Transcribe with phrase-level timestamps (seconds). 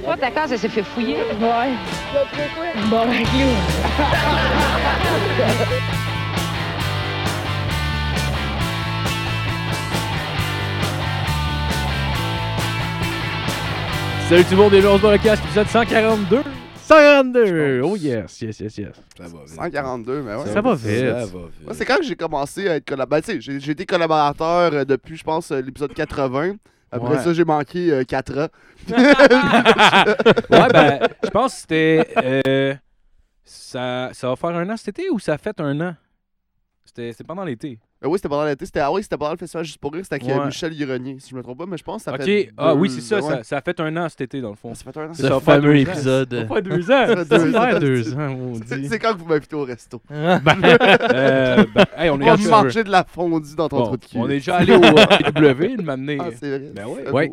[0.00, 1.16] Toi, ta case, elle s'est fait fouiller.
[1.16, 1.72] Ouais.
[2.90, 3.06] Bon.
[14.28, 16.42] Salut tout le monde, et se voit le casque, épisode 142.
[16.84, 17.82] 142!
[17.84, 18.88] Oh yes, yes, yes, yes.
[19.16, 19.54] Ça va vite.
[19.54, 20.46] 142, mais ouais.
[20.46, 21.00] Ça va vite.
[21.00, 21.34] Ça va vite.
[21.64, 23.36] Moi, c'est quand que j'ai commencé à être collaborateur.
[23.40, 26.54] j'ai j'ai été collaborateur euh, depuis, je pense, euh, l'épisode 80.
[26.92, 27.22] Après Ouais.
[27.22, 28.48] ça, j'ai manqué 4 ans.
[30.50, 32.08] Ouais, ben, je pense que c'était.
[32.46, 32.74] euh,
[33.44, 35.96] ça, ça va faire un an cet été ou ça a fait un an?
[36.84, 37.78] C'était c'était pendant l'été.
[38.04, 38.66] Euh, oui, c'était pendant l'été.
[38.66, 40.02] C'était ah oui, c'était pendant le festival Juste pour rire.
[40.04, 40.46] C'était avec euh, Ouais.
[40.46, 41.66] Michel Grenier, si je me trompe pas.
[41.66, 42.50] Mais je pense que ça Ok, fait.
[42.56, 43.22] ah deux- oui, c'est ça, ouais.
[43.22, 44.74] ça, ça a fait un an cet été dans le fond.
[44.74, 45.14] Ça fait un an.
[45.14, 45.92] Ça Ce va faire fameux deux ans.
[45.92, 46.34] épisode.
[46.48, 47.06] Ça fait deux ans!
[47.06, 47.70] Ça fait deux ans.
[47.70, 48.88] fait deux ans, on C'est dit.
[48.88, 50.00] c'est quand que vous m'invitez au resto?
[50.12, 53.84] Euh, ben, hey, on On est va déjà- manger de la fondue dans ton Bon,
[53.86, 54.16] trou de cul.
[54.18, 54.80] on est déjà allé au
[55.34, 56.18] W, de m'amener.
[56.20, 56.70] Ah, c'est vrai.
[56.74, 57.10] Ben ouais.
[57.10, 57.32] Ouais.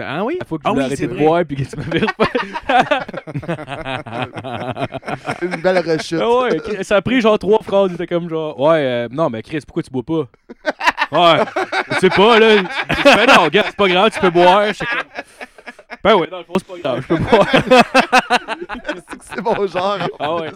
[0.00, 0.36] Ah oui?
[0.40, 2.00] La fois que Ah tu voulais oui, arrêter de boire puis que tu m'avais
[5.42, 6.18] Une belle rechute.
[6.20, 7.90] Ah ouais, ça a pris genre trois phrases.
[7.90, 10.26] Il était comme genre, ouais, euh, non, mais Chris, pourquoi tu bois pas?
[11.36, 11.44] ouais,
[11.92, 12.62] je sais pas, là.
[13.04, 14.64] Ben non, gars, c'est pas grave, tu peux boire.
[16.02, 17.46] Ben ouais, dans le fond, c'est pas grave, je peux boire.
[19.20, 19.98] c'est mon genre.
[20.18, 20.50] Ah ouais.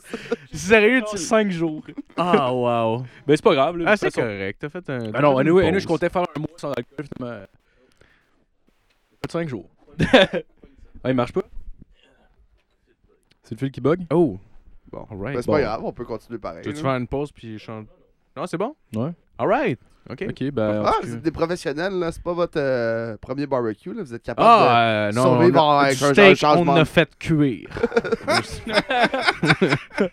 [0.54, 1.82] Sérieux, tu 5 jours.
[2.16, 3.04] Ah, wow.
[3.26, 3.84] Ben c'est pas grave, là.
[3.88, 4.58] Ah, c'est correct.
[4.58, 5.10] T'as fait un.
[5.10, 7.04] Ben non, anyway, je comptais faire un mois sans alcool,
[9.30, 9.68] 5 jours.
[10.12, 10.26] ah,
[11.10, 11.42] il marche pas?
[13.42, 14.04] C'est le fil qui bug?
[14.12, 14.38] Oh.
[14.90, 15.06] Bon.
[15.10, 15.34] Alright.
[15.36, 15.52] Ben, c'est Bon.
[15.54, 16.62] pas grave, on peut continuer pareil.
[16.62, 16.90] Tu veux-tu là.
[16.90, 17.86] faire une pause puis change.
[18.36, 18.74] Non, c'est bon?
[18.94, 19.10] Ouais.
[19.38, 19.78] Alright.
[20.10, 20.24] OK.
[20.30, 20.82] Ok, ben.
[20.86, 22.10] Ah, vous êtes des professionnels, là.
[22.12, 24.02] C'est pas votre euh, premier barbecue, là.
[24.02, 25.22] Vous êtes capable Ah, euh, non.
[25.22, 27.68] survivre on a- avec du un steak, on de- a fait cuire.
[28.26, 29.68] de.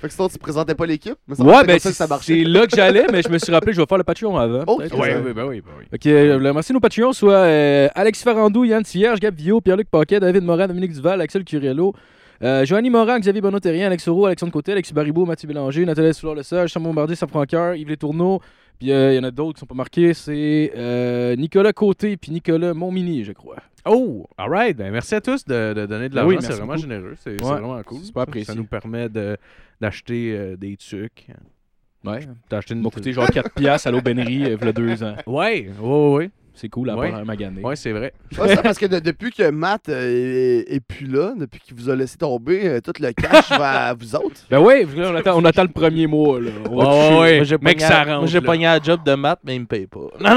[0.00, 1.14] Fait que sinon, tu présentais pas l'équipe.
[1.32, 2.38] ça Ouais, ben ça c'est que ça marchait.
[2.40, 4.64] c'est là que j'allais, mais je me suis rappelé, je vais faire le Patreon avant.
[4.66, 4.94] Oh, peut-être.
[4.94, 5.00] ok.
[5.00, 5.84] Ouais, ça- oui, ben oui, ben oui.
[5.92, 9.88] Ok, euh, le merci nos Patreons soit euh, Alexis Farandou, Yann Thierge, Gab Villot, Pierre-Luc
[9.90, 11.92] Paquet, David Morin, Dominique Duval, Axel Curiello,
[12.42, 16.70] euh, Joanny Morin, Xavier Bonneau-Terrien, Alex Soro, Alexandre Côté, Alexis Baribeau, Mathieu Bélanger, Nathalie Soulard-Le-Sage,
[16.72, 17.96] Sam Bombardier, Safran Cœur, Yves Les
[18.78, 22.16] Puis euh, il y en a d'autres qui sont pas marqués, c'est euh, Nicolas Côté
[22.16, 23.56] puis Nicolas Montmini, je crois.
[23.88, 24.76] Oh, alright.
[24.76, 26.28] Ben, merci à tous de, de donner de Ben l'argent.
[26.28, 26.80] oui, c'est vraiment beaucoup.
[26.82, 27.14] généreux.
[27.22, 27.98] C'est Ouais, vraiment cool.
[28.00, 28.44] c'est super Ça- apprécié.
[28.46, 29.36] Ça nous permet de-
[29.80, 31.28] d'acheter euh, des trucs.
[32.04, 32.20] Ouais.
[32.48, 34.72] T'as acheté Ça une m'a coûté genre 4 piastres à l'aubainerie euh, il y a
[34.72, 35.16] deux ans.
[35.26, 36.30] Ouais, ouais, ouais.
[36.58, 37.10] C'est cool à Ouais.
[37.10, 37.60] part un magané.
[37.62, 38.14] Ouais, c'est vrai.
[38.40, 41.76] Ah, ça, parce que de- depuis que Matt euh, est, est plus là, depuis qu'il
[41.76, 44.40] vous a laissé tomber, euh, tout le cash va à vous autres.
[44.50, 46.40] Ben là, on attend, on attend le premier mois.
[46.40, 46.50] Là.
[46.70, 47.20] On va Ouais, toucher.
[47.20, 47.34] ouais.
[47.36, 48.46] Moi, j'ai Mec, pogné ça à- rentre, Moi, j'ai là.
[48.46, 50.00] pogné la job de maths, mais il me paye pas.
[50.20, 50.34] Non,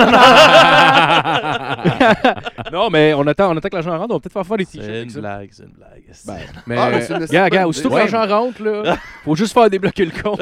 [2.71, 4.65] non, mais on attend, on attend que l'argent rentre, on va peut-être faire faire des
[4.65, 4.85] t-shirts.
[4.85, 5.19] C'est avec une ça.
[5.21, 6.03] blague, c'est une blague.
[6.27, 6.35] Ben,
[6.67, 10.05] Mais, Ah, mais c'est une Gars, aussitôt que l'argent rentre, là, faut juste faire débloquer
[10.05, 10.41] le compte.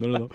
[0.00, 0.28] non, non, non.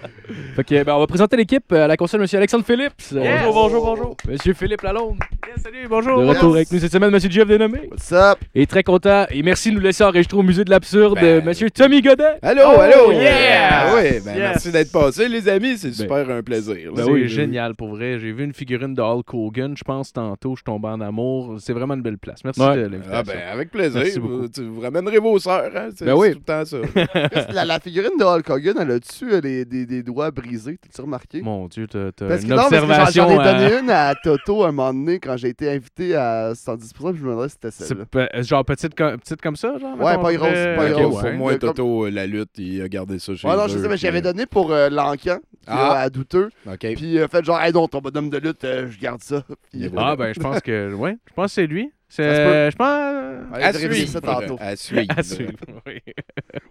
[0.55, 3.00] Fait que, ben, on va présenter l'équipe à la console, Monsieur Alexandre Phillips.
[3.11, 3.41] Yes.
[3.45, 4.15] Bonjour, bonjour, bonjour.
[4.27, 5.17] Monsieur Philippe Lalonde.
[5.61, 6.21] salut, bonjour.
[6.21, 6.55] De retour Yes.
[6.55, 7.87] avec nous cette semaine, Monsieur Jeff Dénommé.
[7.89, 8.37] What's up?
[8.55, 9.25] Et très content.
[9.31, 11.43] Et merci de nous laisser enregistrer au Musée de l'Absurde, Ben.
[11.43, 12.37] Monsieur Tommy Godet.
[12.41, 13.21] Allô, Oh, allô, yeah!
[13.21, 13.95] yeah!
[13.95, 14.37] Oui, ben Yes!
[14.37, 15.77] merci d'être passé, les amis.
[15.77, 15.93] C'est Ben.
[15.95, 16.91] super un plaisir.
[16.95, 17.03] là.
[17.03, 18.19] c'est oui, génial pour vrai.
[18.19, 21.55] J'ai vu une figurine de Hulk Hogan, je pense tantôt, je tombe en amour.
[21.59, 22.39] C'est vraiment une belle place.
[22.45, 22.75] Merci Ouais.
[22.77, 23.11] de l'invitation.
[23.13, 24.03] Ah ben, avec plaisir.
[24.21, 25.89] Vous, tu- vous ramènerez vos sœurs, hein?
[25.95, 26.33] C'est Ben oui.
[26.33, 26.77] tout le temps ça.
[27.53, 30.77] la, la figurine de Hulk Hogan, elle a-tu euh, des, des, des doigts brisés?
[30.81, 31.41] T'as-tu remarqué?
[31.41, 32.69] Mon Dieu, t'as une non,
[33.11, 36.53] j'en- ai euh, donné une à Toto un moment donné quand j'ai été invité à
[36.53, 38.05] 110%, puis je me demandais si c'était c'est celle-là.
[38.05, 39.99] pe- genre petite, petite comme ça, genre?
[39.99, 41.23] Ouais, pas grosse, euh, pas ok, grosse.
[41.23, 41.29] ouais.
[41.31, 43.87] Pour moi, Toto, euh, la lutte, il a gardé ça chez Ouais, non, je sais,
[43.87, 45.37] mais j'avais euh, donné pour euh, l'encan,
[45.67, 45.99] Ah.
[46.01, 46.49] à douteux.
[46.67, 46.79] OK.
[46.95, 49.43] Puis euh, fait genre, hey non, ton bonhomme de lutte, euh, je garde ça.
[49.71, 49.89] Puis, euh.
[49.97, 51.91] Ah ben, je pense que, ouais, je pense que c'est lui.
[52.19, 53.57] Euh, je pense.
[53.61, 54.07] À suivre.
[54.09, 54.57] ça tantôt.
[54.59, 55.05] À suivre.
[55.15, 55.53] À suivre,
[55.87, 56.01] oui.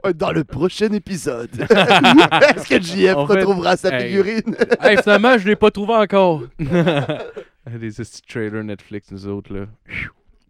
[0.05, 1.51] Ouais, Dans le prochain épisode.
[1.61, 4.09] Est-ce que JF En fait, retrouvera sa hey.
[4.09, 4.57] figurine?
[4.81, 6.43] hey, finalement, je l'ai pas trouvé encore.
[6.59, 9.67] Des petits trailers Netflix, nous autres, là.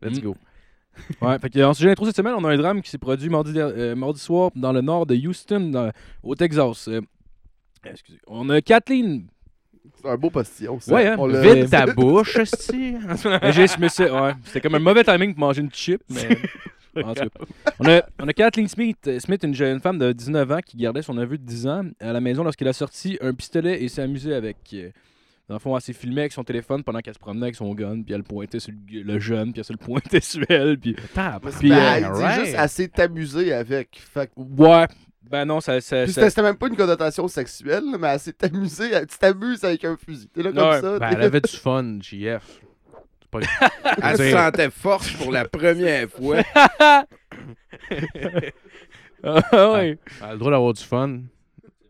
[0.02, 0.22] Let's Mm.
[0.22, 0.36] go.
[1.22, 3.28] Ouais, fait que, en sujet d'intro cette semaine, on a un drame qui s'est produit
[3.28, 6.88] mardi, euh, mardi soir dans le nord de Houston, dans- au Texas.
[6.88, 7.00] Euh,
[7.84, 8.18] excusez.
[8.26, 9.26] On a Kathleen.
[10.02, 10.94] C'est un beau postillon, ça.
[10.94, 11.16] Ouais, hein.
[11.18, 15.72] On Vite ta bouche, mais c'est- ouais, C'était comme un mauvais timing pour manger une
[15.72, 16.28] chip, mais.
[16.96, 17.28] En tout cas.
[17.78, 20.76] On a, on a Kathleen Smith, euh, Smith, une jeune femme de 19 ans qui
[20.76, 23.88] gardait son neveu de 10 ans à la maison lorsqu'elle a sorti un pistolet et
[23.88, 24.56] s'est amusée avec.
[24.74, 24.90] euh,
[25.48, 27.72] Dans le fond, elle s'est filmée avec son téléphone pendant qu'elle se promenait avec son
[27.74, 30.78] gun, puis elle pointait sur le, le jeune, puis elle se le pointait sur elle,
[30.78, 30.94] puis...
[31.52, 32.44] C'est- Puis, ben, elle dit alright.
[32.44, 33.98] juste assez t'amuser avec.
[33.98, 34.86] Fait que- Ouais,
[35.30, 35.80] ben non, ça...
[35.80, 38.90] ça, Puis ça- c'était même pas une connotation sexuelle, mais elle s'est amusée.
[38.92, 40.28] elle- Tu t'amuses avec un fusil.
[40.28, 40.98] T'es là comme Ouais, ça.
[40.98, 42.60] Ben, elle avait du fun, JF.
[43.30, 43.40] Pas...
[44.02, 46.38] Elle se sentait forte pour la première fois.
[49.22, 49.98] Ah ouais.
[50.22, 51.20] Elle a le droit d'avoir du fun.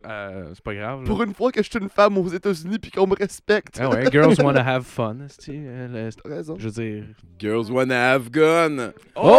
[0.04, 1.02] Euh, c'est pas grave.
[1.02, 1.06] là.
[1.06, 3.78] Pour une fois que je suis une femme aux États-Unis puis qu'on me respecte.
[3.80, 5.16] Ah ouais, girls wanna have fun.
[5.48, 6.56] euh, T'as raison.
[6.58, 7.04] Je veux dire.
[7.38, 8.92] Girls wanna have gun.
[9.14, 9.36] Oh,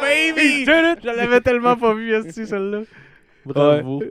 [0.00, 0.64] baby!
[0.64, 2.82] Je l'avais tellement pas vu, celle-là.
[3.44, 4.02] Bravo.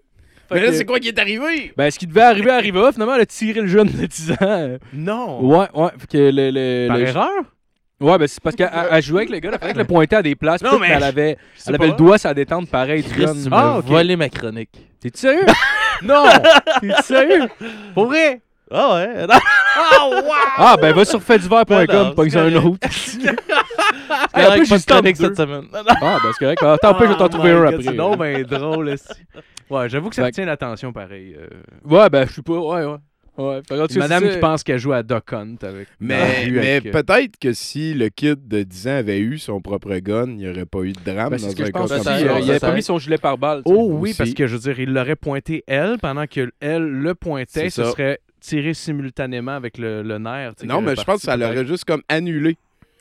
[0.51, 1.73] Mais là, c'est quoi qui est arrivé?
[1.77, 2.91] Ben, ce qui devait arriver arriva.
[2.91, 4.77] Finalement, elle a tiré le jeune de 10 ans.
[4.93, 5.41] Non!
[5.41, 5.89] Ouais, ouais.
[5.99, 7.29] Fait que le, le- Par le- erreur?
[8.01, 9.49] Ouais, ben c'est parce qu'elle elle jouait avec le gars.
[9.53, 10.61] Elle fallait que le pointer à des places.
[10.63, 11.91] Non, mais mais elle avait, Je sais elle avait pas.
[11.91, 13.33] le doigt la détente pareil du Chris, gun.
[13.43, 13.85] tu m'as Ah, ok.
[13.87, 14.69] volé ma chronique.
[15.01, 15.45] T'es sérieux?
[16.03, 16.23] non!
[16.81, 17.49] T'es sérieux?
[17.93, 18.39] Pour vrai?
[18.71, 19.27] Ah ouais?
[20.57, 21.19] Ah, ben va sur
[21.87, 22.65] Ben non, pas que c'est un correct.
[22.65, 22.87] autre.
[22.91, 25.25] C'est en plus, pas j'ai de stop chronique deux.
[25.25, 25.63] cette semaine.
[25.73, 26.61] Ah, ben c'est correct.
[26.63, 27.93] Ah, Tant pis, je vais t'en Oh trouver un après.
[27.93, 29.13] Non, ben drôle, esti.
[29.69, 31.35] Ouais, j'avoue que ça Fait- retient l'attention pareil.
[31.37, 31.47] euh.
[31.85, 32.53] Ouais, ben je suis pas.
[32.59, 32.97] Ouais, ouais.
[33.37, 35.55] Ouais, fait que, en tout cas, Madame c'est qui pense qu'elle joue à Duck Hunt
[35.61, 35.87] avec.
[36.01, 38.95] dans la Mais, rue mais avec, euh, peut-être que si le kid de 10 ans
[38.97, 41.55] avait eu son propre gun, il n'y aurait pas eu de drame Ben, dans ce
[41.55, 42.05] que un je cas pense comme aussi.
[42.05, 42.15] ça.
[42.17, 43.63] peut-être, euh, Il avait ça pas mis son gilet pare-balles.
[43.65, 43.77] tu sais.
[43.79, 44.17] Oh oui, aussi.
[44.17, 47.69] parce que je veux dire, il l'aurait pointé elle pendant que elle le pointait, C'est
[47.69, 47.91] ce ça.
[47.91, 50.55] serait tiré simultanément avec le, le nerf.
[50.55, 52.57] tu sais, Non, qui mais aurait je pense que ça l'aurait juste comme annulé.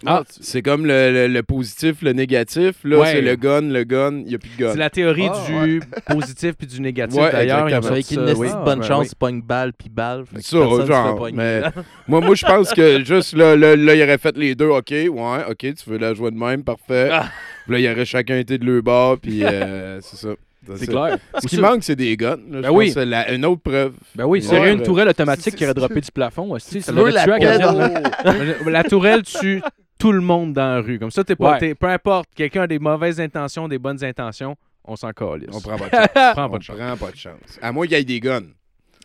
[0.06, 2.76] Ah, C'est comme le, le- le positif, le négatif.
[2.84, 3.12] Là, Ouais.
[3.12, 4.72] c'est le gun, le gun, il n'y a plus de gun.
[4.72, 7.18] C'est la théorie Ah, du positif puis du négatif.
[7.20, 7.92] Ouais, D'ailleurs, exactement.
[7.92, 8.48] Avec sorti une oui.
[8.64, 9.12] bonne chance, oui.
[9.18, 10.24] pogne balle puis balle.
[10.40, 10.56] Ça,
[10.86, 11.28] genre.
[11.32, 11.62] Mais
[12.08, 14.68] moi, moi je pense que juste là, là, là, il aurait fait les deux.
[14.68, 17.08] OK, ouais, OK, tu veux la jouer de même, parfait.
[17.12, 17.28] Ah.
[17.64, 20.28] Puis là, il aurait chacun été de leur bord, puis euh, c'est ça.
[20.76, 21.18] C'est clair.
[21.40, 22.36] Ce qui manque, c'est des guns.
[22.36, 22.58] là.
[22.58, 22.86] Je Ben oui.
[22.86, 23.94] pense que c'est la- une autre preuve.
[24.14, 24.44] Ben oui, Ouais.
[24.46, 26.50] sérieux, une tourelle automatique qui aurait droppé du plafond.
[26.52, 27.72] aussi, Ça l'aurait tué à
[28.70, 29.62] la tourelle tue
[29.98, 30.98] tout le monde dans la rue.
[30.98, 31.74] Comme ça, t'es pas, Ouais.
[31.74, 35.48] peu importe, quelqu'un a des mauvaises intentions, des bonnes intentions, on s'en calisse.
[35.52, 36.08] On prend pas de chance.
[36.16, 36.48] On prend
[36.96, 37.58] pas de chance.
[37.60, 38.42] À moins qu'il y ait des guns.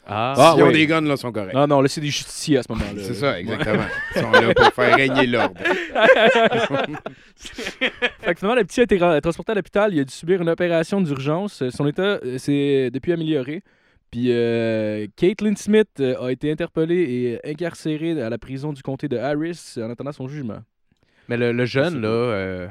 [0.05, 0.73] Ah, Ah, S'ils ont oui.
[0.73, 1.53] des guns, là, ils sont corrects.
[1.53, 3.01] Non, non, là, c'est des justiciers à ce moment-là.
[3.03, 3.85] C'est ça, exactement.
[4.15, 5.55] Ils sont là pour faire régner l'ordre.
[7.35, 9.93] Fait que finalement, le petit a été ra- transporté à l'hôpital.
[9.93, 11.61] Il a dû subir une opération d'urgence.
[11.61, 13.61] Euh, Son état euh, s'est depuis amélioré.
[14.11, 19.17] Puis euh, Caitlin Smith a été interpellée et incarcérée à la prison du comté de
[19.17, 20.59] Harris en attendant son jugement.
[21.29, 22.67] Mais le, jeune, là, euh,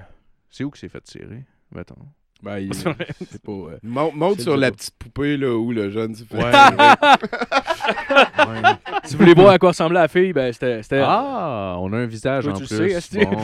[0.50, 1.42] c'est où qu'il s'est fait tirer,
[1.74, 1.96] mettons?
[2.42, 3.52] Ben, il- C'est pas.
[3.52, 6.50] euh, Monte, sur la petite poupée là, où le jeune s'est fait Ouais.
[8.36, 8.74] tirer.
[9.04, 10.82] Si vous voulez voir à quoi ressemblait la fille, ben c'était.
[10.82, 12.78] c'était- Ah, on a un visage Toi, en tu plus.
[12.94, 13.24] le sais.
[13.26, 13.38] Bon.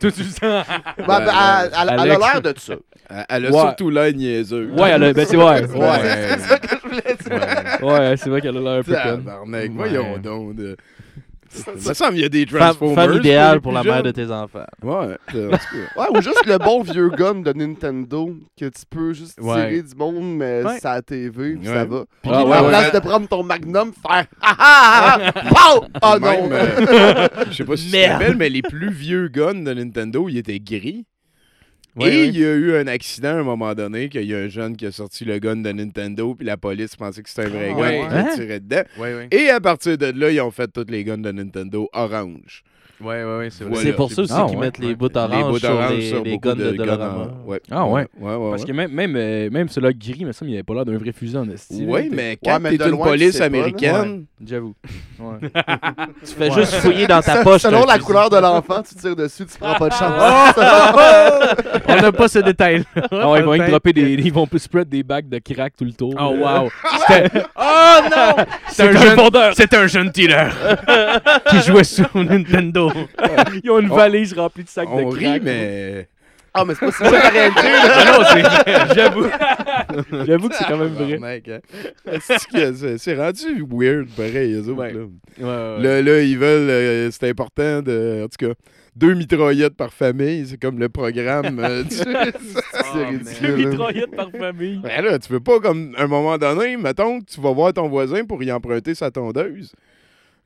[0.00, 0.62] Tout du sang.
[0.98, 2.74] Ben, ben, elle, elle- elle a l'air de ça.
[3.10, 3.60] Elle, elle a Ouais.
[3.60, 4.70] surtout l'air niaiseuse.
[4.72, 5.66] Ouais, elle a- ben c'est ouais.
[5.68, 5.98] C'est Ouais,
[6.38, 7.86] c'est ça que je voulais dire.
[7.86, 9.68] ouais c'est vrai qu'elle a l'air un peu Ouais.
[9.68, 10.54] voyons donc.
[10.56, 10.76] De...
[11.78, 12.94] Ça semble qu'il y a des Transformers.
[13.08, 14.66] femme idéale pour la mère de tes enfants.
[14.82, 15.50] Ouais, euh.
[15.96, 19.94] Ouais, ou juste le bon vieux gun de Nintendo que tu peux juste tirer du
[19.96, 20.78] monde, mais Ouais.
[20.80, 21.74] c'est à la TV, puis Ouais.
[21.74, 22.04] ça va.
[22.22, 22.68] Puis Ah, qui- ouais, à ouais.
[22.68, 25.18] place de prendre ton Magnum, faire ah ah ah
[25.54, 25.80] ah!
[26.02, 26.48] Ah non!
[26.48, 29.72] Même, euh, je sais pas si tu te rappelles, mais les plus vieux guns de
[29.74, 31.04] Nintendo, ils étaient gris.
[31.98, 32.28] Ouais, Et ouais.
[32.28, 34.76] il y a eu un accident à un moment donné, qu'il y a un jeune
[34.76, 37.70] qui a sorti le gun de Nintendo, puis la police pensait que c'était un vrai
[37.72, 37.98] Ah, gun, ouais.
[37.98, 38.34] puis il a Hein?
[38.34, 38.82] tiré dedans.
[39.30, 42.62] Et à partir de là, ils ont fait tous les guns de Nintendo orange.
[43.00, 43.74] Ouais, ouais, ouais, c'est vrai.
[43.74, 43.90] Voilà.
[43.90, 44.64] C'est pour ça aussi Ah, qu'ils ouais.
[44.66, 44.94] mettent les Ouais.
[44.94, 46.82] bouts les oranges bouts sur orange les, sur les beaucoup guns de de
[47.46, 47.60] ouais.
[47.70, 48.06] Ah, ouais.
[48.18, 48.68] Ouais, ouais, Parce ouais.
[48.68, 51.12] que même, même, euh, même celui-là gris, mais ça, il avait pas l'air d'un vrai
[51.12, 51.84] fusil en esti.
[51.86, 54.74] Oui, mais quand t'es de une loin, tu police américaine, J'avoue.
[55.18, 55.50] Ouais.
[56.24, 57.62] Tu fais juste fouiller dans ta poche.
[57.62, 60.54] Selon la couleur de l'enfant, tu tires dessus, tu prends pas de chance.
[61.88, 62.84] On n'a pas ce détail.
[63.10, 64.12] Ils vont y dropper des.
[64.14, 66.14] Ils vont spread des bacs de crack tout le tour.
[66.18, 66.68] Oh, wow.
[67.06, 68.44] C'était Oh non!
[68.68, 70.52] c'est un, jeune C'est un jeune dealer
[71.50, 72.87] qui jouait sur Nintendo.
[73.64, 75.42] Ils ont une On- valise remplie de sacs on de rit, crack.
[75.42, 76.08] mais
[76.54, 77.94] Ah, mais c'est pas ça la réalité, là.
[77.94, 79.26] Ah non, c'est J'avoue.
[80.26, 81.12] J'avoue que c'est quand même vrai.
[81.14, 82.96] Tabarnak, hein.
[82.98, 84.72] C'est- rendu weird, pareil, eux autres.
[84.80, 84.92] Ouais.
[84.92, 85.00] là.
[85.00, 85.82] Ouais, ouais.
[85.82, 88.54] Là, là, ils veulent, euh, c'est important de, en tout cas,
[88.96, 91.60] deux mitraillettes par famille, c'est comme le programme.
[91.60, 93.56] euh, du- Deux ridicule.
[93.70, 94.80] mitraillettes par famille.
[94.82, 97.72] Ben là, tu peux pas, comme, à un moment donné, mettons que tu vas voir
[97.72, 99.72] ton voisin pour y emprunter sa tondeuse.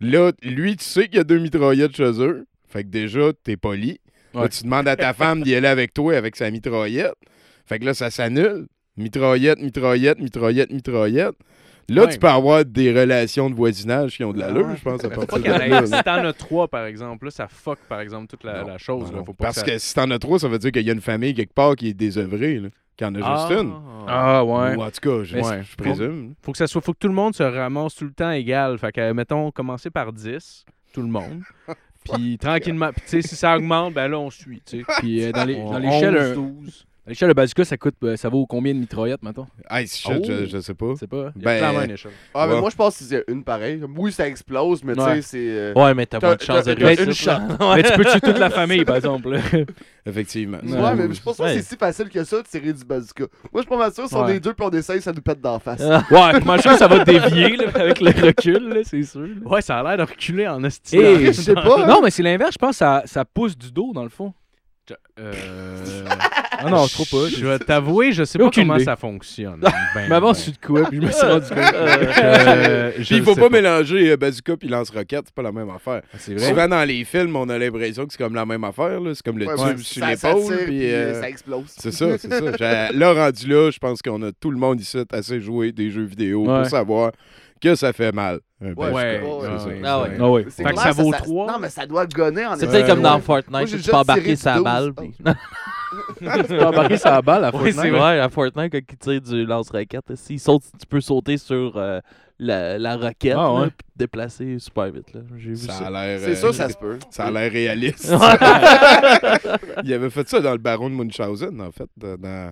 [0.02, 2.44] Là, lui, tu sais qu'il y a deux mitraillettes chez eux.
[2.68, 4.00] Fait que déjà, t'es poli.
[4.35, 4.49] Là, Ouais.
[4.49, 7.14] tu demandes à ta femme d'y aller avec toi avec sa mitraillette.
[7.66, 8.66] Fait que là, ça s'annule.
[8.97, 11.35] Mitraillette, mitraillette, mitraillette, mitraillette.
[11.88, 12.12] Là, Ouais.
[12.12, 15.26] tu peux avoir des relations de voisinage qui ont de l'allure, je pense, à faut
[15.26, 15.87] pas de.
[15.87, 18.78] Si t'en as trois, par exemple, là, ça fuck, par exemple, toute la, Non, la
[18.78, 19.04] chose.
[19.06, 19.18] non, là.
[19.18, 19.25] non.
[19.25, 19.75] Faut pas Parce que, ça...
[19.76, 21.75] que si t'en as trois, ça veut dire qu'il y a une famille quelque part
[21.76, 22.68] qui est désœuvrée, là.
[23.11, 23.47] Qu'il y en a Ah.
[23.49, 23.73] juste une.
[24.06, 24.76] Ah ouais.
[24.76, 26.35] Ou en tout cas, je, Mais ouais, je présume.
[26.42, 28.78] Faut que ça soit, faut que tout le monde se ramasse tout le temps égal.
[28.78, 31.42] Fait que, mettons, commencer par 10, tout le monde.
[32.12, 34.85] Puis tranquillement, puis tu sais, si ça augmente, ben là, on suit, tu sais.
[34.99, 36.87] Puis euh, dans les- On- dans l'échelle, 11, un- 12.
[37.04, 39.49] L'échelle de bazooka, ça coûte, euh, ça vaut combien de mitraillettes, mettons?
[39.68, 40.23] Hey, shit, Oh.
[40.25, 40.92] je, je sais pas.
[40.97, 41.32] C'est pas.
[41.35, 42.12] Il y a Ben, clairement une échelle.
[42.32, 42.61] Ah, mais Ouais.
[42.61, 43.82] moi, je pense que c'est une pareille.
[43.97, 45.38] Oui, ça explose, mais tu sais, c'est.
[45.50, 47.40] euh, Ouais, mais t'as moins de chance de réussir.
[47.40, 47.56] une.
[47.76, 49.37] Mais tu peux tuer toute la famille, par exemple.
[50.06, 50.59] Effectivement.
[50.64, 50.94] Ouais, Ouais.
[50.94, 51.56] mais je pense pas que Ouais.
[51.56, 53.25] c'est si facile que ça de tirer du bazooka.
[53.25, 54.37] Moi, je suis pas mal sûr, si on Ouais.
[54.37, 55.80] est deux puis on essaye, ça nous pète d'en face.
[55.82, 56.02] Ah.
[56.11, 59.21] Ouais, moi je pense que ça va dévier là, avec le recul, là, c'est sûr.
[59.23, 59.26] là.
[59.44, 60.97] Ouais, ça a l'air de reculer en esti.
[60.99, 61.82] Et- je sais pas.
[61.82, 61.87] hein.
[61.87, 64.32] Non, mais c'est l'inverse, je pense que ça, ça pousse du dos dans le fond.
[65.19, 66.05] Euh...
[66.65, 67.29] Ah non, je trouve pas.
[67.29, 68.85] Je vais t'avouer, je sais pas comment idée.
[68.85, 69.59] ça fonctionne.
[69.61, 69.73] Ben,
[70.09, 70.39] Mais avant, ben.
[70.39, 71.59] de quoi, puis je me suis rendu compte.
[72.23, 75.71] Euh, je Puis il faut pas, mélanger euh, bazooka puis lance-roquette, c'est pas la même
[75.71, 76.03] affaire.
[76.19, 79.01] C'est Souvent dans les films, on a l'impression que c'est comme la même affaire.
[79.01, 79.12] là.
[79.15, 80.57] C'est comme le Ouais, tube sur l'épaule.
[80.67, 81.65] puis, euh, ça explose.
[81.77, 82.93] C'est ça, c'est ça.
[82.93, 86.05] Là, rendu là, je pense qu'on a tout le monde ici assez joué des jeux
[86.05, 86.61] vidéo Ouais.
[86.61, 87.12] pour savoir
[87.62, 88.40] que ça fait mal.
[88.61, 89.81] Ouais, ouais, C'est ouais.
[89.85, 90.45] Ah ouais.
[90.45, 90.50] Ah.
[90.50, 91.47] C'est Fait que ça vaut trois.
[91.52, 94.61] Non, mais ça doit gonner en C'est peut-être comme dans Fortnite, tu peux embarquer sa
[94.61, 94.92] balle.
[94.92, 94.95] 12.
[94.97, 95.14] puis-
[96.21, 97.81] Tu peux embarquer sa balle à Oui, Fortnite.
[97.81, 101.75] c'est vrai, à Fortnite, quand il tire du lance-roquette, s'il saute, tu peux sauter sur
[101.76, 102.00] euh,
[102.38, 103.66] la, la roquette, Ah, ouais.
[103.66, 105.12] puis te déplacer super vite.
[105.12, 105.21] là.
[105.37, 105.87] J'ai vu Ça ça.
[105.88, 106.19] a l'air.
[106.21, 106.99] C'est euh, sûr, ça se peut.
[107.11, 108.11] Ça a l'air réaliste.
[109.85, 112.50] Il avait fait ça dans le baron de Munchausen, en fait, dans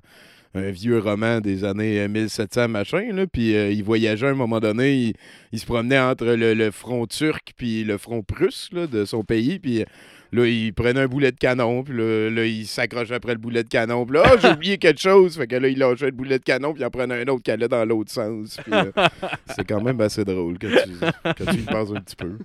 [0.54, 3.12] un vieux roman des années euh, 1700, machin.
[3.12, 5.14] Là, puis euh, il voyageait à un moment donné,
[5.52, 9.58] il, se promenait entre le, le front turc puis le front prusse de son pays.
[9.58, 9.84] Puis euh,
[10.32, 13.62] là, il prenait un boulet de canon, puis là, là, il s'accrochait après le boulet
[13.62, 14.04] de canon.
[14.06, 15.36] Puis là, Ah, j'ai oublié quelque chose.
[15.36, 17.42] Fait que là, il lâchait le boulet de canon, puis il en prenait un autre
[17.42, 18.58] qui allait dans l'autre sens.
[18.64, 18.90] Puis, euh,
[19.56, 20.90] c'est quand même assez drôle quand tu,
[21.24, 22.32] quand tu y penses un petit peu.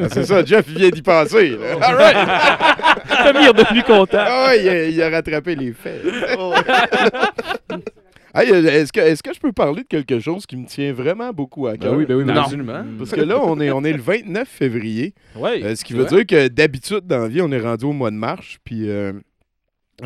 [0.00, 1.50] Ah, c'est ça, Jeff, il vient d'y penser.
[1.50, 1.76] là.
[1.82, 3.34] All right!
[3.34, 3.46] Tommy
[3.78, 4.18] est content.
[4.20, 6.02] Ah ouais, il a, il a rattrapé les faits.
[8.34, 10.92] Hey, euh, est-ce, que, est-ce que je peux parler de quelque chose qui me tient
[10.92, 11.92] vraiment beaucoup à cœur?
[11.92, 12.38] Ben oui, ben oui, ben oui.
[12.38, 12.84] Absolument.
[12.98, 15.14] Parce que là, on est, on est le 29 février.
[15.34, 15.62] Ouais.
[15.64, 18.10] Euh, ce qui veut dire que d'habitude, dans la vie, on est rendu au mois
[18.10, 18.56] de mars.
[18.64, 19.12] Puis euh,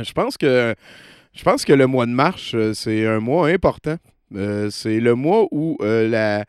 [0.01, 0.75] je pense que
[1.35, 3.97] je pense que le mois de mars, euh, c'est un mois important.
[4.35, 6.45] Euh, c'est le mois où euh, la,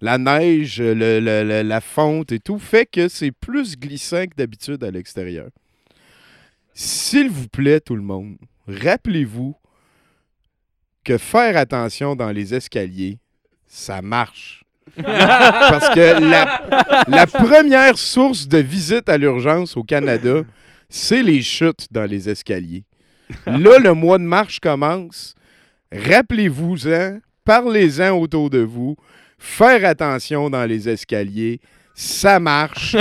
[0.00, 4.34] la neige, le- le- le- la fonte et tout fait que c'est plus glissant que
[4.36, 5.48] d'habitude à l'extérieur.
[6.74, 8.36] S'il vous plaît, tout le monde,
[8.66, 9.54] rappelez-vous
[11.04, 13.18] que faire attention dans les escaliers,
[13.66, 14.64] ça marche.
[14.96, 20.42] Parce que la, la première source de visite à l'urgence au Canada,
[20.88, 22.84] c'est les chutes dans les escaliers.
[23.46, 25.34] Là, le mois de mars commence.
[25.90, 28.96] Rappelez-vous-en, parlez-en autour de vous.
[29.38, 31.60] Faire attention dans les escaliers,
[31.94, 32.96] ça marche.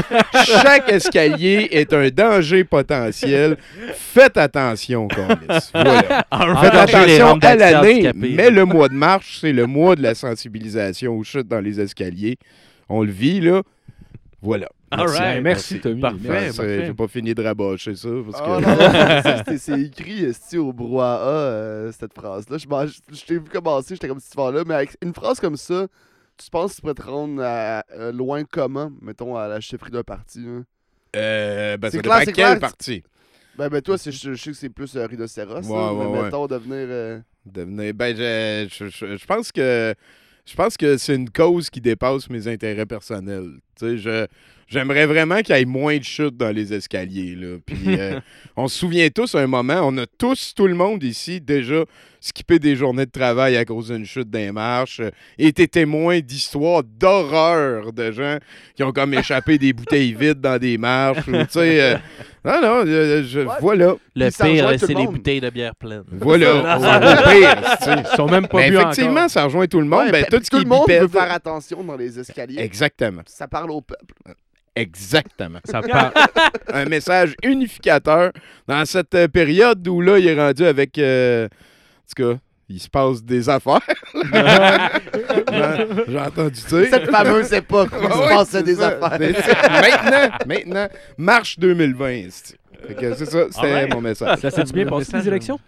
[0.46, 3.58] Chaque escalier est un danger potentiel.
[3.94, 5.72] Faites attention, Corliss.
[5.74, 6.26] Voilà.
[6.62, 11.14] Faites attention à l'année, mais le mois de mars, c'est le mois de la sensibilisation
[11.18, 12.38] aux chutes dans les escaliers.
[12.90, 13.62] On le vit, là.
[14.42, 14.68] Voilà.
[14.98, 15.18] Merci.
[15.20, 15.44] right.
[15.44, 16.02] Merci, Tommy.
[16.02, 16.28] Parfait.
[16.28, 16.84] Parfait.
[16.88, 18.10] J'ai pas fini de rabocher ça.
[18.30, 18.48] Parce que...
[18.48, 22.58] Non, non, c'est- écrit esti, au brouhaha, euh, cette phrase-là.
[22.58, 25.40] Je m'en- je- je t'ai vu commencer, j'étais comme cette là mais avec une phrase
[25.40, 25.86] comme ça,
[26.46, 29.92] tu penses que tu pourrais te rendre à- à- loin comment, mettons, à la chefferie
[29.92, 30.40] d'un parti?
[30.48, 30.64] hein?
[31.16, 32.60] Euh, ben, C'est clair, clair.
[32.60, 33.04] partie.
[33.58, 36.24] Ben, ben toi, je, je sais que c'est plus euh, rhinocéros, Ouais, mais ouais.
[36.24, 36.86] mettons, devenir...
[36.90, 39.94] euh, Devenir- Ben, je, je- je- pense que
[40.46, 43.52] je pense que c'est une cause qui dépasse mes intérêts personnels.
[43.78, 44.28] Tu sais, je
[44.68, 47.36] j'aimerais vraiment qu'il y ait moins de chutes dans les escaliers.
[47.36, 47.58] Là.
[47.66, 48.20] Puis, euh,
[48.56, 51.84] on se souvient tous un moment, on a tous, tout le monde ici, déjà
[52.24, 55.10] skippé des journées de travail à cause d'une chute d'un marche, euh,
[55.40, 58.38] et été témoin d'histoires d'horreur de gens
[58.76, 61.28] qui ont comme échappé des bouteilles vides dans des marches.
[61.28, 61.98] ou, tu sais, euh,
[62.46, 63.56] non, non, euh, je- Ouais.
[63.60, 63.96] voilà.
[64.16, 66.04] Le pire, c'est le les bouteilles de bière pleines.
[66.12, 66.78] Voilà.
[66.78, 67.78] Au pire.
[67.98, 69.30] Ils sont même pas effectivement, encore.
[69.32, 70.06] ça rejoint tout le monde.
[70.06, 72.20] ouais, ben, ben, tout ce tout qui le monde bipède- veut faire attention dans les
[72.20, 72.62] escaliers.
[72.62, 73.24] Exactement.
[73.26, 74.14] Ça parle au peuple.
[74.76, 75.60] Exactement.
[75.66, 76.14] Ça part.
[76.74, 78.32] Un message unificateur
[78.68, 80.98] dans cette période où là, il est rendu avec.
[80.98, 81.48] euh,
[82.16, 82.40] tout cas,
[82.70, 83.82] il se passe des affaires.
[84.14, 84.32] J'ai-
[86.12, 86.88] J'ai entendu dire.
[86.90, 88.88] Cette fameuse époque où il Ah se c'est des ça.
[89.02, 89.20] affaires.
[89.20, 90.88] Maintenant, maintenant,
[91.18, 92.08] mars 2020.
[92.28, 92.56] esti.
[92.88, 94.40] Fait que C'est ça, c'était mon message.
[94.40, 95.60] Ça s'est bien passé, les élections?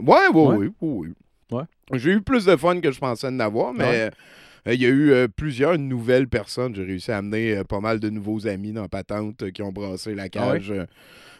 [0.00, 0.56] Ouais, ouais, Ouais.
[0.56, 1.08] oui, oui,
[1.50, 1.58] oui.
[1.58, 1.64] Ouais.
[1.98, 4.10] J'ai eu plus de fun que je pensais en avoir, mais Ouais.
[4.66, 6.74] Euh, il y a eu euh, plusieurs nouvelles personnes.
[6.74, 9.72] J'ai réussi à amener euh, pas mal de nouveaux amis dans Patente euh, qui ont
[9.72, 10.70] brassé la Ah cage.
[10.70, 10.86] euh,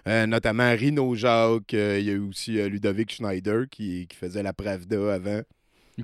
[0.07, 1.75] euh, notamment Rino Jacques.
[1.75, 5.41] euh, Il y a eu aussi euh, Ludovic Schneider qui, qui faisait la Pravda avant.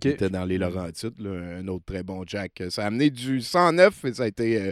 [0.00, 2.62] Qui était dans les Laurentides, là, un autre très bon Jack.
[2.70, 4.70] Ça a amené du 109 et ça a été euh,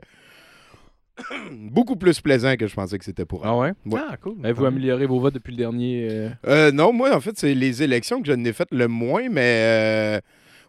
[1.52, 3.50] beaucoup plus plaisant que je pensais que c'était pour elle.
[3.50, 3.72] Ah ouais?
[3.86, 4.00] Ouais.
[4.08, 4.36] Ah, cool.
[4.44, 6.08] Avez-vous amélioré vos votes depuis le dernier?
[6.10, 9.28] euh, Euh, non, moi, en fait, c'est les élections que je n'ai faites le moins,
[9.28, 10.20] mais euh,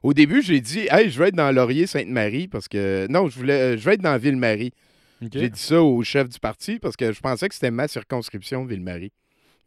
[0.03, 3.07] au début, j'ai dit, hey, je vais être dans Laurier-Sainte-Marie parce que.
[3.09, 4.73] Non, je voulais, euh, je vais être dans Ville-Marie.
[5.21, 8.63] J'ai dit ça au chef du parti parce que je pensais que c'était ma circonscription,
[8.65, 9.11] Ville-Marie.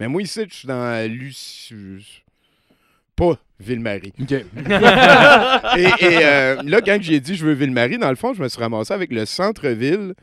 [0.00, 2.24] Mais moi, ici, je suis dans Lucie.
[3.14, 4.14] pas Ville-Marie.
[4.18, 4.26] Et,
[6.24, 8.94] euh, là, quand j'ai dit je veux Ville-Marie, dans le fond, je me suis ramassé
[8.94, 10.14] avec le centre-ville,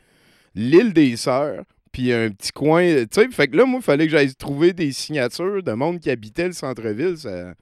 [0.56, 1.62] l'île des Sœurs,
[1.92, 2.82] puis un petit coin.
[2.82, 6.00] Tu sais, fait que là, moi, il fallait que j'aille trouver des signatures de monde
[6.00, 7.16] qui habitait le centre-ville.
[7.16, 7.54] Ça...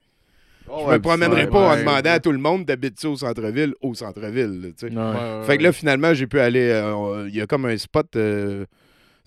[0.70, 1.80] Oh, je me promènerais ouais, pas en ouais.
[1.80, 4.60] demandant à tout le monde d'habiter au centre-ville, au centre-ville.
[4.62, 4.94] là, tu sais.
[4.96, 5.44] Ouais.
[5.46, 6.68] Fait que là, finalement, j'ai pu aller.
[6.70, 8.14] euh, Il y a comme un spot.
[8.16, 8.64] euh,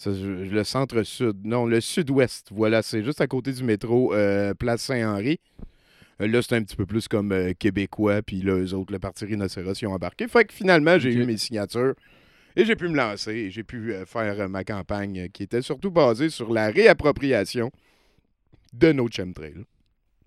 [0.05, 1.37] le centre-sud.
[1.43, 2.47] Non, le sud-ouest.
[2.51, 5.39] Voilà, c'est juste à côté du métro, euh, Place Saint-Henri.
[6.19, 9.25] Là, c'est un petit peu plus comme euh, québécois, puis là, eux autres, le parti
[9.25, 10.27] Rhinocéros, ils ont embarqué.
[10.27, 11.93] Fait que finalement, j'ai eu mes signatures
[12.55, 13.31] et j'ai pu me lancer.
[13.31, 17.71] et J'ai pu euh, faire euh, ma campagne qui était surtout basée sur la réappropriation
[18.73, 19.65] de nos chemtrails.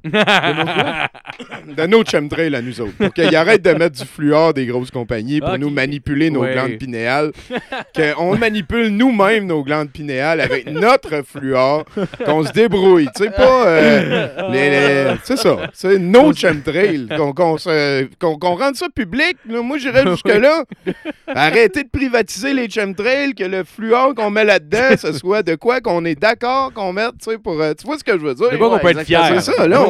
[0.05, 2.93] De nos chemtrails à nous autres.
[2.99, 6.53] Pour qu'ils arrêtent de mettre du fluor des grosses compagnies pour nous manipuler nos Ouais.
[6.53, 7.33] glandes pinéales.
[7.95, 11.85] Qu'on manipule nous-mêmes nos glandes pinéales avec notre fluor.
[12.25, 13.09] Qu'on se débrouille.
[13.17, 13.67] Tu sais, pas.
[13.67, 15.57] euh, les- les- c'est ça.
[15.73, 17.09] C'est nos chemtrails.
[17.17, 19.37] Qu'on qu'on se- qu'on- qu'on rende ça public.
[19.49, 19.63] là.
[19.63, 20.65] Moi, j'irais jusque-là.
[21.29, 25.81] Arrêtez de privatiser les chemtrails, que le fluor qu'on met là-dedans, ce soit de quoi
[25.81, 27.61] qu'on est d'accord qu'on mette, tu sais, pour.
[27.61, 28.51] euh, tu vois ce que je veux dire?
[28.51, 29.25] De quoi qu'on peut être fier.
[29.41, 29.83] C'est ça, là,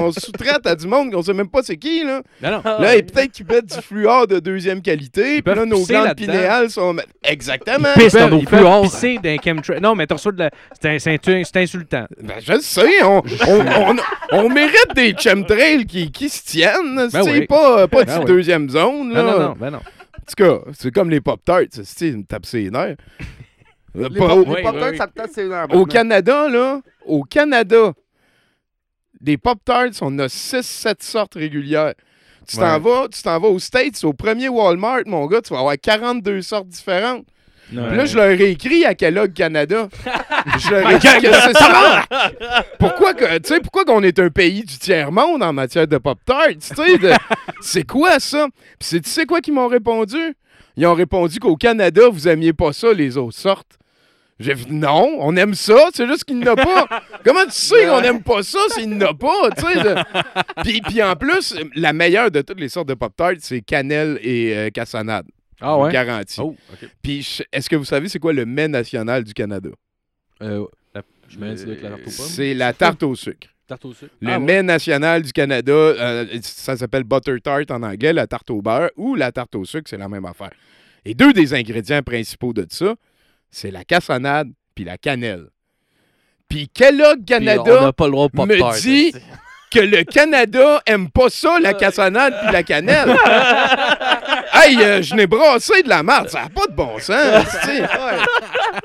[0.00, 2.22] on, sous-traite à du monde qu'on sait même pas c'est qui, là.
[2.42, 2.78] Non, non.
[2.80, 6.70] Là, et peut-être qu'ils mettent du fluor de deuxième qualité, puis là, nos glandes pinéales
[6.70, 6.96] sont...
[7.22, 7.88] Exactement!
[7.94, 8.82] Pisse dans peuvent- nos ils fluors.
[8.82, 9.80] pisser d'un chemtrail.
[9.80, 10.50] Non, mais t'as reçu de la...
[10.80, 12.06] C'est un- c'est un- c'est insultant.
[12.22, 13.96] Ben, je le sais, on, on, on,
[14.32, 17.46] on mérite des chemtrails qui, qui se tiennent, tu oui.
[17.46, 18.24] pas, pas de Ben oui.
[18.26, 19.22] deuxième zone, là.
[19.22, 19.56] Non, non, non.
[19.58, 19.78] Ben non.
[19.78, 21.62] En tout cas, c'est comme les Pop-Tarts,
[22.00, 22.96] ils me tapent ses nerfs.
[23.94, 24.12] Les pop-
[24.46, 24.96] les Oui, pop-tarts, oui, oui.
[24.96, 25.84] ça me tape ses nerfs au.
[25.84, 27.92] Canada, là, au Canada,
[29.20, 31.94] des Pop-Tarts, on a 6-7 sortes régulières.
[32.48, 35.60] Tu t'en vas, tu t'en vas aux States, au premier Walmart, mon gars, tu vas
[35.60, 37.24] avoir 42 sortes différentes.
[37.88, 39.88] Puis là, je leur ai écrit à Kellogg Canada.
[40.58, 42.04] je leur ai dit que c'est ça.
[42.80, 46.48] Pourquoi que, tu sais, pourquoi qu'on est un pays du tiers-monde en matière de Pop-Tarts?
[46.58, 47.12] Tu sais, de-
[47.60, 48.48] c'est quoi ça?
[48.78, 50.34] Puis c'est, tu sais quoi qu'ils m'ont répondu?
[50.76, 53.78] Ils ont répondu qu'au Canada, vous aimiez pas ça, les autres sortes.
[54.40, 56.86] J'ai dit non, on aime ça, c'est juste qu'il n'a pas.
[57.24, 59.94] Comment tu sais qu'on aime pas ça s'il n'a pas, tu sais?
[60.64, 64.56] Puis, puis en plus, la meilleure de toutes les sortes de Pop-Tarts, c'est cannelle et
[64.56, 65.26] euh, cassonade.
[65.60, 65.92] Ah ouais?
[65.92, 66.40] Garantie.
[66.40, 66.88] Oh, OK.
[67.02, 69.68] Puis, est-ce que vous savez c'est quoi le mets national du Canada?
[70.42, 72.26] Euh, la- Je me dis avec la tarte aux pommes.
[72.30, 73.48] C'est la tarte au sucre.
[73.68, 74.14] Tarte au sucre.
[74.20, 74.44] Le Ah, ouais?
[74.44, 78.88] mets national du Canada, euh, ça s'appelle butter tart en anglais, la tarte au beurre,
[78.96, 80.50] ou la tarte au sucre, c'est la même affaire.
[81.04, 82.94] Et deux des ingrédients principaux de ça,
[83.50, 85.48] c'est la cassonade puis la cannelle.
[86.48, 89.12] Puis Kellogg Puis on Canada n'a pas le droit de me dit
[89.70, 93.10] que le Canada aime pas ça, la cassonade puis la cannelle.
[94.52, 97.44] hey, euh, je n'ai brassé de la merde, ça n'a pas de bon sens.
[97.62, 97.82] tu sais.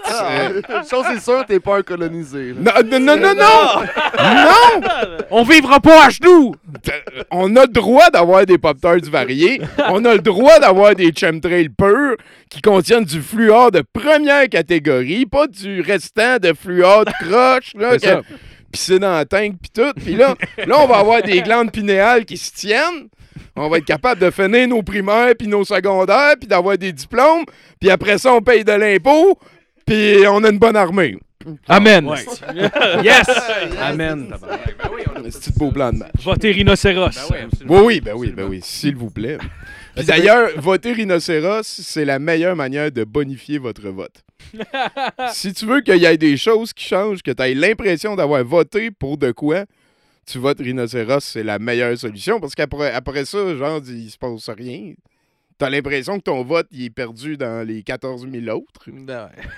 [0.06, 2.54] Ah, chose est sûre, t'es pas un colonisé.
[2.54, 2.74] là.
[2.84, 3.82] Non, non, non, non, non!
[4.20, 4.88] Non!
[5.32, 6.54] On vivra pas à genoux!
[6.90, 9.62] Euh, On a le droit d'avoir des Pop-Tarts variés.
[9.90, 12.16] On a le droit d'avoir des chemtrails purs
[12.50, 17.92] qui contiennent du fluor de première catégorie, pas du restant de fluor de croche, là,
[18.00, 18.22] C'est que-
[18.76, 19.94] pis c'est dans la tank, pis tout.
[19.96, 23.08] Puis là, là, on va avoir des glandes pinéales qui se tiennent.
[23.56, 27.46] On va être capable de finir nos primaires puis nos secondaires, puis d'avoir des diplômes.
[27.80, 29.40] Puis après ça, on paye de l'impôt,
[29.86, 31.18] puis on a une bonne armée.
[31.70, 32.12] Amen.
[33.04, 33.28] yes!
[33.80, 34.34] Amen.
[35.30, 36.12] C'est un beau plan de match.
[36.24, 37.32] Votez rhinocéros.
[37.70, 39.38] Oui, oui, ben oui, ben oui, s'il vous plaît.
[39.96, 44.24] Puis d'ailleurs, voter rhinocéros, c'est la meilleure manière de bonifier votre vote.
[45.32, 48.44] si tu veux qu'il y ait des choses qui changent, que tu aies l'impression d'avoir
[48.44, 49.66] voté pour de quoi,
[50.26, 52.40] tu votes rhinocéros, c'est la meilleure solution.
[52.40, 54.94] Parce qu'après après ça, genre, il se passe rien.
[55.58, 58.90] T'as l'impression que ton vote, il est perdu dans les 14 000 autres.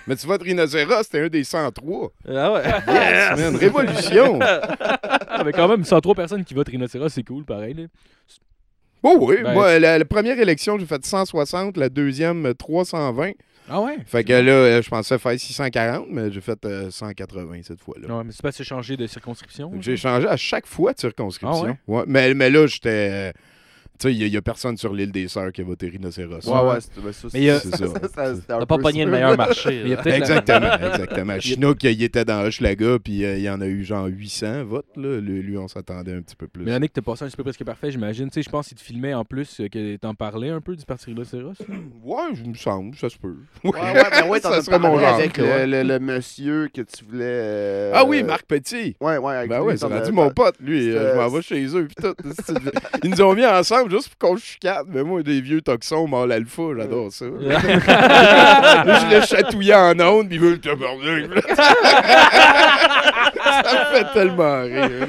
[0.05, 2.11] Mais tu votes rhinocéros, c'était un des 103.
[2.27, 2.61] Ah ouais.
[2.87, 4.39] Yes, man, révolution!
[4.39, 7.73] Ah, mais quand même, 103 personnes qui votent rhinocéros, c'est cool, pareil.
[7.73, 7.83] Là.
[9.09, 13.31] Oh oui, Ben, moi, la, la première élection, j'ai fait 160, la deuxième, euh, 320.
[13.69, 13.97] Ah ouais?
[14.05, 18.07] Fait que là, euh, je pensais faire 640, mais j'ai fait euh, 180 cette fois-là.
[18.07, 19.71] Non, mais c'est pas changé de circonscription.
[19.81, 21.63] J'ai changé à chaque fois de circonscription.
[21.65, 21.97] Ah ouais?
[21.99, 22.89] Ouais, mais, mais là, j'étais.
[23.11, 23.31] euh,
[23.97, 26.45] tu sais, il n'y a, personne sur l'île des Sœurs qui a voté rhinocéros.
[26.47, 27.85] Ouais, ouais, c'est ben, ça, Mais il y a- C'est ça.
[28.47, 29.05] T'as pas pogné ça.
[29.05, 29.81] le meilleur marché.
[29.83, 31.39] Il y a Exactement, exactement.
[31.39, 34.85] Chinook, il était dans Hochelaga, puis euh, il y en a eu genre 800 votes.
[34.95, 35.19] Là.
[35.19, 36.63] Lui, lui, on s'attendait un petit peu plus.
[36.63, 38.27] Mais l'année que t'as passé un petit peu presque parfait, j'imagine.
[38.29, 40.75] Tu sais, je pense qu'il te filmait en plus, euh, que t'en parlais un peu
[40.75, 41.53] du parti rhinocéros.
[42.03, 43.35] Ouais, je me semble, ça se peut.
[43.63, 45.15] Ouais, ouais, ben ouais, t'en Ça as serait mon parlé genre.
[45.15, 45.65] avec Ouais.
[45.67, 47.23] le, le- le monsieur que tu voulais.
[47.25, 48.95] euh, Ah oui, Marc Petit.
[49.01, 50.91] Ouais, ouais, avec Ben lui, oui, c'est rendu mon pote, lui.
[50.95, 51.87] Euh, je m'en vais chez eux.
[52.01, 52.13] Tout.
[53.03, 54.85] Ils nous ont mis ensemble juste pour qu'on chicane.
[54.87, 57.25] Mais moi, des vieux toxons, mâle alpha, j'adore ça.
[57.39, 60.61] je le chatouillais en ondes, pis il veut le.
[63.63, 65.07] Ça me fait tellement rire.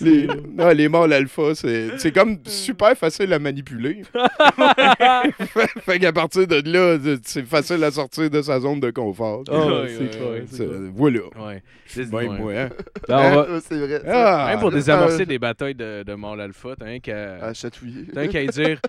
[0.00, 4.02] Les, non, les mâles alpha, c'est c'est comme super facile à manipuler.
[5.84, 9.44] fait qu'à partir de là, c'est facile à sortir de sa zone de confort.
[9.50, 10.44] Ah, ouais, c'est ouais, clair, ouais,
[10.94, 11.20] voilà.
[13.60, 14.02] C'est vrai.
[14.06, 17.54] Ah, Même pour Ah, désamorcer euh, des batailles de, de alpha, t'as rien qu'à À
[17.54, 18.06] chatouiller.
[18.12, 18.80] t'as rien qu'à dire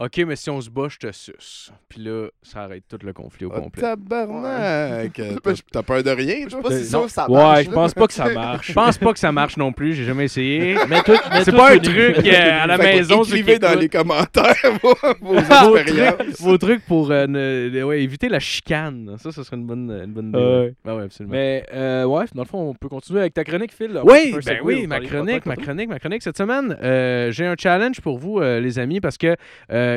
[0.00, 1.72] Ok, mais si on se bat, je te suce.
[1.88, 3.82] Puis là, ça arrête tout le conflit au Oh, complet.
[3.82, 5.12] tabarnak!
[5.42, 7.64] T'as- T'as peur de rien, Je sais pas si ça, ça Ouais, marche.
[7.64, 7.74] je là.
[7.74, 8.66] pense pas que ça marche.
[8.68, 10.76] Je pense pas que ça marche non plus, j'ai jamais essayé.
[10.88, 10.98] Mais
[11.42, 13.22] C'est pas un truc euh, à la Fait maison.
[13.24, 16.14] Écrivez dans les commentaires vos, vos expériences.
[16.18, 19.16] trucs, vos trucs pour euh, ne- ouais, éviter la chicane.
[19.18, 20.38] Ça, ça serait une bonne, une bonne idée.
[20.38, 20.44] Ouais.
[20.60, 20.74] ouais.
[20.84, 21.32] Ben ouais, absolument.
[21.34, 24.00] Mais euh, ouais, dans le fond, on peut continuer avec ta chronique, Phil.
[24.04, 26.22] Oui, ben segway, oui, ma chronique, ma chronique, ma chronique.
[26.22, 29.34] Cette semaine, euh, j'ai un challenge pour vous, euh, les amis, parce que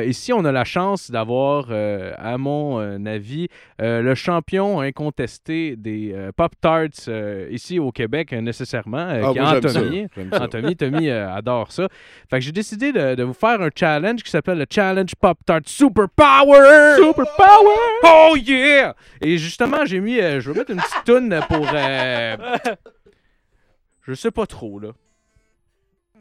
[0.00, 3.48] euh, ici, on a la chance d'avoir, euh, à mon euh, avis,
[3.80, 9.32] euh, le champion incontesté des euh, Pop-Tarts euh, ici au Québec, euh, nécessairement, euh, Ah,
[9.32, 9.56] qui moi.
[9.56, 10.06] Anthony.
[10.14, 10.42] Ça.
[10.44, 11.88] Anthony, Tommy euh, adore ça.
[12.30, 15.38] Fait que j'ai décidé de, de vous faire un challenge qui s'appelle le Challenge Pop
[15.44, 16.96] Tart Super Power.
[16.96, 17.76] Super Power.
[18.04, 18.94] Oh yeah!
[19.20, 22.36] Et justement, j'ai mis, euh, je vais mettre une petite toune pour, euh,
[24.02, 24.88] je sais pas trop là.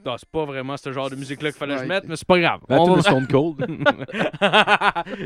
[0.03, 2.27] Non, c'est pas vraiment ce genre de musique-là qu'il fallait que je mette, mais c'est
[2.27, 2.61] pas grave.
[2.67, 3.67] La On va- Stone Cold.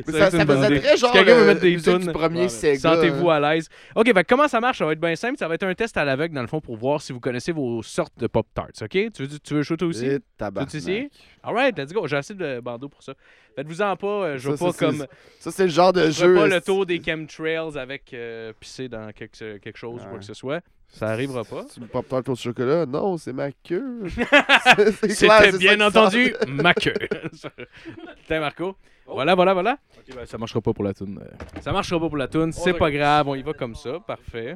[0.07, 2.49] Ça, ça faisait très genre Si quelqu'un veut mettre des musique tunes, du premier ouais,
[2.49, 2.95] Sega.
[2.95, 3.69] Sentez-vous à l'aise.
[3.95, 4.79] OK, ben, comment ça marche?
[4.79, 5.37] Ça va être bien simple.
[5.37, 7.51] Ça va être un test à l'aveugle, dans le fond, pour voir si vous connaissez
[7.51, 8.81] vos sortes de Pop-Tarts.
[8.81, 8.89] OK?
[8.89, 10.05] Tu veux, tu veux jouer toi aussi?
[10.05, 10.75] Et Tu veux tabarnak.
[10.75, 11.09] essayer?
[11.43, 12.05] Alright, let's go.
[12.07, 13.13] J'ai assez de bandeaux pour ça.
[13.55, 14.07] Faites-vous-en pas.
[14.07, 15.05] euh, je veux Ça, pas ça, comme.
[15.39, 16.35] Ça, c'est le genre de Je jeu.
[16.35, 20.19] ferai pas le tour des chemtrails avec euh, pisser dans quelque, quelque chose ou quoi
[20.19, 20.61] que ce soit.
[20.97, 21.65] Ça arrivera pas.
[21.73, 22.85] Tu me pop tart au chocolat?
[22.85, 24.03] Non, c'est ma queue.
[25.09, 26.93] C'était bien entendu ma queue.
[28.27, 28.75] Tiens, Marco.
[29.05, 29.77] Voilà, voilà, voilà.
[29.97, 31.19] Ok, ben, ça marchera pas pour la tune.
[31.21, 31.59] euh.
[31.61, 32.51] Ça marchera pas pour la tune.
[32.53, 33.27] C'est pas grave.
[33.27, 33.99] On y va comme ça.
[33.99, 34.55] Parfait.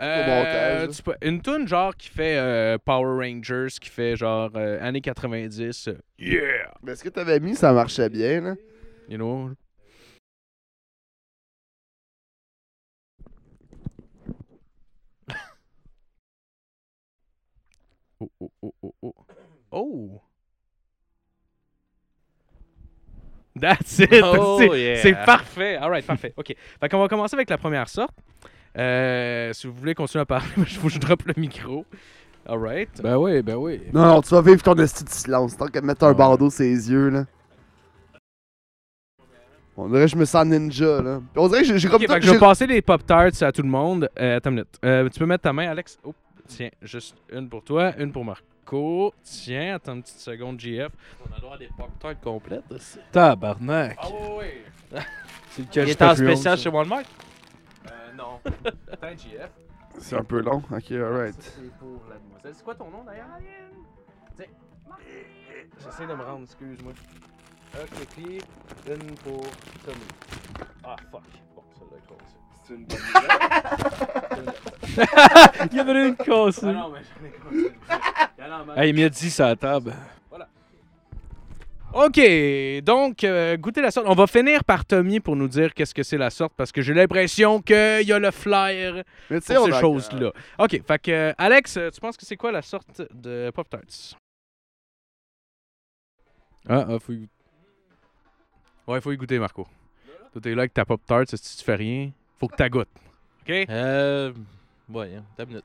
[0.00, 4.78] Euh, tu peux- une tune genre qui fait euh, Power Rangers, qui fait genre euh,
[4.80, 5.88] années 90.
[5.88, 6.72] euh, yeah!
[6.82, 8.54] Mais ce que t'avais mis, ça marchait bien, là?
[9.08, 9.50] You know?
[18.40, 19.14] Oh, oh, oh, oh, oh.
[19.70, 20.20] Oh!
[23.60, 24.10] That's it!
[24.22, 24.96] Oh, c'est, yeah.
[24.96, 25.76] c'est parfait!
[25.76, 26.34] Alright, parfait.
[26.36, 26.54] OK.
[26.80, 28.16] Fait qu'on va commencer avec la première sorte.
[28.76, 31.84] Euh, si vous voulez continuer à parler, il faut que je drop le micro.
[32.46, 33.00] Alright.
[33.00, 33.80] Ben oui, ben oui.
[33.92, 35.56] Non, non, tu vas vivre ton esti de silence.
[35.56, 36.14] Tant qu'à mettre un Ouais.
[36.14, 37.24] bandeau sur les yeux, là.
[39.76, 41.20] On dirait que je me sens ninja, là.
[41.36, 43.62] On dirait que j'ai j'ai Ok, comme que je vais passer les Pop-Tarts à tout
[43.62, 44.08] le monde.
[44.20, 44.78] Euh, attends une minute.
[44.84, 45.98] Euh, tu peux mettre ta main, Alex?
[46.04, 46.14] Oh,
[46.46, 49.12] tiens, juste une pour toi, une pour Marco.
[49.22, 50.90] Tiens, attends une petite seconde, JF.
[51.20, 52.98] On a le droit à des pop-tarts complètes aussi.
[53.12, 53.96] Tabarnak.
[54.00, 54.50] Ah oui,
[54.92, 54.98] oui.
[55.50, 57.04] C'est le Il est en spécial chez Walmart?
[57.86, 58.40] Euh, non.
[58.92, 59.50] Attends, JF.
[59.98, 60.62] C'est un peu long.
[60.70, 61.36] Ok, alright.
[61.40, 62.52] C'est pour la demoiselle.
[62.54, 63.26] C'est quoi ton nom d'ailleurs,
[64.36, 64.46] Tiens.
[65.82, 66.92] J'essaie de me rendre, excuse-moi.
[67.74, 68.38] Ok, puis
[68.88, 69.42] une pour
[69.84, 69.98] Tommy.
[70.84, 71.22] Ah, fuck.
[71.54, 72.06] Bon, celle-là est
[75.72, 76.66] Il y en a une cassée.
[76.66, 77.72] Ah non, mais j'en ai cassé.
[78.38, 78.78] Il y en a en masse.
[78.78, 79.94] Hey, il m'a dit ça à la table.
[81.96, 82.20] OK,
[82.82, 84.08] donc, euh, goûtez la sorte.
[84.08, 86.82] On va finir par Tommy pour nous dire qu'est-ce que c'est la sorte parce que
[86.82, 90.32] j'ai l'impression qu'il y a le flyer Mais pour ces choses-là.
[90.58, 94.16] OK, fait que, euh, Alex, euh, tu penses que c'est quoi la sorte de Pop-Tarts?
[96.68, 97.28] Ah, ah, faut y-
[98.88, 99.64] Ouais, il faut y goûter, Marco.
[100.32, 102.10] Toi, t'es là avec ta Pop-Tart, si tu fais rien,
[102.44, 102.88] faut que tu goûtes.
[103.42, 103.50] OK?
[103.68, 104.32] Euh.
[104.88, 105.64] Ouais, hein, t'as une minute.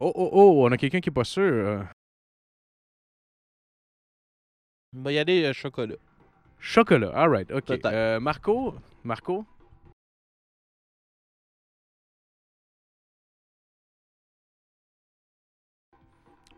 [0.00, 1.42] Oh, oh, oh, on a quelqu'un qui est pas sûr.
[1.42, 1.82] euh.
[4.94, 5.96] Il va y aller euh, chocolat.
[6.58, 7.70] Chocolat, alright, OK.
[7.84, 9.44] Euh, Marco, Marco?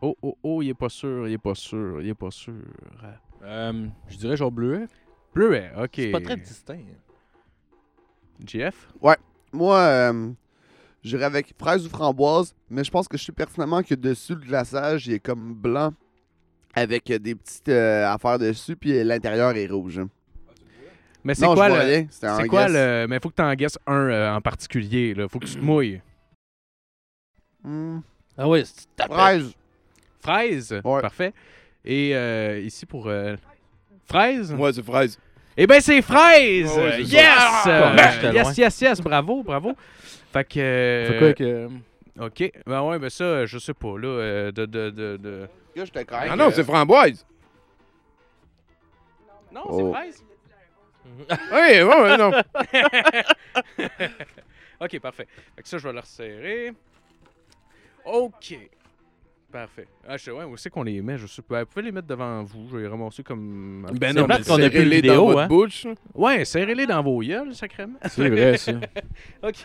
[0.03, 2.55] Oh, oh, oh, il est pas sûr, il est pas sûr, il est pas sûr.
[3.43, 4.87] Euh, je dirais genre bleuet.
[5.35, 5.91] Bleuet, OK.
[5.97, 6.85] C'est pas très distinct.
[8.47, 8.91] GF?
[9.53, 10.31] Moi, euh,
[11.03, 14.41] j'irais avec fraise ou framboise, mais je pense que je sais pertinemment que dessus, le
[14.41, 15.93] glaçage, il est comme blanc
[16.75, 20.01] avec des petites euh, affaires dessus, puis l'intérieur est rouge.
[21.25, 22.07] Mais c'est quoi le.
[22.11, 23.07] C'est quoi le.
[23.09, 25.29] Mais faut que tu en guesses un euh, en particulier, là.
[25.29, 26.01] Faut que tu te mouilles.
[27.63, 27.99] Hmm,
[28.39, 29.53] Ah ouais, c'est fraise.
[30.21, 30.81] Fraise?
[30.85, 31.01] Ouais.
[31.03, 31.33] Parfait.
[31.85, 33.07] Et euh, ici pour.
[33.09, 33.37] euh,
[34.07, 34.53] fraise?
[34.55, 35.19] Moi, c'est fraise.
[35.63, 36.75] Eh ben c'est fraise!
[37.01, 37.67] Yes!
[37.67, 39.75] Euh, Ah, j'étais yes, yes, yes, bravo, bravo.
[40.33, 40.59] Fait que.
[40.59, 41.41] euh, Fait quoi avec.
[41.43, 41.69] euh,
[42.19, 42.51] Ok.
[42.67, 44.09] Ben ouais, ben ça, je sais pas, là.
[44.09, 45.85] euh, de, de, de, Là.
[46.11, 47.27] Ah non, c'est framboise.
[49.53, 49.93] Non, Oh.
[49.93, 50.25] c'est fraise?
[51.53, 52.31] Oui, ouais, non.
[54.81, 55.29] ok, parfait.
[55.57, 56.73] Fait que ça, je vais le resserrer.
[58.07, 58.57] OK.
[59.53, 59.89] Parfait.
[60.07, 61.19] Ah, je sais, ouais, où c'est qu'on les met?
[61.19, 61.61] Je sais pas.
[61.61, 62.69] Vous pouvez les mettre devant vous.
[62.71, 63.87] Je vais les ramasser comme.
[63.95, 65.47] Ben non, mais qu'on ait plus de vidéo, dans votre hein.
[65.49, 65.87] bouche.
[66.15, 67.99] Ouais, serrez-les dans vos gueules, sacrément.
[68.09, 68.73] C'est vrai, ça.
[69.43, 69.57] OK.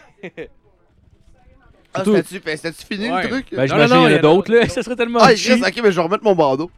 [1.93, 3.23] Ah, c'était-tu fini Ouais.
[3.23, 3.47] le truc?
[3.51, 4.67] Ben, Non, j'imagine non, qu'il y en il y a en a- d'autres, là.
[4.69, 5.63] Ça serait tellement ah, cheap.
[5.63, 6.69] reste, ok, mais je vais remettre mon bandeau.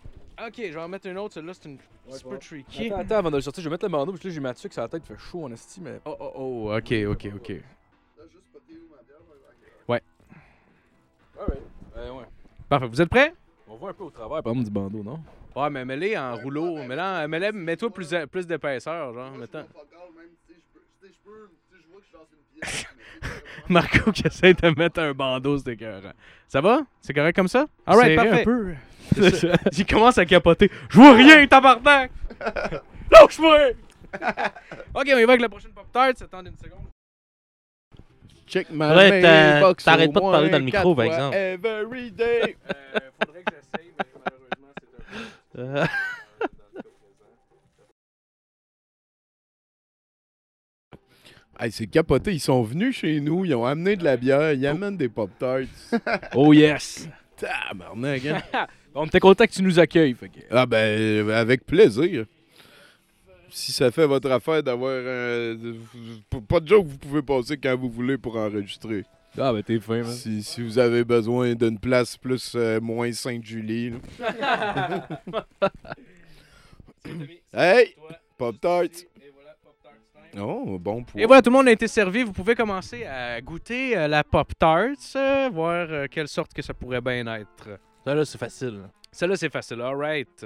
[0.45, 1.33] OK, je vais en mettre une autre.
[1.33, 2.87] Celle-là, c'est une petit peu tricky.
[2.87, 4.39] Attends, attends, avant de le sortir, je vais mettre le bandeau, parce que là, j'ai
[4.39, 5.99] Mathieu, que ça la tête fait chaud en esti, mais.
[6.05, 6.77] Oh, oh, oh.
[6.77, 7.53] OK, OK, OK.
[11.97, 12.25] Euh, ouais.
[12.69, 12.87] Parfait.
[12.87, 13.33] Vous êtes prêts?
[13.69, 15.19] On voit un peu au travers, par exemple, du bandeau, non?
[15.55, 16.77] Ouais, mais mets-les en rouleau.
[16.83, 19.31] Mets-la- mets-la- Mets-toi plus, plus d'épaisseur, genre.
[19.31, 19.65] Mettons.
[23.69, 26.11] Marco qui essaie de mettre un bandeau, c'est écœurant.
[26.47, 26.81] Ça va?
[27.01, 27.65] C'est correct comme ça?
[27.85, 28.41] Alright, parfait.
[28.41, 28.73] un peu.
[29.15, 29.53] C'est ça.
[29.77, 30.71] Il commence à capoter.
[30.89, 32.11] Je vois rien, tabarnak!
[33.11, 33.57] Lâche-moi!
[34.93, 36.09] ok, on y va avec la prochaine Pop-Tart.
[36.21, 36.79] Attendez une seconde.
[38.47, 41.35] Check my être, euh, mailbox t'arrêtes pas de parler dans le micro, par exemple.
[41.35, 42.55] Every day.
[42.69, 45.79] Euh, faudrait que j'essaye, mais malheureusement, c'est un peu...
[45.83, 45.85] Euh,
[51.59, 54.67] Hey, c'est capoté, ils sont venus chez nous, ils ont amené de la bière, ils
[54.67, 55.63] amènent des Pop-Tarts.
[56.35, 57.09] Oh yes!
[57.35, 58.41] Tabarnak, hein?
[58.93, 60.39] On était content que tu nous accueilles, fait que.
[60.51, 62.25] Ah ben, avec plaisir.
[63.49, 65.55] Si ça fait votre affaire d'avoir un...
[66.47, 69.03] Pas de joke, vous pouvez passer quand vous voulez pour enregistrer.
[69.39, 70.11] Ah, ben t'es fin, man.
[70.11, 73.93] Si, si vous avez besoin d'une place plus euh, moins Sainte-Julie.
[74.19, 75.07] là.
[77.53, 77.95] Hey!
[78.37, 78.83] Pop-Tarts!
[78.83, 79.93] Et voilà, Pop-Tart
[80.31, 80.41] time.
[80.41, 81.21] Oh, bon point.
[81.21, 82.23] Et voilà, tout le monde a été servi.
[82.23, 86.73] Vous pouvez commencer à goûter euh, la Pop-Tart, euh, voir euh, quelle sorte que ça
[86.73, 87.79] pourrait bien être.
[88.05, 88.79] Ça, là, c'est facile.
[88.81, 88.89] là.
[89.11, 89.81] Celle-là, c'est facile.
[89.81, 90.45] All right.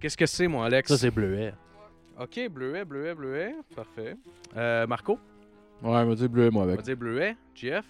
[0.00, 0.88] Qu'est-ce que c'est, mon Alex?
[0.88, 1.52] Ça, c'est bleuet.
[2.20, 3.54] OK, bleuet, bleuet, bleuet.
[3.74, 4.16] Parfait.
[4.56, 5.14] Euh, Marco?
[5.82, 6.84] Ouais, on va dire bleu, moi, On va avec.
[6.84, 7.36] dire bleuet.
[7.62, 7.82] Ben,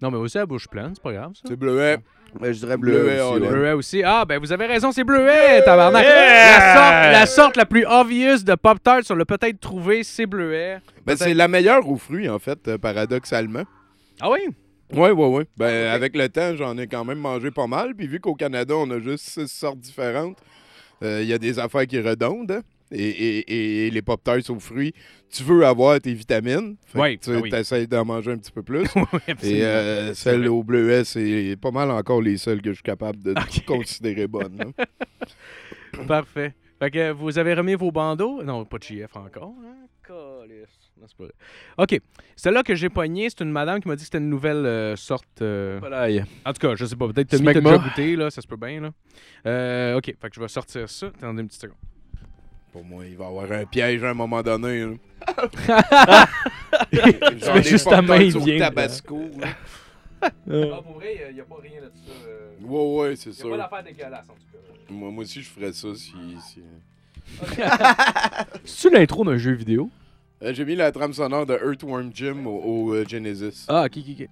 [0.00, 1.42] Non, mais aussi à bouche pleine, c'est pas grave, ça.
[1.46, 1.98] C'est bleuet.
[2.42, 3.22] je dirais Bleuet, bleu.
[3.22, 3.48] on aussi, ouais.
[3.48, 4.02] Bleuet aussi.
[4.02, 6.04] Ah, ben vous avez raison, c'est bleuet, tabarnak.
[6.04, 10.80] La, sorte, la sorte la plus obvious de Pop-Tart, on l'a peut-être trouvé, c'est bleuet.
[11.06, 13.64] Ben, c'est la meilleure aux fruits, en fait, euh, paradoxalement.
[14.20, 14.40] Ah oui?
[14.92, 15.46] Ouais, ouais, ouais.
[15.56, 17.94] Ben, avec le temps, j'en ai quand même mangé pas mal.
[17.94, 20.38] Puis vu qu'au Canada, on a juste six sortes différentes,
[21.02, 22.52] euh, il y a des affaires qui redondent.
[22.52, 22.62] hein.
[22.94, 24.92] Et, et- et les Pop-Tarts aux fruits,
[25.30, 26.76] tu veux avoir tes vitamines.
[26.92, 27.48] Que Ouais, tu ah oui.
[27.54, 28.84] essaies d'en manger un petit peu plus.
[29.14, 30.46] oui, Et euh, vrai.
[30.48, 33.34] au bleuet, c'est pas mal encore les seules que je suis capable de
[33.66, 34.72] considérer bonnes.
[36.06, 36.52] Parfait.
[36.78, 38.42] Fait que vous avez remis vos bandeaux?
[38.42, 39.54] Non, pas de GF encore.
[39.64, 39.86] Hein?
[41.02, 41.02] Calisse.
[41.02, 41.32] Non, c'est pas vrai.
[41.78, 42.00] OK.
[42.36, 44.96] Celle-là que j'ai pognée, c'est une madame qui m'a dit que c'était une nouvelle euh,
[44.96, 45.42] sorte.
[45.42, 45.80] euh.
[46.44, 47.06] En tout cas, je sais pas.
[47.08, 47.70] Peut-être Tommy, t'as Smegma.
[47.78, 48.30] déjà goûté, là.
[48.30, 48.90] Ça se peut bien, là.
[49.46, 50.04] Euh, OK.
[50.06, 51.06] Fait que je vais sortir ça.
[51.08, 51.76] Attendez une petite seconde.
[52.72, 54.80] Pour moi, il va y avoir un piège à un moment donné.
[54.86, 54.92] là.
[56.92, 58.58] Genre mets des juste ta main, il au.
[58.58, 59.20] Tabasco.
[59.38, 59.48] là.
[60.24, 60.30] Ah,
[60.84, 62.12] pour vrai, il n'y a, pas rien de ça.
[62.28, 63.56] euh, Ouais, ouais, c'est sûr.
[63.56, 64.58] d'affaire dégueulasse, en tout cas.
[64.88, 66.12] Moi, moi aussi, je ferais ça si.
[66.48, 66.62] si-
[68.64, 69.90] C'est-tu l'intro d'un jeu vidéo?
[70.42, 72.50] Euh, J'ai mis la trame sonore de Earthworm Jim au,
[72.90, 73.66] au, euh, Genesis.
[73.68, 74.28] Ah, ok, ok,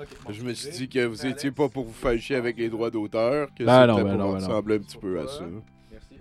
[0.00, 0.06] ok.
[0.30, 2.90] je me suis dit que vous étiez pas pour vous faire chier avec les droits
[2.90, 4.34] d'auteur, que Ben c'était non, pour ben non, ben non.
[4.34, 5.44] ressembler un petit peu à ça.
[5.92, 6.16] Merci.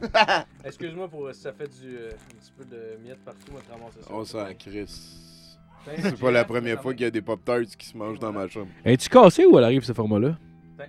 [0.64, 3.70] Excuse-moi pour ça fait du, euh, un petit peu de miettes partout, on va te
[3.70, 4.08] ramasser ça.
[4.12, 5.58] On s'en crisse.
[5.84, 8.32] Tiens, C'est pas la première fois qu'il y a des Pop-Tarts qui se mangent dans
[8.32, 8.68] ma chambre.
[8.84, 10.36] Es-tu cassé ou elle arrive ce format-là?
[10.76, 10.84] Ça,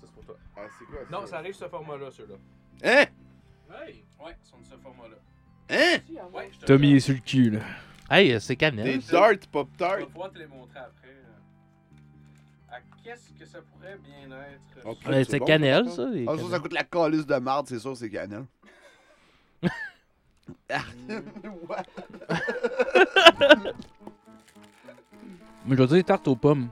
[0.00, 0.36] c'est pour toi.
[0.56, 1.38] Ah, c'est quoi Non, ça?
[1.38, 2.34] arrive ce format-là, ceux-là.
[2.84, 3.06] Hein?
[3.86, 5.16] Oui, ouais, ils sont de ce format-là.
[5.70, 5.98] Hein?
[6.32, 7.60] Ouais, je te Tommy est sur le cul, là.
[8.10, 9.00] Hey, euh, c'est Des cannelle.
[9.10, 9.46] darts Je vais
[10.06, 11.08] pouvoir te les montrer après.
[11.08, 11.22] euh.
[12.70, 14.84] À qu'est-ce que ça pourrait bien être?
[14.86, 14.98] Ok.
[15.06, 15.96] Ouais, c'est c'est bon, cannelle, ça.
[15.96, 16.06] ça.
[16.10, 18.44] les Ah, ça, ça coûte la calice de marde, c'est sûr, c'est cannelle.
[20.68, 20.82] Ah.
[25.64, 26.68] Moi, je vais dire tarte aux pommes.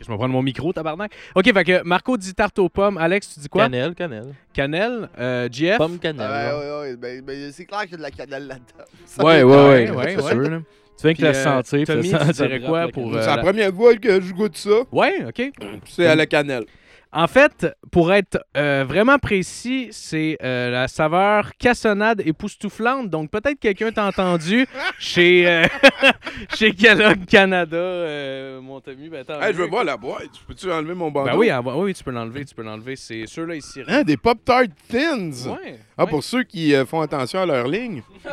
[0.00, 1.12] Je vais prendre mon micro, tabarnak.
[1.34, 2.96] Ok, fait que Marco dit tarte aux pommes.
[2.98, 3.64] Alex, tu dis quoi?
[3.64, 4.34] Cannelle, cannelle.
[4.52, 5.08] Cannelle?
[5.18, 5.76] Euh, GF.
[5.78, 6.26] Pomme cannelle.
[6.30, 6.96] Ah, ouais, ouais, ouais.
[6.96, 8.84] Ben, ben, c'est clair qu'il y a de la cannelle là-dedans.
[9.24, 10.30] Ouais, ouais, ouais, ouais, c'est ouais.
[10.32, 10.58] sûr, là.
[10.98, 11.86] Tu viens que la euh, sentir.
[11.86, 14.56] Tommy, ça tu dirais quoi pour, euh, C'est la la- première fois que je goûte
[14.56, 14.70] ça.
[14.92, 15.50] Ouais, ok.
[15.88, 16.64] C'est à la cannelle.
[17.12, 23.10] En fait, pour être euh, vraiment précis, c'est euh, la saveur cassonade époustouflante.
[23.10, 24.64] Donc, peut-être quelqu'un t'a entendu
[25.00, 25.66] chez, euh,
[26.54, 29.08] chez Kellogg Canada, euh, mon Tommy.
[29.08, 30.30] Ben, attends, Hey, je veux voir la boîte.
[30.46, 31.30] Peux-tu enlever mon bandeau?
[31.32, 32.94] Ben oui, ah, oui, tu peux l'enlever, tu peux l'enlever.
[32.94, 33.80] C'est ceux-là ici.
[33.88, 35.30] Hein, des Pop-Tarts Thins.
[35.50, 36.10] Ouais, Ah, ouais.
[36.10, 38.02] pour ceux qui font attention à leur ligne.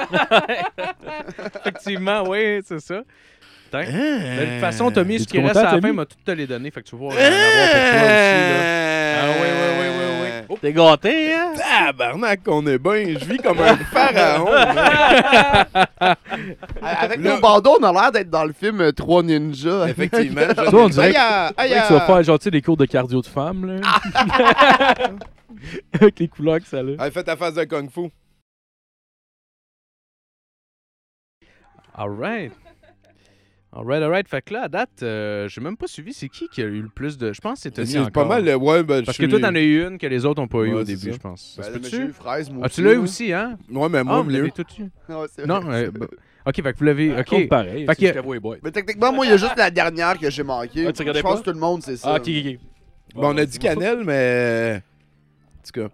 [1.61, 3.01] effectivement, oui, c'est ça.
[3.75, 3.85] Hein?
[4.39, 6.71] De toute façon, Tommy, ce qui reste à la fin m'a tout te les donné.
[6.71, 7.17] Fait que tu aussi.
[7.17, 7.23] Là.
[9.19, 9.89] Ah, ouais, ouais, ouais,
[10.49, 10.57] ouais.
[10.61, 11.53] T'es gâté, hein?
[11.55, 13.15] Tabarnak, qu'on est bien.
[13.19, 14.51] Je vis comme un pharaon.
[16.81, 19.87] Avec nos bandeaux, on a l'air d'être dans le film euh, Trois Ninjas.
[19.87, 20.41] Effectivement.
[20.55, 22.51] Toi, on dirait que- Aïe, aïe, C'est vrai que tu vas faire genre, tu sais,
[22.51, 23.81] des cours de cardio de femme, là.
[25.93, 26.81] Avec les couleurs que ça a.
[26.81, 28.09] Allez, fais ta face de Kung Fu.
[31.95, 32.53] Alright.
[33.77, 34.27] Alright, alright.
[34.27, 36.11] Fait que là, à date, euh, j'ai même pas suivi.
[36.11, 37.31] C'est qui qui a eu le plus de.
[37.31, 38.47] Je pense que c'est Tony C'est pas mal.
[38.47, 40.41] euh, Ouais, ben, Parce je que toi, suis- t'en as eu une que les autres
[40.41, 41.11] ont pas eu Ouais, au c'est début, ça.
[41.11, 41.53] je pense.
[41.55, 42.13] Ça Ben, se mais peut-tu?
[42.13, 43.57] fraise, moi Ah, tu l'as eu aussi, hein?
[43.69, 44.37] Ouais, mais Ah, moi, vous mieux.
[44.37, 44.85] l'avez tout eu.
[45.35, 45.85] C'est Non, vrai.
[45.85, 46.07] euh, bah,
[46.47, 47.09] ok, fait que vous l'avez.
[47.13, 47.47] Ça Ok.
[47.49, 47.85] pareil.
[47.85, 48.59] Fait que- juste Cowboy Boy.
[48.63, 50.85] Mais techniquement, moi, il y a juste la dernière que j'ai manquée.
[50.87, 51.39] Ah, tu regardais Je pense pas?
[51.41, 52.13] que tout le monde, c'est ça.
[52.13, 52.59] Ah, ok, ok, ok.
[53.13, 54.81] Bon, on a dit cannelle, mais.
[55.59, 55.93] En tout cas,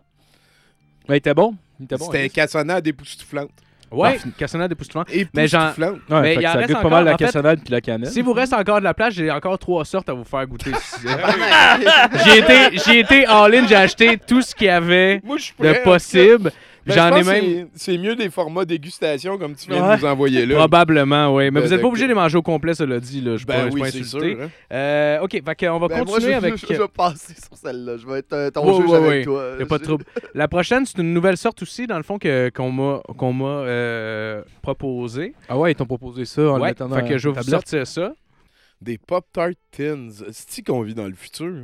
[1.10, 1.54] Mais il était bon.
[1.80, 2.06] Il était bon.
[2.06, 3.50] c'était cassonade époustouflante.
[3.94, 5.08] Ouais, cassonnade époustouflante.
[5.10, 6.00] Mais Époustouflante.
[6.10, 7.72] Ouais, Mais il en ça reste goûte pas encore, mal la en fait, cassonade puis
[7.72, 8.10] la cannelle.
[8.10, 10.72] Si vous reste encore de la place, j'ai encore trois sortes à vous faire goûter.
[11.04, 11.82] Tabarnak.
[12.26, 16.52] j'ai été, j'ai été all-in, j'ai acheté tout ce qu'il y avait Moi, de possible.
[16.86, 17.67] Ben, J'en je ai même.
[17.76, 19.96] c'est- mieux des formats dégustation comme tu viens Ouais.
[19.96, 20.56] de nous envoyer là.
[20.56, 21.46] Probablement, oui.
[21.46, 23.22] Mais Ben, vous n'êtes pas de- obligé de les manger au complet, cela dit.
[23.22, 23.38] Là.
[23.38, 24.38] Je Ben je suis oui, pas insulté.
[24.41, 24.50] hein.
[24.74, 26.58] Euh, ok, fait que on va Ben, moi, continuer je, avec.
[26.58, 27.96] je, je vais passer sur celle-là.
[27.98, 29.24] Je vais être euh, ton Ouais, juge ouais, avec ouais.
[29.24, 29.56] toi.
[29.60, 30.06] Y a pas de trouble.
[30.34, 33.46] La prochaine, c'est une nouvelle sorte aussi, dans le fond, que, qu'on m'a, qu'on m'a
[33.46, 35.34] euh, proposé.
[35.48, 38.13] Ah ouais, ils t'ont proposé ça en dans fait que je vais vous sortir ça.
[38.82, 40.10] Des Pop-Tart Tins.
[40.32, 41.63] C'est-tu qu'on vit dans le futur?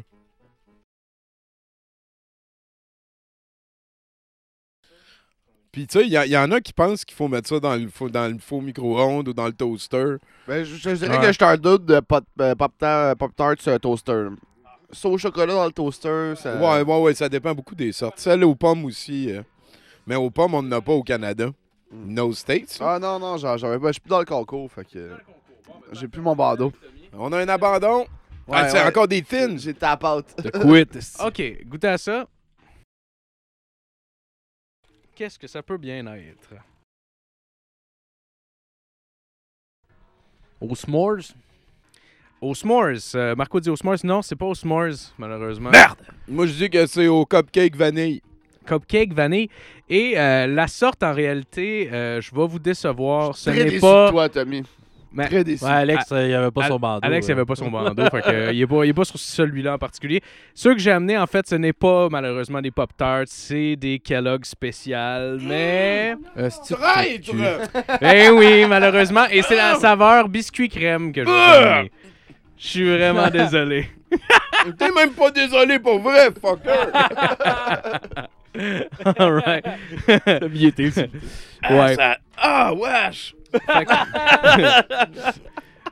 [5.79, 7.87] Puis, tu sais, il y, en a qui pensent qu'il faut mettre ça dans le
[7.87, 10.15] faux, dans le faux micro-ondes ou dans le toaster.
[10.45, 11.21] Ben, je, je dirais Ouais.
[11.21, 14.25] que je suis un doute de Pop- euh, Pop-Tart Pop-Tart sur un toaster.
[14.91, 16.57] Sauce au chocolat dans le toaster, ça...
[16.57, 18.19] Ouais, ouais, ouais, ça dépend beaucoup des sortes.
[18.19, 19.31] Celle aux pommes aussi.
[19.31, 19.41] euh.
[20.05, 21.45] Mais aux pommes, on n'en a pas au Canada.
[21.93, 22.13] Mm.
[22.13, 22.77] No States.
[22.81, 25.11] Ah non, non, j'en j'en- ben, je suis plus dans le concours, fait que...
[25.93, 26.73] J'ai plus mon bandeau.
[27.17, 28.05] On a un abandon.
[28.51, 28.85] Ah, c'est ouais.
[28.85, 29.55] encore des thins.
[29.55, 30.25] J'ai tap out.
[30.43, 30.87] The quit.
[30.97, 31.21] esti.
[31.25, 32.27] Ok, goûtez à ça.
[35.19, 36.53] Qu'est-ce que ça peut bien être?
[40.61, 41.33] Au s'mores?
[42.39, 43.15] Au s'mores.
[43.15, 43.97] Euh, Marco dit au s'mores.
[44.05, 45.71] Non, c'est pas au s'mores, malheureusement.
[45.71, 45.97] Merde!
[46.25, 48.21] Moi, je dis que c'est au cupcake vanille.
[48.65, 49.49] Cupcake vanille.
[49.89, 53.35] Et euh, la sorte, en réalité, euh, je vais vous décevoir.
[53.35, 54.05] Ce Très n'est déçu pas.
[54.05, 54.63] de toi, Tommy.
[55.11, 55.63] Mais- Très déçu.
[55.63, 56.99] Ouais, Alex, euh, il avait pas son bandeau.
[57.01, 57.33] Alex, il euh.
[57.35, 58.03] avait pas son bandeau.
[58.11, 60.21] fait que, euh, il, est pas, il est pas sur celui-là en particulier.
[60.53, 64.45] Ceux que j'ai amenés, en fait, ce n'est pas malheureusement des Pop-Tarts, c'est des Kellogg
[64.45, 65.39] spéciales.
[65.41, 66.15] Mais.
[66.37, 67.31] Esti, Traître!
[68.01, 69.25] Eh oui, malheureusement.
[69.31, 71.89] Et c'est la saveur biscuit crème que je vais vous.
[72.57, 73.89] Je suis vraiment désolé.
[74.77, 76.89] T'es même pas désolé pour vrai, fucker!
[79.17, 79.65] Alright.
[80.79, 81.05] Aussi.
[81.69, 81.95] Ouais.
[81.95, 83.35] Ça- Ah, wesh!
[83.51, 83.93] Fait que.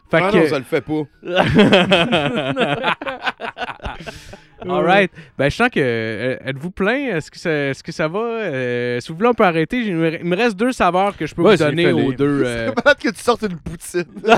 [0.09, 1.03] Fait Ah que- non, ça le fait pas.
[4.67, 5.11] Alright.
[5.37, 5.79] Ben, je sens que.
[5.79, 7.15] euh, Êtes-vous plein?
[7.17, 8.19] Est-ce que, ça, est-ce que ça va?
[8.19, 9.83] Euh, si vous voulez, on peut arrêter.
[9.83, 12.41] J'ai- Il me- reste deux saveurs que je peux Ouais, vous donner aux deux.
[12.45, 14.05] euh, C'est malade que tu sortes une poutine.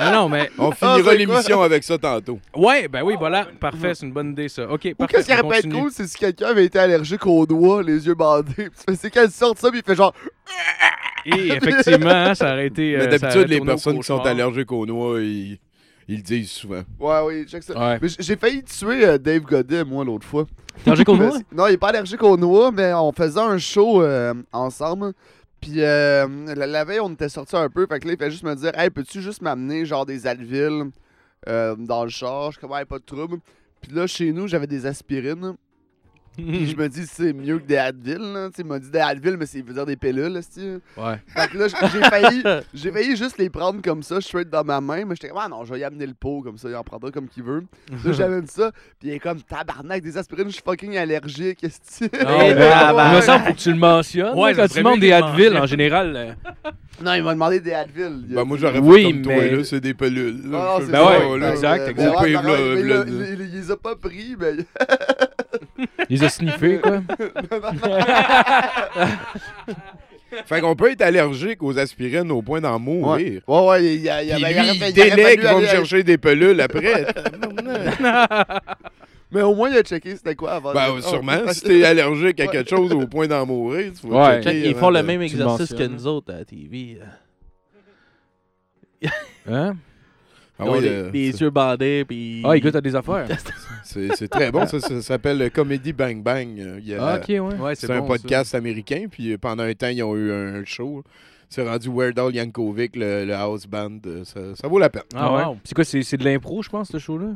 [0.00, 0.50] Ah non, mais.
[0.58, 2.38] On Ah, finira l'émission avec ça tantôt.
[2.54, 3.46] Ouais, ben oui, voilà.
[3.58, 4.62] Parfait, c'est une bonne idée, ça.
[4.70, 5.16] OK, Ou parfait.
[5.16, 5.82] qu'est-ce qui aurait pu être continue.
[5.82, 8.68] cool, c'est si quelqu'un avait été allergique aux doigts, les yeux bandés.
[8.94, 10.14] C'est quand il sort ça, puis il fait genre.
[11.26, 12.94] Et effectivement, ça aurait été.
[12.94, 15.58] euh, Mais ça d'habitude, les personnes qui sont allergiques aux noix, ils,
[16.08, 16.82] ils le disent souvent.
[16.98, 17.78] Ouais, oui, check ça.
[17.78, 17.98] Ouais.
[18.00, 20.46] Mais j- j'ai failli tuer euh, Dave Godet, moi, l'autre fois.
[20.82, 21.38] T'es allergique aux noix?
[21.52, 25.12] Non, il est pas allergique aux noix, mais on faisait un show euh, ensemble.
[25.60, 27.86] Puis euh, la, la veille, on était sortis un peu.
[27.86, 30.90] Fait que là, il fait juste me dire Hey, peux-tu juste m'amener genre des Advil
[31.48, 32.52] euh, dans le char?
[32.52, 33.38] Je suis comme, Hey, pas de trouble.
[33.80, 35.54] Puis là, chez nous, j'avais des aspirines.
[36.38, 38.18] Puis je me dis, c'est mieux que des Advil.
[38.18, 38.48] Là.
[38.56, 40.32] Il m'a dit des Advil, mais c'est veut dire des pilules.
[40.32, 40.40] là.
[40.96, 41.16] Ouais.
[41.26, 42.42] Fait que là, j'ai failli,
[42.74, 45.04] j'ai failli juste les prendre comme ça, straight dans ma main.
[45.04, 46.84] Mais j'étais comme, ah non, je vais y amener le pot comme ça, il en
[46.84, 47.64] prendra comme qu'il veut.
[48.04, 48.70] Là, j'amène ça.
[49.00, 51.58] Puis il est comme, tabarnak, des aspirines, je suis fucking allergique.
[51.62, 54.38] Il me semble faut que tu le mentionnes.
[54.38, 56.14] Ouais, quand tu demandes des Advil, en général.
[56.16, 56.32] euh,
[57.04, 58.26] Non, il m'a demandé des Advil.
[58.28, 60.50] Ben, moi, j'aurais Oui, fait comme toi, mais- là, c'est des pelules.
[60.50, 60.58] là.
[60.60, 62.14] Ah, non, Je c'est Ben ouais, exact, exact.
[62.14, 64.52] non, il les a pas pris, mais.
[65.78, 67.00] Il les a sniffés, quoi.
[70.44, 73.40] Fait qu'on peut être allergique aux aspirines au point d'en Ouais, mourir.
[73.46, 77.06] ouais, ouais, il y a, Puis lui, il il me chercher des pelules après.
[79.30, 80.72] Mais au moins, il a checké c'était quoi avant.
[80.72, 84.06] ben, de- sûrement, Oh, si t'es allergique à quelque chose au point d'en mourir, tu
[84.08, 84.42] vas Ouais.
[84.42, 86.98] checker Ils font le de- même exercice que nous autres à la TV.
[89.50, 89.76] Hein?
[90.58, 92.42] Ah oui, euh, c'est- yeux bandés, puis...
[92.44, 93.26] Ah, goûte à des affaires.
[93.84, 94.66] c'est c'est très bon.
[94.66, 96.48] Ça, ça s'appelle le Comedy Bang Bang.
[96.56, 97.38] Il y a- Ah, ok, ouais.
[97.40, 100.64] Ouais, C'est un bon, podcast américain, puis euh, pendant un temps, ils ont eu un
[100.64, 101.04] show.
[101.48, 103.98] C'est rendu Weird Al Yankovic, le, le house band.
[104.06, 105.02] euh, Ça, ça vaut la peine.
[105.12, 105.18] ça.
[105.20, 105.56] Ah, ouais.
[105.64, 107.30] C'est quoi, c'est c'est de l'impro, je pense, ce show-là?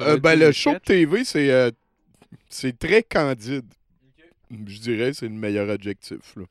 [0.00, 0.78] Euh, ben, des le show de.
[0.78, 1.50] TV, c'est.
[1.50, 1.70] euh,
[2.48, 3.64] C'est très candide.
[4.50, 6.36] Je dirais c'est le meilleur adjectif.
[6.36, 6.42] Là.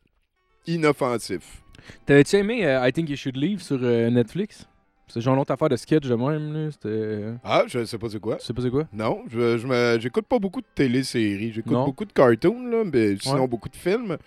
[0.67, 1.61] Inoffensif.
[2.05, 4.67] T'avais-tu aimé I Think You Should Leave sur euh, Netflix?
[5.07, 6.71] C'est genre une autre affaire de sketch de même, là.
[6.71, 6.87] C'était.
[6.89, 8.37] euh, Ah, je sais pas c'est quoi.
[8.37, 8.85] Tu sais pas c'est quoi?
[8.91, 11.51] Non, je, je me- j'écoute pas beaucoup de téléséries.
[11.53, 11.85] J'écoute Non.
[11.85, 13.47] beaucoup de cartoons, là, mais sinon Ouais.
[13.47, 14.17] beaucoup de films.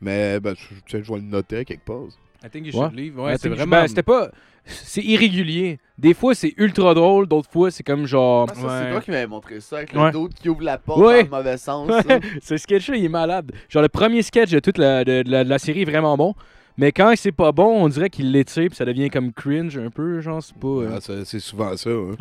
[0.00, 0.54] Mais ben,
[0.86, 2.04] je, vais le noter quelque part.
[2.44, 2.86] I think you Ouais.
[2.88, 3.14] should leave.
[3.16, 3.70] I Ouais, c'est vraiment.
[3.82, 4.30] ben, c'était pas.
[4.66, 5.78] C'est irrégulier.
[5.98, 7.26] Des fois, c'est ultra drôle.
[7.26, 8.46] D'autres fois, c'est comme genre.
[8.50, 8.68] Ah, ça, Ouais.
[8.84, 10.06] C'est toi qui m'avais montré ça avec Ouais.
[10.06, 11.24] le dos qui ouvre la porte Ouais.
[11.24, 11.88] dans le mauvais sens.
[12.08, 13.52] Ouais, ce sketch-là, il est malade.
[13.68, 16.16] Genre, le premier sketch de toute la, de, de la, de la série est vraiment
[16.16, 16.34] bon.
[16.76, 19.90] Mais quand c'est pas bon, on dirait qu'il l'étire puis ça devient comme cringe un
[19.90, 20.20] peu.
[20.20, 20.66] Genre, c'est pas.
[20.68, 21.90] euh, Ah, c'est souvent ça.
[21.90, 22.14] hein.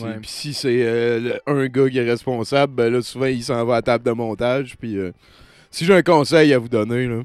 [0.00, 0.14] Ouais.
[0.20, 3.74] Puis si c'est euh, un gars qui est responsable, ben là, souvent, il s'en va
[3.74, 4.76] à la table de montage.
[4.78, 5.12] Puis euh,
[5.70, 7.22] si j'ai un conseil à vous donner, là,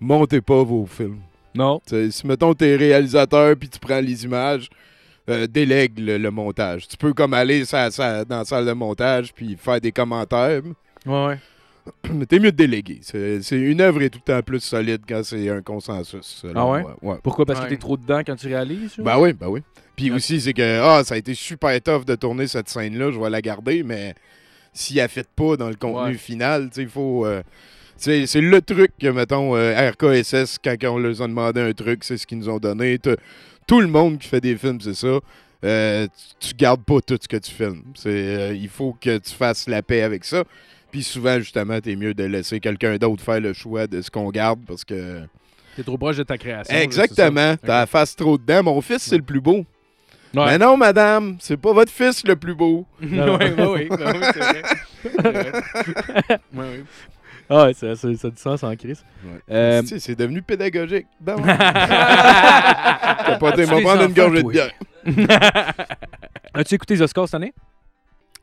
[0.00, 1.20] montez pas vos films.
[1.54, 1.80] Non.
[1.86, 4.68] T'sais, si, mettons, t'es réalisateur puis tu prends les images,
[5.30, 6.86] euh, délègue le, le montage.
[6.86, 10.60] Tu peux comme aller ça- ça- dans la salle de montage puis faire des commentaires,
[11.06, 11.38] Ouais, ouais.
[12.12, 12.98] Mais t'es mieux de déléguer.
[13.02, 16.38] C'est c'est- une œuvre est tout le temps plus solide quand c'est un consensus.
[16.42, 16.84] selon Ah ouais?
[17.02, 17.16] ouais.
[17.22, 17.46] Pourquoi?
[17.46, 17.66] Parce Ouais.
[17.66, 19.02] que t'es trop dedans quand tu réalises ou?
[19.02, 19.60] Ben oui, ben oui.
[19.96, 23.18] Puis aussi, c'est que ah, ça a été super tough de tourner cette scène-là, je
[23.18, 24.14] vais la garder, mais
[24.72, 26.18] si elle fit pas dans le contenu Ouais.
[26.18, 27.24] final, il faut.
[27.24, 27.42] euh,
[27.96, 32.04] c'est c'est le truc que, mettons, euh, RKSS, quand on leur a demandé un truc,
[32.04, 32.98] c'est ce qu'ils nous ont donné.
[32.98, 33.16] T'as-
[33.66, 35.18] Tout le monde qui fait des films, c'est ça.
[35.64, 36.06] Euh,
[36.38, 37.82] tu, tu gardes pas tout ce que tu filmes.
[37.94, 40.44] C'est, euh, il faut que tu fasses la paix avec ça.
[40.96, 44.30] Puis souvent, justement, t'es mieux de laisser quelqu'un d'autre faire le choix de ce qu'on
[44.30, 45.20] garde parce que.
[45.76, 46.74] T'es trop proche de ta création.
[46.74, 47.54] Exactement.
[47.62, 48.62] T'as la face trop dedans.
[48.62, 49.66] Mon fils, c'est le plus beau.
[50.34, 50.46] Ouais.
[50.46, 52.86] Mais non, madame, c'est pas votre fils le plus beau.
[53.02, 53.18] Oui, oui,
[53.58, 53.98] oui, oui,
[54.32, 54.62] c'est vrai.
[56.54, 56.64] Oui.
[57.48, 59.04] Ah ça, ça, ça a du sens en crise.
[59.52, 61.06] Euh, Tu sais, C'est devenu pédagogique.
[61.20, 61.48] Ben ouais.
[61.48, 64.72] As-tu m'a des prendre une enfants, gorgée de bière.
[66.54, 67.54] As-tu écouté les Oscars cette année?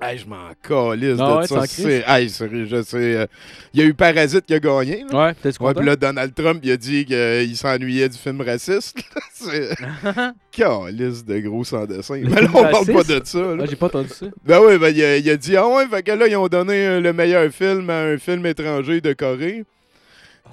[0.01, 1.65] Hey, je m'en calisse Ah de ouais, ça.
[1.67, 2.97] C'est- Hey, je sais.
[2.97, 3.25] euh,
[3.73, 5.05] Il y a eu Parasite qui a gagné.
[5.09, 5.27] là.
[5.27, 8.97] Ouais, t'es Ouais, puis là, Donald Trump, il a dit qu'il s'ennuyait du film raciste.
[9.33, 9.69] C'est
[10.51, 12.21] calice de gros sans dessin.
[12.23, 13.39] Mais là, on parle pas de ça.
[13.39, 13.55] là.
[13.61, 14.25] Ah, j'ai pas entendu ça.
[14.45, 16.47] Ben oui, ben, il, a, il a dit Ah ouais, fait que là, ils ont
[16.47, 19.63] donné euh, le meilleur film à un film étranger de Corée.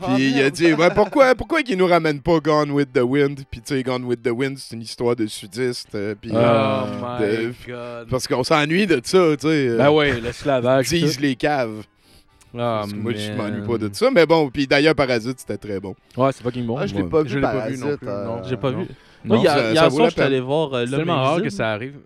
[0.02, 3.40] Puis il a dit ouais, pourquoi, pourquoi qu'ils nous ramènent pas Gone with the Wind
[3.50, 5.94] Puis tu sais, Gone with the Wind, c'est une histoire de sudistes.
[5.94, 6.84] euh, puis, Oh euh,
[7.20, 8.08] my de- god.
[8.08, 9.68] parce qu'on s'ennuie de ça, tu sais.
[9.68, 10.88] euh, Ben ouais, l'esclavage.
[10.88, 11.82] disent les caves.
[12.52, 14.10] Ah, Parce que moi, je m'ennuie pas de ça.
[14.10, 15.94] Mais bon, puis d'ailleurs, Parasite, c'était très bon.
[16.16, 16.78] Ouais, c'est fucking bon.
[16.78, 18.42] Ah, je l'ai pas Je vu l'ai pas vu non plus, euh, non.
[18.48, 18.78] J'ai pas Non.
[18.80, 18.86] vu.
[19.24, 21.50] Non, ça- hier ça vaut soir, je suis allé voir euh, C'est tellement rare que
[21.50, 21.98] ça arrive.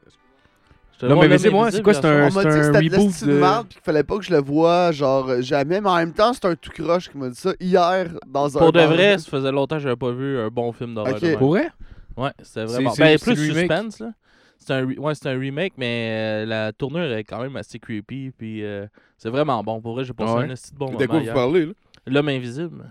[1.09, 2.45] Non, mais L'Homme dis-moi, c'est quoi, c'est un- hier On soir.
[2.45, 4.25] m'a dit que un c'était de reboot de de- merde puis qu'il fallait pas que
[4.25, 5.81] je le vois genre jamais.
[5.81, 8.61] Mais en même temps, c'est un tout croche qui m'a dit ça hier dans un
[8.61, 11.21] Pour de vrai, ça faisait longtemps que j'avais pas vu un bon film d'horreur.
[11.21, 11.35] De.
[11.37, 11.69] Pour vrai?
[12.17, 12.91] Ouais, c'était vraiment.
[12.91, 14.13] c'est- Ben, c'est plus suspense, là.
[14.59, 17.79] C'est un, re- ouais, c'est un remake, mais euh, la tournure est quand même assez
[17.79, 18.31] creepy.
[18.31, 18.87] Puis euh,
[19.19, 19.81] c'est vraiment bon.
[19.81, 20.45] Pour vrai, j'ai passé Ah ouais?
[20.45, 21.73] un de bon de moment quoi vous parlez, là
[22.07, 22.91] L'homme invisible.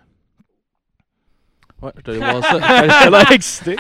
[1.84, 3.20] Ouais, allé voir ça.
[3.20, 3.76] J'étais excité.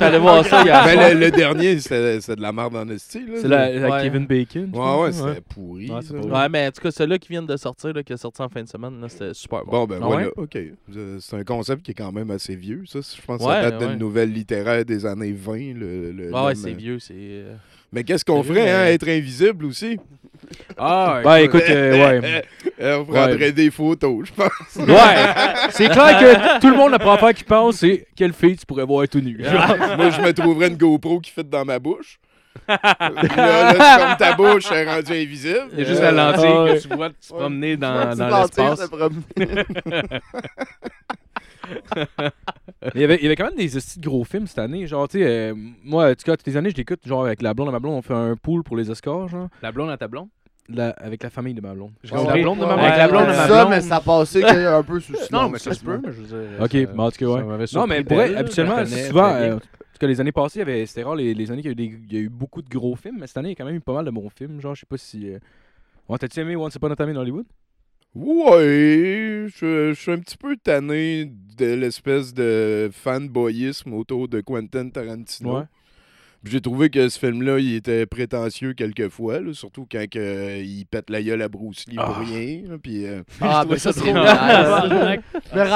[0.00, 1.10] Allé voir ça hier Ben, soir.
[1.14, 3.20] le, le dernier, c'était c'était de la merde en esti.
[3.26, 3.32] là.
[3.40, 4.02] C'est la, la Ouais.
[4.02, 4.70] Kevin Bacon.
[4.74, 5.90] je Ouais, ouais, c'était pourri.
[5.90, 6.30] Ouais, c'est pourri.
[6.30, 8.48] Ouais, mais en tout cas, celui-là qui vient de sortir, là, qui est sorti en
[8.48, 9.70] fin de semaine, là, c'était super bon.
[9.72, 10.32] Bon, ben Ah voilà, ouais?
[10.36, 10.56] ok.
[10.96, 12.98] Euh, C'est un concept qui est quand même assez vieux, ça.
[13.00, 13.88] Je pense que Ouais, ça date ouais.
[13.88, 15.74] d'une nouvelle littéraire des années 20.
[15.74, 16.76] Le, le- Ouais, c'est euh.
[16.76, 17.44] vieux, c'est.
[17.96, 18.86] Euh, Mais qu'est-ce qu'on ferait, hein?
[18.86, 19.98] Être invisible aussi?
[20.78, 22.44] Ah, Ben écoute, euh, ouais.
[22.78, 24.86] Euh, on prendrait des photos, je pense.
[24.86, 25.32] Ouais!
[25.70, 28.66] C'est clair que tout le monde, la première affaire qu'il pense, c'est quelle fille tu
[28.66, 29.38] pourrais voir tout nu.
[29.96, 32.18] Moi, je me trouverais une GoPro qui fit dans ma bouche.
[32.68, 32.78] là,
[33.32, 35.68] là, comme ta bouche est rendue invisible.
[35.72, 36.74] Il y a juste Euh, la lentille ah ouais.
[36.76, 38.90] que tu vois se promener Ouais, dans, dans l'espace.
[41.94, 42.30] ça.
[42.94, 44.86] Il y, avait, il y avait quand même des hosties de gros films cette année.
[44.86, 45.54] Genre, tu sais, euh,
[45.84, 47.00] moi, en tout cas, toutes les années, je l'écoute.
[47.06, 49.48] Genre, avec la blonde et ma blonde, on fait un pool pour les Oscars, genre.
[49.62, 50.28] La blonde à ta blonde?
[50.68, 51.92] La- avec la famille de ma blonde.
[52.02, 52.20] J'ai Ouais.
[52.20, 52.38] compris.
[52.38, 52.84] La blonde de ma blonde.
[52.86, 53.70] Avec la blonde de ma ça, blonde.
[53.70, 56.00] mais ça passait qu'il y a un peu sous Non, mais ça se peut.
[56.04, 57.66] mais je veux dire, Ok, ça- mais en tout cas, ouais.
[57.66, 59.66] ça Non, mais pour vrai, habituellement, souvent, euh, en tout
[60.00, 61.84] cas, les années passées, il y avait- c'était rare les, les années qu'il y, a
[61.84, 63.54] eu des- il y a eu beaucoup de gros films, mais cette année, il y
[63.54, 64.60] a quand même eu pas mal de bons films.
[64.60, 65.30] Genre, je sais pas si.
[65.32, 65.38] euh,
[66.08, 67.46] Ouais, t'as-tu aimé Once Upon a Time in Hollywood?
[68.18, 75.64] Ouais, je, suis un petit peu tanné de l'espèce de fanboyisme autour de Quentin Tarantino.
[76.48, 80.86] J'ai trouvé que ce film-là, il était prétentieux quelquefois, là, surtout quand que, euh, il
[80.86, 82.22] pète la gueule à Bruce Lee pour Ah.
[82.24, 82.62] rien.
[82.68, 84.28] là, Puis, euh, Ah, mais trouve ça, ça c'est trop Mais mal.
[84.28, 84.76] à,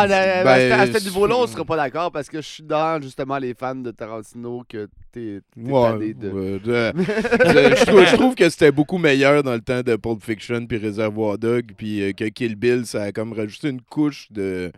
[0.04, 3.00] à- Ben, à ce c'est- niveau-là, on sera pas d'accord parce que je suis dans
[3.02, 6.28] justement les fans de Tarantino que t'es ouais, de.
[6.30, 9.96] ouais, de- je, je trouve, je trouve que c'était beaucoup meilleur dans le temps de
[9.96, 13.80] Pulp Fiction puis Reservoir Dog, puis euh, que Kill Bill, ça a comme rajouté une
[13.82, 14.70] couche de...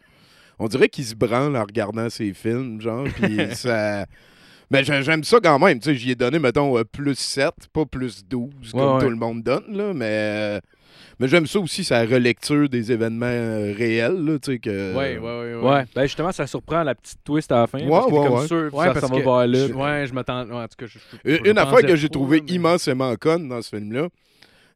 [0.59, 4.07] On dirait qu'il se branle en regardant ses films, genre, puis ça...
[4.73, 5.79] Mais j'ai- j'aime ça quand même.
[5.79, 9.01] Tu sais, j'y ai donné, mettons, euh, plus 7, pas plus 12, comme ouais.
[9.03, 9.93] tout le monde donne, là.
[9.95, 10.61] Mais, euh,
[11.21, 14.39] mais j'aime ça aussi, sa relecture des événements euh, réels, là.
[14.39, 14.97] Tu sais, que.
[14.97, 15.55] Ouais, ouais, ouais.
[15.57, 15.71] ouais.
[15.71, 17.81] Ouais, ben justement, ça surprend la petite twist à la fin.
[17.81, 18.47] Ouais, parce ouais, comme ouais.
[18.47, 19.67] sûr que Ouais, ça, parce ça va que vers là.
[19.69, 20.45] je- Ouais, je m'attends.
[20.47, 22.53] ouais, en tout cas, je, je- Une, je une affaire que j'ai pas, trouvé mais-
[22.55, 24.09] immensément conne dans ce film-là,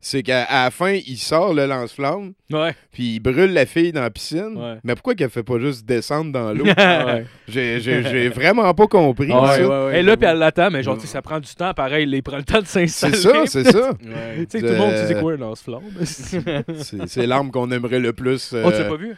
[0.00, 2.74] c'est qu'à la fin, il sort le lance-flamme, Ouais.
[2.92, 4.54] puis il brûle la fille dans la piscine.
[4.56, 4.78] Ouais.
[4.84, 6.64] Mais pourquoi qu'elle fait pas juste descendre dans l'eau?
[6.78, 7.26] ouais.
[7.48, 9.60] J'ai- vraiment pas compris ouais, ça.
[9.60, 10.00] ouais, ouais.
[10.00, 12.44] Et là, puis elle l'attend, mais genre, ça prend du temps, pareil, il prend le
[12.44, 13.46] temps de C'est s'installer.
[13.46, 13.92] ça, c'est ça.
[14.00, 15.82] Tu sais, tout le monde, tu sais, c'est quoi un lance-flamme?
[16.04, 18.52] C'est c'est l'arme qu'on aimerait le plus.
[18.54, 19.08] Oh, tu l'as euh, pas vu?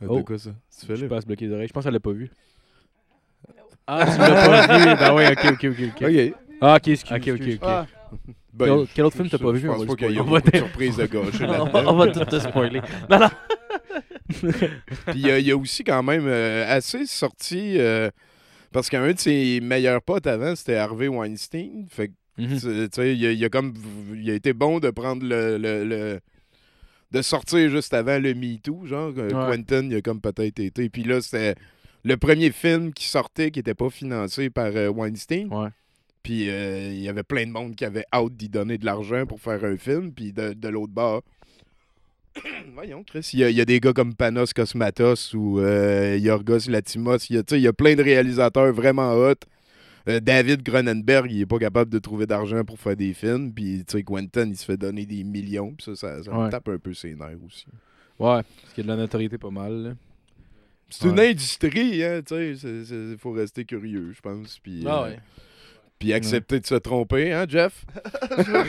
[0.00, 0.22] De Oh.
[0.22, 0.50] quoi ça?
[0.80, 1.68] Tu fais Je passe bloquer les oreilles.
[1.68, 2.30] Je pense qu'elle l'a pas vu.
[3.86, 4.84] Ah, tu l'as pas vu.
[4.98, 6.02] Ben ouais, ok, ok, ok.
[6.02, 6.34] ok.
[6.60, 7.12] Ah, ok, excuse.
[7.16, 7.54] Ok, ok, excuse.
[7.56, 7.60] ok.
[7.62, 7.86] Ah,
[8.58, 9.60] Ben, Quel- quel autre film t'as pas vu?
[9.60, 10.40] Je pense pas le qu'il y a spoiler.
[10.40, 12.80] beaucoup de surprises de gaucher on, va, tout te spoiler.
[13.10, 13.28] Non, non.
[14.28, 17.76] Puis il y a- il y, a aussi quand même euh, assez sorti.
[17.78, 18.10] euh,
[18.72, 21.86] parce qu'un de ses meilleurs potes avant, c'était Harvey Weinstein.
[21.88, 22.54] Fait que, Mhm.
[22.60, 23.74] tu sais, il a, il a comme.
[24.14, 25.56] Il a été bon de prendre le.
[25.58, 26.20] le- le-
[27.10, 29.12] de sortir juste avant le Me Too, genre.
[29.16, 29.56] euh, Ouais.
[29.56, 30.90] Quentin, il a comme peut-être été.
[30.90, 31.54] Puis là, c'était
[32.04, 35.48] le premier film qui sortait qui n'était pas financé par euh, Weinstein.
[35.50, 35.68] Ouais.
[36.22, 39.24] Puis euh, il y avait plein de monde qui avait hâte d'y donner de l'argent
[39.26, 40.12] pour faire un film.
[40.12, 41.22] Puis de, de l'autre bord,
[42.74, 47.18] voyons, Chris, il y, y a des gars comme Panos Cosmatos ou euh, Yorgos Latimos.
[47.30, 49.34] Il y, a, y plein de réalisateurs vraiment hot.
[50.08, 53.52] Euh, David Cronenberg, il est pas capable de trouver d'argent pour faire des films.
[53.52, 55.74] Puis, tu sais, Quentin, il se fait donner des millions.
[55.74, 57.66] Puis ça, ça, ça me tape un peu ses nerfs aussi.
[58.18, 59.72] Ouais, parce qu'il y a de la notoriété pas mal.
[59.82, 59.90] là.
[60.90, 62.82] C'est une industrie, hein, tu sais.
[63.12, 64.58] Il faut rester curieux, je pense.
[64.58, 65.18] Puis, Ah euh, ouais.
[65.98, 67.84] Puis accepter de se tromper, hein, Jeff?
[68.38, 68.64] je me.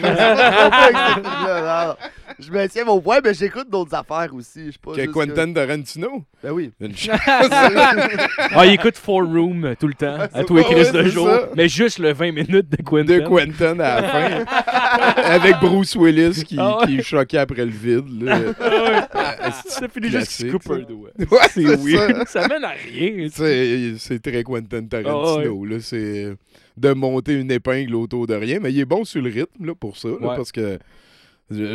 [2.40, 4.72] Je me tiens mon point, mais j'écoute d'autres affaires aussi.
[4.72, 6.24] Je pas Que juste Quentin Tarantino?
[6.42, 6.72] Ben oui.
[6.80, 7.20] Une chance.
[7.28, 11.28] Ah, il écoute Four Room tout le temps, à tous les crises de jour.
[11.28, 11.50] ça.
[11.56, 13.18] Mais juste le 20 minutes de Quentin.
[13.18, 14.46] de Quentin à la fin.
[15.24, 16.88] avec Bruce Willis qui, Ah ouais.
[16.88, 18.24] qui est choqué après le vide.
[18.24, 18.40] là.
[19.14, 20.42] Ah, Ça finit juste.
[20.44, 22.28] Ouais, C'est weird.
[22.28, 23.28] Ça mène à rien.
[23.32, 25.66] C'est c'est très Quentin Tarantino.
[25.66, 25.78] là.
[25.82, 26.34] C'est
[26.80, 28.60] de monter une épingle autour de rien.
[28.62, 30.08] Mais il est bon sur le rythme là, pour ça.
[30.10, 30.36] là, Ouais.
[30.36, 30.78] Parce que,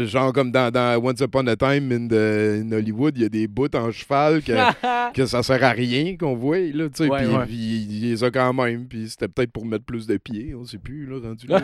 [0.07, 3.29] genre comme dans, dans Once Upon a Time in, the- in Hollywood, il y a
[3.29, 4.53] des bouts en cheval que,
[5.15, 6.59] que ça sert à rien qu'on voit.
[6.61, 7.45] Là, tu sais, Ouais, puis, ouais.
[7.47, 8.87] puis il les a quand même.
[8.87, 10.55] Puis c'était peut-être pour mettre plus de pieds.
[10.55, 11.61] On sait plus, là, rendu là.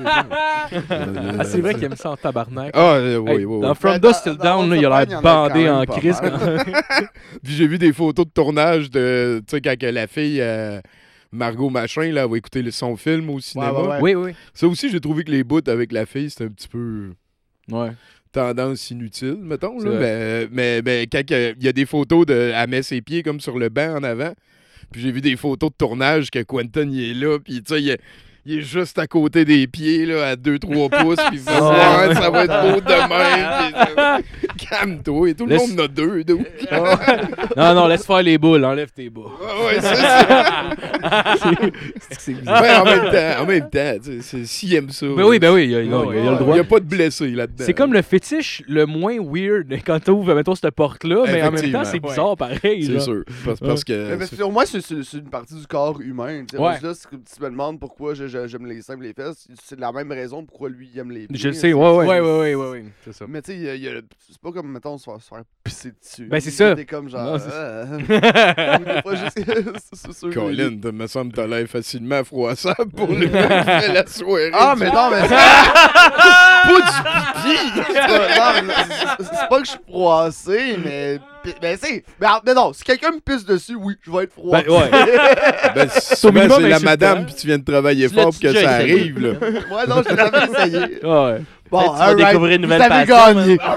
[0.91, 2.70] Euh, Ah, c'est vrai qu'il aime ça en tabarnak.
[2.74, 3.61] Ah, euh, oui, Hey, oui, oui.
[3.62, 5.97] Dans From Ben, Dust Till Down, là, il a l'air en a bandé en pas
[5.97, 6.20] crise.
[7.43, 10.80] Puis j'ai vu des photos de tournage de, tu sais, quand que la fille, euh,
[11.33, 13.72] Margot Machin, là, va écouter le- son film au cinéma.
[13.72, 13.99] ouais, ouais.
[14.01, 14.33] Oui, oui.
[14.53, 17.11] Ça aussi, j'ai trouvé que les bouts avec la fille, c'était un petit peu
[17.70, 17.91] Ouais.
[18.33, 19.78] tendance inutile, mettons.
[19.78, 19.91] Là.
[19.99, 22.53] Mais, mais, mais quand il y a des photos de.
[22.55, 24.33] Elle met ses pieds comme sur le banc en avant.
[24.93, 27.39] Puis j'ai vu des photos de tournage que Quentin il est là.
[27.39, 28.01] Puis tu sais, il est,
[28.47, 31.16] il est juste à côté des pieds, là, à 2-3 pouces.
[31.28, 32.07] Puis il fait Ah.
[32.09, 33.70] Ouais, ça va être beau demain.
[33.72, 34.18] Puis ça-
[34.70, 35.30] Calme-toi.
[35.30, 36.22] Et tout le monde en a deux.
[36.24, 36.38] deux.
[37.57, 39.20] Non, non, laisse faire les boules, enlève tes bas.
[39.22, 40.64] Ouais, ouais, c'est ça.
[42.11, 42.62] C'est- bizarre.
[42.62, 45.07] Ouais, en même temps, en même temps tu s'il aime ça.
[45.07, 46.36] Ben oui, ben oui, il y a, il y a- Ouais, il y a le
[46.36, 46.55] Il droit.
[46.55, 47.64] n'y a pas de blessés là-dedans.
[47.64, 51.72] C'est comme le fétiche le moins weird quand t'ouvres, mettons, cette porte-là, mais en même
[51.72, 52.84] temps, c'est bizarre pareil.
[52.84, 53.22] C'est sûr.
[53.45, 54.16] Parce, parce que.
[54.16, 54.78] Mais sur moi, c'est
[55.14, 56.45] une partie du corps humain.
[56.49, 59.12] tu là, c'est que tu me demandes pourquoi je- je- j'aime les seins et les
[59.12, 59.47] fesses.
[59.64, 61.37] C'est la même raison pourquoi lui il aime les pieds.
[61.39, 62.07] Je le sais, C'est- ouais, ouais.
[62.07, 62.85] Ouais, ouais, ouais, ouais, ouais.
[63.05, 63.26] C'est ça.
[63.28, 66.26] Mais tu sais, c'est pas comme, mettons, se faire, se faire pisser dessus.
[66.26, 66.74] Ben, c'est ça.
[66.74, 67.24] T'es comme genre.
[67.24, 69.41] Non, c'est- ou des fois, juste-
[69.93, 73.87] c'est sûr, Colin, te- me semble que t'as l'air facilement froissable pour le gars qui
[73.87, 74.51] fait la soirée.
[74.53, 75.20] Ah, mais non, mais
[76.63, 76.93] pas du
[77.43, 77.57] pipi!
[77.87, 81.19] c'est pas, non, mais c'est- c'est- c'est pas que je suis froissé, mais.
[81.63, 84.67] Mais, c'est- mais, mais non, si quelqu'un me pisse dessus, oui, je vais être froissé.
[84.67, 84.91] Ben, ouais.
[85.75, 88.71] Ben, souvent, c'est la madame, puis tu viens de travailler Tu fort pour que ça
[88.73, 89.33] arrive, là.
[89.41, 91.01] Ouais, non, j'ai jamais essayé.
[91.05, 91.41] Ouais.
[91.71, 93.59] Bon, tu vas découvrir une nouvelle passion, gagné.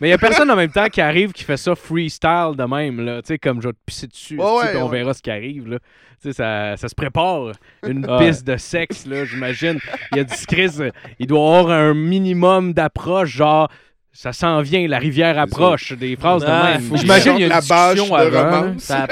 [0.00, 2.64] Mais il y a personne en même temps qui arrive qui fait ça freestyle de
[2.64, 3.22] même, là.
[3.22, 4.98] Tu sais, comme je vais te pisser dessus, Ouais, ouais, on ouais.
[4.98, 5.78] verra ce qui arrive, là.
[6.22, 7.52] Tu sais, ça, ça se prépare.
[7.86, 9.78] Une Ah piste de sexe, là, j'imagine.
[10.12, 13.70] Il y a du Chris, euh, il doit avoir un minimum d'approche, genre.
[14.12, 16.96] Ça s'en vient, la rivière approche, des phrases de Ah, même.
[16.96, 18.78] J'imagine il y a une discussion avant.
[18.78, 19.06] Ça.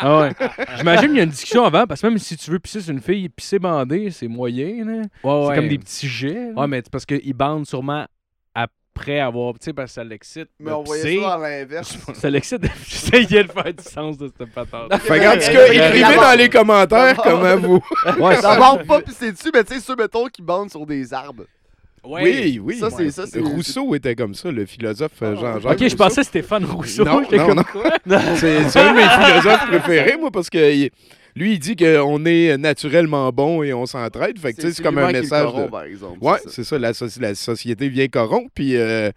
[0.00, 0.30] Ah ouais.
[0.78, 2.92] J'imagine qu'il y a une discussion avant, parce que même si tu veux pisser sur
[2.92, 4.84] une fille, pisser bandé, c'est moyen.
[4.84, 5.54] Ouais, C'est ouais.
[5.54, 6.34] comme des petits jets.
[6.54, 6.62] là.
[6.62, 8.06] Ouais, mais parce qu'ils bandent sûrement
[8.94, 9.54] après avoir.
[9.54, 10.48] Tu sais, parce que ça l'excite.
[10.58, 11.98] Mais de on voyait ça dans l'inverse.
[12.14, 12.62] Ça l'excite.
[12.86, 14.94] J'essayais de faire du sens de cette patente.
[15.00, 17.80] Fait que, en tout cas, écrivez dans les commentaires comment vous.
[18.20, 21.12] Ouais, ça- bande pas pisser dessus, mais tu sais, ceux, mettons, qui bandent sur des
[21.12, 21.44] arbres.
[22.06, 22.78] Oui, oui.
[22.78, 25.80] Ça, c'est- ça, c'est- Rousseau était comme ça, le philosophe euh, Jean-Jacques.
[25.80, 27.04] Ok, je pensais Stéphane Rousseau.
[27.04, 27.62] Non, non, non.
[28.36, 30.90] C'est c'est un de mes philosophes préférés, moi, parce que il-
[31.36, 34.38] lui, il dit qu'on est naturellement bon et on s'entraide.
[34.38, 35.70] Fait que, c'est comme un message corrompt, de...
[35.70, 36.18] par exemple.
[36.20, 36.78] Ouais, c'est ça.
[36.78, 39.10] la, soci- la société vient corrompre, puis euh,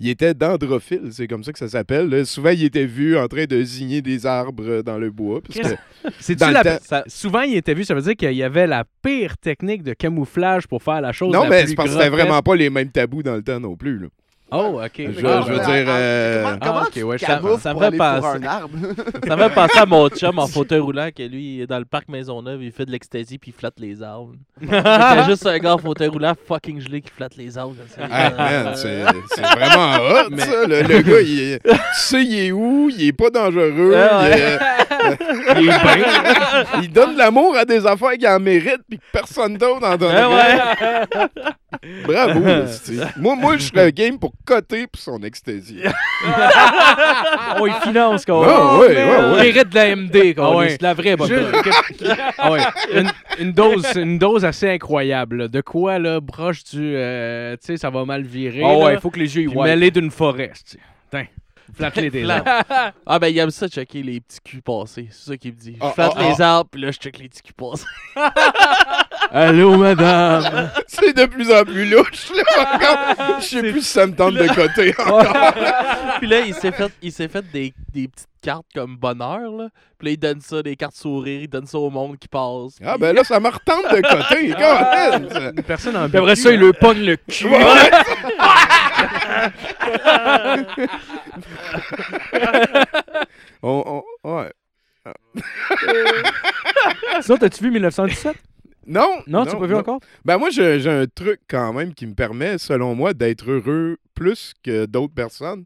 [0.00, 2.26] il était dendrophile, c'est comme ça que ça s'appelle.
[2.26, 5.40] Souvent, il était vu en train de signer des arbres euh, dans le bois.
[5.40, 5.76] parce que-
[6.18, 8.42] C'est-tu Dans le la- temps- Ça- Souvent, il était vu, ça veut dire qu'il y
[8.42, 11.90] avait la pire technique de camouflage pour faire la chose Non, la mais c'est parce
[11.90, 13.98] que c'était vraiment pas les mêmes tabous dans le temps non plus.
[13.98, 14.08] là.
[14.54, 14.90] Oh, OK.
[14.96, 15.66] Je, Ah, je veux dire...
[15.68, 18.06] ah, euh, Comment, comment ah, ok, tu ouais, camoufles ça me pour fait aller pour
[18.30, 18.38] penser.
[18.38, 18.78] un arbre?
[19.26, 22.08] Ça m'a à mon chum en fauteuil roulant que lui, il est dans le parc
[22.08, 24.34] Maisonneuve, il fait de l'ecstasy puis il flatte les arbres.
[24.60, 27.74] C'était juste un gars en fauteuil roulant fucking gelé qui flatte les arbres.
[27.76, 28.08] comme ça.
[28.12, 29.02] Ah, man, c'est
[29.34, 30.66] c'est vraiment hot, ça.
[30.66, 33.94] Le, le gars, il, est- tu sais, il est où, il est pas dangereux.
[33.96, 34.58] Ah, il, est-
[35.62, 36.04] il est bien.
[36.82, 39.96] Il donne de l'amour à des affaires qu'il en mérite puis que personne d'autre en
[39.96, 40.14] donne.
[40.14, 41.26] Ah ouais.
[42.04, 42.40] Bravo,
[43.16, 45.78] moi, moi, je serais game pour coter pour son ecstasy.
[47.60, 48.46] Oh, il finance, quoi.
[48.48, 49.42] Ah, ouais, ouais, On ouais.
[49.42, 50.46] mérite de la MD, quoi.
[50.46, 50.68] Ah ouais.
[50.70, 51.30] C'est la vraie bonne.
[52.38, 52.60] Ah ouais.
[52.94, 55.36] une, une dose, une dose assez incroyable.
[55.36, 55.48] là.
[55.48, 56.78] De quoi, là, broche du...
[56.96, 58.62] euh, tu sais, ça va mal virer.
[58.64, 59.66] Ah ouais, là, faut que les yeux y voient.
[59.66, 60.52] mêlé d'une forêt.
[60.54, 60.78] tu sais.
[61.10, 61.26] Tiens,
[61.76, 62.46] flatte-les des Flatte.
[62.46, 62.92] arbres.
[63.06, 65.08] Ah ben il aime ça checker les petits culs passés.
[65.10, 65.74] C'est ça qu'il me dit.
[65.78, 67.84] Je Ah, flatte ah, les arbres puis là je check les petits culs passés.
[69.34, 70.70] Allô, madame.
[70.86, 73.16] C'est de plus en plus louche, là.
[73.40, 75.54] Je sais plus si ça me tente de coter encore.
[76.18, 79.68] puis là il s'est fait il s'est fait des, des petites cartes comme bonheur là.
[79.98, 82.76] Puis là il donne ça des cartes sourires, il donne ça au monde qui passe.
[82.84, 84.50] Ah, puis- ben là, ça me retente de coter.
[84.52, 85.50] quand même, ça.
[85.56, 87.46] Une personne en Puis après ça, il le pogne le cul.
[87.46, 87.58] Ouais.
[93.62, 94.52] on, on- ouais.
[97.22, 98.36] Sinon, t'as-tu vu 1917?
[98.86, 100.00] Non, Non, tu l'as pas vu encore?
[100.24, 104.54] Ben moi, j'ai un truc quand même qui me permet, selon moi, d'être heureux plus
[104.62, 105.64] que d'autres personnes.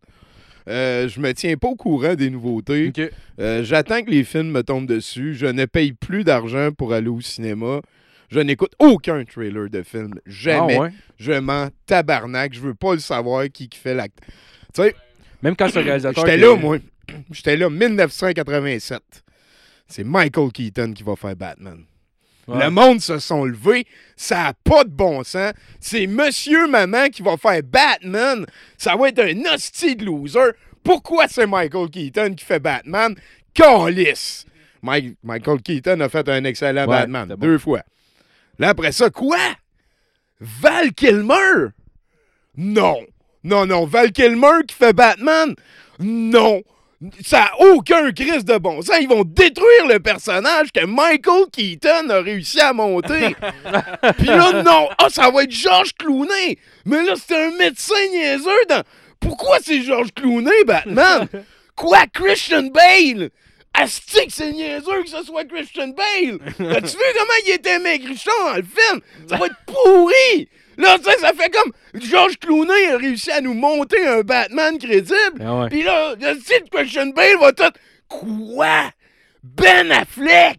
[0.69, 2.93] Euh, je me tiens pas au courant des nouveautés.
[3.39, 5.35] Euh, J'attends que les films me tombent dessus.
[5.35, 7.81] Je ne paye plus d'argent pour aller au cinéma.
[8.29, 10.15] Je n'écoute aucun trailer de film.
[10.27, 10.77] Jamais.
[10.77, 10.93] Ah ouais?
[11.19, 12.53] Je m'en tabarnak.
[12.53, 14.19] Je veux pas le savoir qui, qui fait l'acte.
[14.75, 14.97] Tu sais,
[15.43, 16.27] Même quand c'est le réalisateur.
[16.27, 16.79] j'étais là, moi.
[17.31, 19.01] J'étais là, 1987.
[19.87, 21.85] C'est Michael Keaton qui va faire Batman.
[22.49, 22.65] Ouais.
[22.65, 23.87] Le monde se sont levés.
[24.17, 25.53] Ça n'a pas de bon sens.
[25.81, 28.47] C'est Monsieur Maman qui va faire Batman.
[28.79, 30.53] Ça va être un hostie de loser.
[30.85, 33.15] Pourquoi c'est Michael Keaton qui fait Batman?
[33.53, 34.47] Calice!
[34.83, 37.29] Mike- Michael Keaton a fait un excellent Ouais, Batman.
[37.31, 37.35] bon.
[37.47, 37.83] Deux fois.
[38.59, 39.39] Là, après ça, quoi?
[40.41, 41.71] Val Kilmer?
[42.57, 43.01] Non.
[43.43, 43.85] Non, non.
[43.87, 45.55] Val Kilmer qui fait Batman?
[45.99, 46.63] Non.
[47.23, 48.97] Ça n'a aucun crise de bon sens.
[49.01, 53.37] Ils vont détruire le personnage que Michael Keaton a réussi à monter.
[54.19, 54.89] Puis là, non.
[54.99, 56.59] Ah, ça va être Georges Clooney.
[56.87, 58.83] Mais là, c'est un médecin niaiseux dans...
[59.21, 61.29] Pourquoi c'est Georges Clooney, Batman?
[61.75, 63.31] Quoi, Christian Bale?
[63.75, 66.39] Asti que c'est niaiseux que ce soit Christian Bale!
[66.47, 69.01] As-tu vu comment il était maigrichon dans le film?
[69.29, 70.49] Ça va être pourri!
[70.79, 74.77] Là, tu sais, ça fait comme Georges Clooney a réussi à nous monter un Batman
[74.79, 75.43] crédible.
[75.45, 75.69] Ah ouais.
[75.71, 77.73] Puis là, le style Christian Bale va tout.
[78.09, 78.91] Quoi?
[79.43, 80.59] Ben Affleck?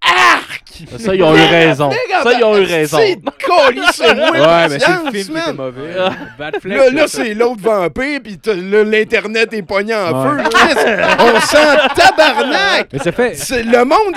[0.00, 0.62] Arc!
[1.00, 1.90] Ça ils ont eu raison.
[2.22, 2.98] Ça ils ont eu raison.
[2.98, 5.94] C'est colissez-moi Ouais, mais c'est le film qui était mauvais.
[6.38, 10.44] Batfleck, Là, là c'est l'autre vampire, puis l'Internet est pogné en Ouais.
[10.44, 11.02] feu.
[11.18, 12.88] On sent tabarnak!
[12.92, 13.34] Mais ça fait.
[13.34, 14.14] C'est- le monde,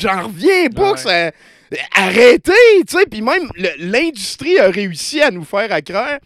[0.00, 0.94] j'en reviens pas Ouais.
[0.94, 1.30] que ça.
[1.94, 2.52] Arrêtez,
[2.86, 3.06] tu sais.
[3.06, 3.48] Puis même,
[3.78, 6.18] l'industrie a réussi à nous faire à croire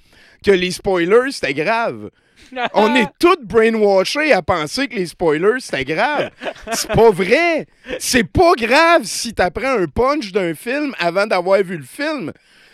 [0.44, 2.10] que les spoilers, c'était grave.
[2.74, 6.30] On est tous brainwashés à penser que les spoilers, c'était grave.
[6.72, 7.66] C'est pas vrai.
[7.98, 12.32] C'est pas grave si t'apprends un punch d'un film avant d'avoir vu le film.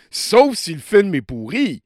[0.09, 1.83] Sauf si le film est pourri.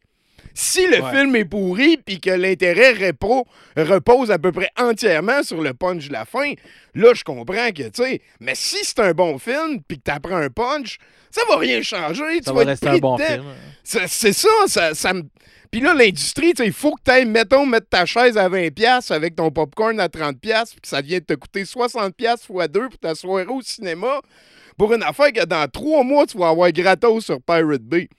[0.53, 1.11] Si le Ouais.
[1.11, 3.45] film est pourri puis que l'intérêt repos-
[3.77, 6.53] repose à peu près entièrement sur le punch de la fin,
[6.93, 10.35] là, je comprends que, tu sais, mais si c'est un bon film puis que t'apprends
[10.37, 10.97] un punch,
[11.29, 12.41] ça va rien changer.
[12.43, 13.25] Ça tu va rester un bon dedans.
[13.27, 13.43] film.
[13.83, 15.23] C'est c'est ça, ça, ça me...
[15.71, 18.49] Puis là, l'industrie, tu sais, il faut que tu ailles, mettons, mettre ta chaise à
[18.49, 22.47] 20$ avec ton popcorn à 30$, puis que ça vient de te coûter 60$ x
[22.69, 24.19] 2 pour ta soirée au cinéma,
[24.77, 28.09] pour une affaire que dans trois mois, tu vas avoir gratos sur Pirate Bay.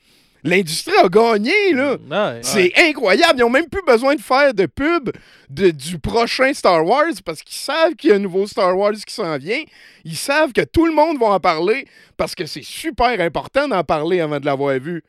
[0.45, 1.97] L'industrie a gagné, là.
[2.11, 2.41] Ouais.
[2.43, 3.35] C'est incroyable.
[3.39, 5.11] Ils ont même plus besoin de faire de pub
[5.49, 8.93] de- du prochain Star Wars parce qu'ils savent qu'il y a un nouveau Star Wars
[9.07, 9.63] qui s'en vient.
[10.05, 11.87] Ils savent que tout le monde va en parler
[12.17, 15.05] parce que c'est super important d'en parler avant de l'avoir vu.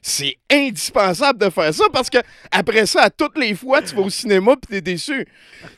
[0.00, 2.18] C'est indispensable de faire ça parce que
[2.50, 5.26] après ça, à toutes les fois, tu vas au cinéma et t'es déçu.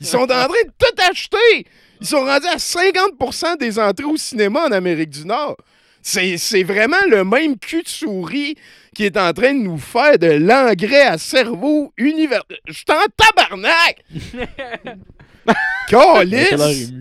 [0.00, 1.66] Ils sont en train de tout acheter.
[2.00, 5.56] Ils sont rendus à 50% des entrées au cinéma en Amérique du Nord.
[6.02, 8.56] C'est vraiment le même cul de souris
[8.94, 12.42] qui est en train de nous faire de l'engrais à cerveau univers.
[12.66, 14.04] Je suis en tabarnak!
[15.88, 16.92] Calice!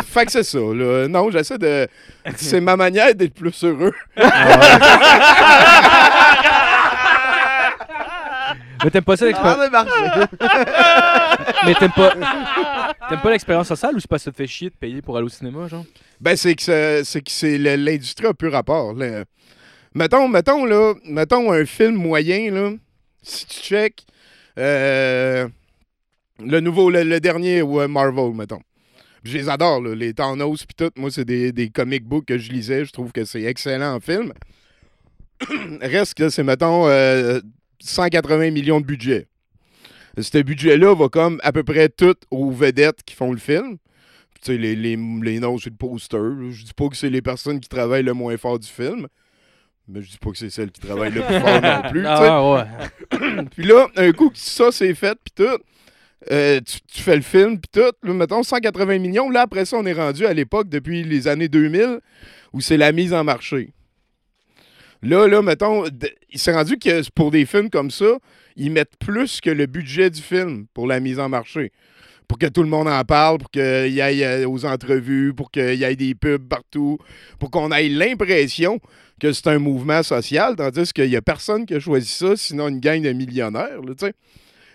[0.06, 1.08] fait que c'est ça, là.
[1.08, 1.88] Non, j'essaie de.
[2.36, 3.94] C'est ma manière d'être plus heureux.
[8.84, 9.60] Mais t'aimes pas ça Ça l'expérience.
[9.60, 9.92] a marché.
[11.66, 12.14] Mais t'aimes pas.
[13.08, 15.16] T'aimes pas l'expérience sociale ou c'est parce que ça te fait chier de payer pour
[15.16, 15.84] aller au cinéma, genre?
[16.20, 18.92] Ben, c'est que ça- c'est que c'est l'industrie a plus rapport.
[18.94, 19.24] là.
[19.94, 22.70] Mettons, mettons, là, mettons un film moyen, là,
[23.22, 24.04] si tu check
[24.58, 25.48] euh,
[26.38, 28.60] le nouveau, le, le dernier ouais, Marvel, mettons.
[29.24, 30.90] Je les adore, là, les Thanos pis tout.
[30.96, 32.84] Moi, c'est des, des comic books que je lisais.
[32.86, 34.32] Je trouve que c'est excellent en film.
[35.82, 37.40] Reste que c'est, mettons, euh,
[37.80, 39.26] 180 millions de budget.
[40.18, 43.78] Ce budget-là va comme à peu près tout aux vedettes qui font le film.
[44.42, 46.18] Tu sais, les, les, les noms le poster.
[46.50, 49.06] Je dis pas que c'est les personnes qui travaillent le moins fort du film.
[49.86, 52.04] Mais je dis pas que c'est celles qui travaillent le plus fort non plus.
[52.06, 53.44] Ah ouais.
[53.56, 55.58] Puis là, un coup que ça c'est fait, puis tout,
[56.30, 59.30] euh, tu, tu fais le film, puis tout, là, mettons 180 millions.
[59.30, 62.00] Là, après ça, on est rendu à l'époque, depuis les années 2000,
[62.52, 63.72] où c'est la mise en marché.
[65.02, 65.84] Là, là, mettons,
[66.30, 68.18] il s'est rendu que pour des films comme ça,
[68.56, 71.72] ils mettent plus que le budget du film pour la mise en marché.
[72.28, 75.50] Pour que tout le monde en parle, pour qu'il y aille euh, aux entrevues, pour
[75.50, 76.98] qu'il y ait des pubs partout,
[77.40, 78.78] pour qu'on ait l'impression
[79.18, 82.68] que c'est un mouvement social, tandis qu'il n'y a personne qui a choisi ça, sinon
[82.68, 83.80] une gang de millionnaires.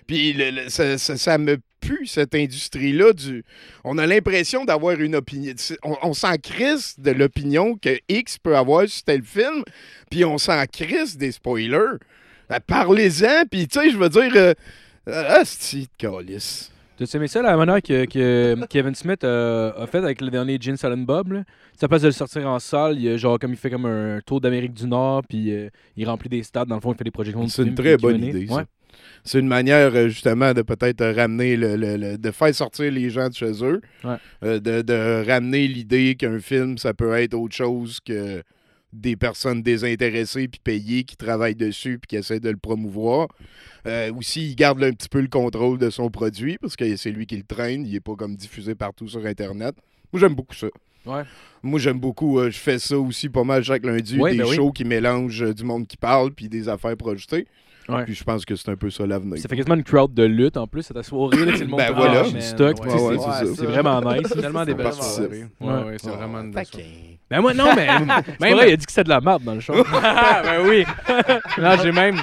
[0.07, 1.57] Puis le- ça me
[2.05, 3.13] cette industrie-là.
[3.13, 3.43] Du...
[3.83, 5.53] On a l'impression d'avoir une opinion.
[5.57, 9.63] c'est- On, on s'en crisse de l'opinion que X peut avoir sur tel film,
[10.09, 11.97] puis on s'en crisse des spoilers.
[12.49, 14.31] Ben, Parlez-en, puis tu sais, je veux dire...
[14.35, 14.53] Euh,
[15.07, 16.71] asti de calice.
[16.97, 20.57] T'as aimé ça, la manière que, que Kevin Smith euh, a fait avec le dernier
[20.59, 21.33] Gene Silent Bob?
[21.33, 21.43] Là?
[21.77, 24.39] Ça passe de le sortir en salle, il, genre comme il fait comme un tour
[24.39, 27.11] d'Amérique du Nord, puis euh, il remplit des stades, dans le fond, il fait des
[27.11, 28.53] projections de C'est une très bonne idée, ça.
[28.55, 28.63] Ouais.
[29.23, 33.09] C'est une manière, euh, justement, de peut-être ramener, le, le- le- de faire sortir les
[33.09, 33.81] gens de chez eux.
[34.03, 34.15] Ouais.
[34.43, 38.43] Euh, de, de ramener l'idée qu'un film, ça peut être autre chose que
[38.93, 43.27] des personnes désintéressées puis payées qui travaillent dessus puis qui essaient de le promouvoir.
[43.87, 47.11] Euh, aussi, il garde un petit peu le contrôle de son produit parce que c'est
[47.11, 47.85] lui qui le traîne.
[47.85, 49.75] Il n'est pas comme diffusé partout sur Internet.
[50.13, 50.67] Moi, j'aime beaucoup ça.
[51.05, 51.23] Ouais.
[51.61, 52.39] Moi, j'aime beaucoup.
[52.39, 54.17] euh, je fais ça aussi pas mal chaque lundi.
[54.17, 54.55] Ouais, des ben oui.
[54.55, 57.47] shows qui mélangent euh, du monde qui parle puis des affaires projetées.
[57.87, 58.03] Ouais.
[58.05, 59.37] Puis je pense que c'est un peu ça l'avenir.
[59.37, 61.77] Ça fait quasiment une crowd de lutte en plus, ta soirée, là, c'est le monde
[61.79, 62.23] Ben qui voilà.
[62.23, 63.17] du stock, Ouais, sais, ouais,
[63.55, 64.27] c'est- vraiment nice.
[64.27, 65.45] C'est tellement des C'est belles vraiment soirées.
[65.61, 65.67] Ouais.
[65.67, 66.83] Ouais, ouais, c'est Oh, vraiment une belle soirée.
[66.83, 67.15] taquin.
[67.29, 67.87] Ben moi, non, mais.
[68.39, 69.73] Même- vrai, il a dit que c'était de la merde dans le show.
[69.93, 70.83] Ah, ben oui.
[71.59, 72.15] non, j'ai même.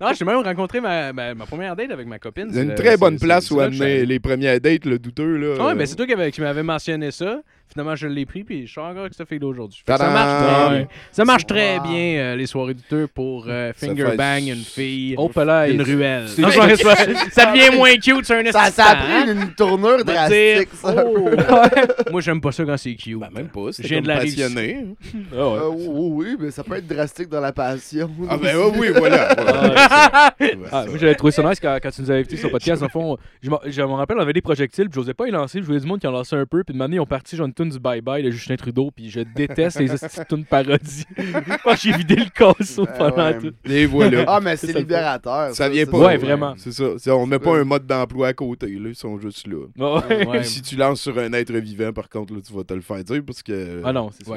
[0.00, 2.48] non, j'ai même rencontré ma, ma, ma première date avec ma copine.
[2.52, 5.36] C'est une très bonne place où là amener les premières dates, le douteux.
[5.36, 7.40] Là, Ouais, ben c'est toi qui m'avais mentionné ça.
[7.72, 9.82] Finalement, je l'ai pris, puis je suis encore avec cette fille-là aujourd'hui.
[9.86, 10.86] Ça marche très bien.
[11.12, 11.82] Ça marche très Wow.
[11.84, 15.68] bien, euh, les soirées du tour pour euh, finger fait- bang une fille, Oh, là,
[15.68, 16.24] une ruelle.
[16.28, 16.66] c'est- Non, ça,
[17.30, 21.04] ça devient moins cute, c'est un Ça, ça a pris une tournure drastique, ça.
[21.06, 21.30] oh.
[22.10, 23.18] Moi, j'aime pas ça quand c'est cute.
[23.20, 24.86] Ben, même pas, viens comme de la passionné.
[25.32, 25.58] Ah ouais.
[25.58, 28.10] Euh, oui, oui, mais ça peut être drastique dans la passion.
[28.28, 29.34] Ah ben ouais, oui, voilà.
[29.36, 29.72] voilà.
[29.88, 30.56] Ah, Ouais,
[30.88, 32.82] moi, j'avais trouvé ça nice quand, quand tu nous avais invités sur le podcast.
[32.82, 35.60] Le fond, je me rappelle, on avait des projectiles, puis j'osais pas y lancer.
[35.60, 37.36] Je voulais du monde qui en lançait un peu, puis de manière, ils ont parti,
[37.36, 39.88] genre une du Bye Bye de Justin Trudeau, puis je déteste les
[40.28, 41.04] tunes parodies.
[41.16, 43.38] Que j'ai vidé le casseau Ah, pendant ouais.
[43.38, 43.52] tout.
[43.64, 44.24] Et voilà.
[44.26, 45.54] Ah, mais C'est libérateur.
[45.54, 45.98] Ça vient pas.
[45.98, 46.54] Ouais, vraiment.
[46.56, 47.14] C'est ça.
[47.16, 48.66] On met pas un mode d'emploi à côté.
[48.68, 48.88] Là.
[48.88, 49.66] Ils sont juste là.
[49.76, 50.26] Ouais.
[50.26, 50.38] Ouais.
[50.40, 52.80] Puis si tu lances sur un être vivant, par contre, là, tu vas te le
[52.80, 53.82] faire dire parce que.
[53.84, 54.32] Ah non, c'est ça.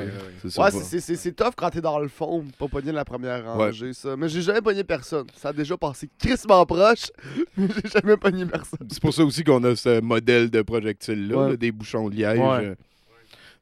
[0.63, 0.86] Ouais.
[0.86, 4.15] C'est tough quand t'es dans le fond, pas pogner la première rangée, ça.
[4.17, 5.26] Mais j'ai jamais pogné personne.
[5.36, 7.11] Ça a déjà passé crissement proche,
[7.57, 8.88] mais j'ai jamais pogné personne.
[8.91, 11.49] C'est pour ça aussi qu'on a ce modèle de projectile-là, Ouais.
[11.51, 12.39] là, des bouchons de liège.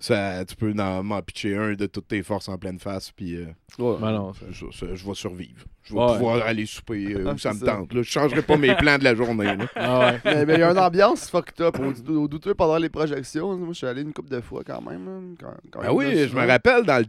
[0.10, 0.16] Ouais.
[0.16, 3.36] Ça, tu peux en- m'en pitcher un de toutes tes forces en pleine face, puis
[3.36, 3.45] euh,
[3.78, 5.66] Ben non, je, je- je vais survivre.
[5.84, 6.14] Je vais Ouais.
[6.14, 7.66] pouvoir aller souper euh, Ah, où ça me ça.
[7.66, 7.91] tente.
[7.93, 8.02] Là.
[8.04, 9.45] Je changerai pas mes plans de la journée.
[9.45, 9.66] là.
[9.76, 10.45] Ah ouais.
[10.45, 13.58] mais il y a une ambiance fucked up au, au douteux pendant les projections.
[13.58, 15.06] Moi, je suis allé une couple de fois quand même.
[15.06, 17.06] là, Quand, quand Ah même, oui, là, je me rappelle dans le.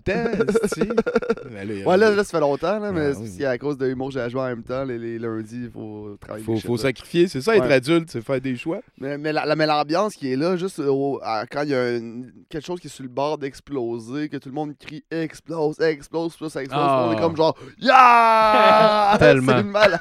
[1.51, 3.87] Mais là, Ouais, là, là, ça fait longtemps, là, mais Ah, c'est qu'à cause de
[3.87, 4.85] l'humour, j'ai à jouer en même temps.
[4.85, 6.45] Les, les lundis, il faut travailler.
[6.45, 7.73] faut, faut sacrifier, c'est ça, être Ouais.
[7.75, 8.81] adulte, c'est faire des choix.
[8.99, 11.75] Mais, mais la- la- mais l'ambiance qui est là, juste au- à- quand il y
[11.75, 15.05] a une- quelque chose qui est sur le bord d'exploser, que tout le monde crie
[15.11, 17.07] explose, explose, puis ça explose, Ah.
[17.09, 19.17] on est comme genre Yeah!
[19.19, 19.53] Tellement.
[19.53, 20.01] C'est une malade.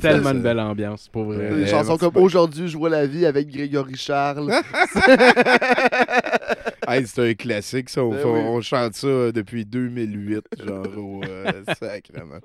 [0.00, 1.50] Tellement une belle ambiance, pour vrai.
[1.54, 2.16] Des chansons comme.
[2.16, 4.52] Aujourd'hui, je vois la vie avec Grégory Charles.
[6.88, 8.02] Hey, c'est un classique, ça.
[8.02, 8.40] On, Ben fait- oui.
[8.42, 12.40] on chante ça depuis 2008, genre au euh, sacrement.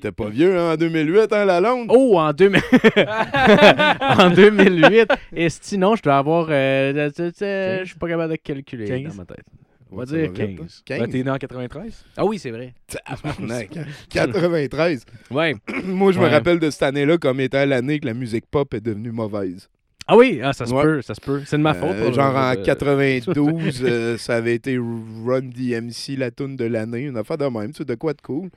[0.00, 1.86] T'es pas vieux hein, en 2008, hein, la longue?
[1.90, 2.60] Oh, en, 2000...
[4.00, 5.08] en 2008.
[5.34, 6.46] Et sinon, je dois avoir.
[6.50, 9.12] euh, tu sais, Je suis pas capable de calculer Quinze.
[9.16, 9.44] dans ma tête.
[9.92, 10.60] On va dire va vite, 15.
[10.60, 10.66] hein.
[10.88, 11.10] Ben, 15.
[11.10, 12.04] t'es né en 93?
[12.16, 12.74] Ah oui, c'est vrai.
[12.86, 13.70] Tabarnak.
[14.08, 15.04] 93.
[15.32, 15.54] Ouais.
[15.84, 16.30] Moi, je me Ouais.
[16.30, 19.68] rappelle de cette année-là comme étant l'année que la musique pop est devenue mauvaise.
[20.06, 20.82] Ah oui, ah, ça se Ouais.
[20.82, 21.42] peut, ça se peut.
[21.44, 21.90] C'est de ma faute.
[21.94, 27.02] Euh, genre en euh, 92, euh, ça avait été Run DMC, la tune de l'année,
[27.02, 28.48] une affaire de même, tu sais, de quoi de cool.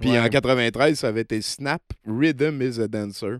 [0.00, 0.18] Puis Ouais.
[0.20, 3.38] en 93, ça avait été Snap, Rhythm is a Dancer.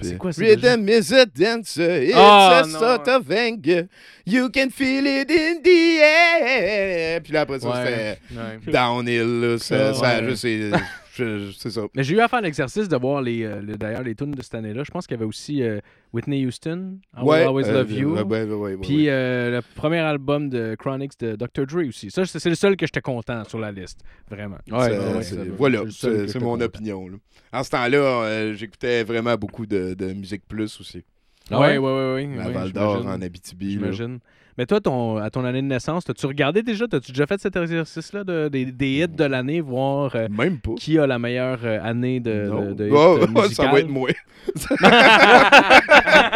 [0.00, 2.78] C'est quoi ça, Rhythm is a dancer, it's Ah, a non.
[2.80, 3.86] sort of anger.
[4.26, 7.20] You can feel it in the air.
[7.22, 8.18] Puis là, après ça, Ouais.
[8.28, 8.72] c'était.
[8.72, 9.40] Downhill.
[9.40, 10.80] Là, ça, ça- ouais.
[11.16, 11.82] C'est ça.
[11.94, 14.42] Mais j'ai eu à faire l'exercice de voir les, euh, les- d'ailleurs les tunes de
[14.42, 14.82] cette année-là.
[14.84, 15.80] Je pense qu'il y avait aussi euh,
[16.12, 18.14] Whitney Houston, I Will Always euh, Love You.
[18.16, 19.10] ouais, ouais, ouais, ouais, Puis ouais.
[19.10, 21.66] euh, le premier album de Chronics de Dr.
[21.66, 22.10] Dre aussi.
[22.10, 24.00] Ça, c'est c'est le seul que j'étais content sur la liste.
[24.30, 24.58] Vraiment.
[24.68, 26.64] Ça- ouais, c'est- ouais, voilà, c'est mon content.
[26.64, 27.08] opinion.
[27.08, 27.16] là.
[27.52, 31.04] En ce temps-là, euh, j'écoutais vraiment beaucoup de, de musique plus aussi.
[31.50, 32.14] Ouais, ouais, ouais.
[32.26, 33.66] ouais, À ouais, Val d'Or, en Abitibi.
[33.76, 33.92] là.
[33.92, 34.18] J'imagine.
[34.56, 37.56] Mais toi, ton, à ton année de naissance, as-tu regardé déjà, as-tu déjà fait cet
[37.56, 40.74] exercice-là de, des, des hits de l'année, voir euh, Même pas.
[40.78, 43.88] qui a la meilleure euh, année de, de, de hits, Oh, euh, ça va être
[43.88, 44.10] moi.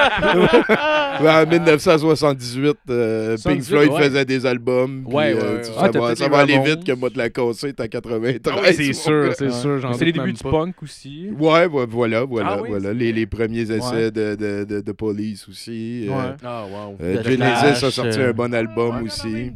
[1.20, 4.02] En 1978, euh, Pink 78, Floyd ouais.
[4.02, 5.04] faisait des albums.
[5.06, 5.74] puis, Ouais, ouais, euh, ouais, tu- ouais.
[5.74, 8.54] Ça Ah, va, ça aller vite que moi te la casser, t'as 93.
[8.56, 9.90] Ah oui, c'est sûr, c'est sûr.
[9.96, 10.50] C'est les débuts du pas.
[10.50, 11.28] punk aussi?
[11.38, 12.88] Ouais, voilà, voilà, Ah oui, voilà.
[12.90, 14.10] c'est Les, premiers essais Ouais.
[14.10, 16.06] de, de, de, de Police aussi.
[16.08, 16.32] euh.
[16.44, 16.96] Ah, wow.
[17.00, 19.52] euh, Genesis Clash, a sorti euh, un bon album aussi.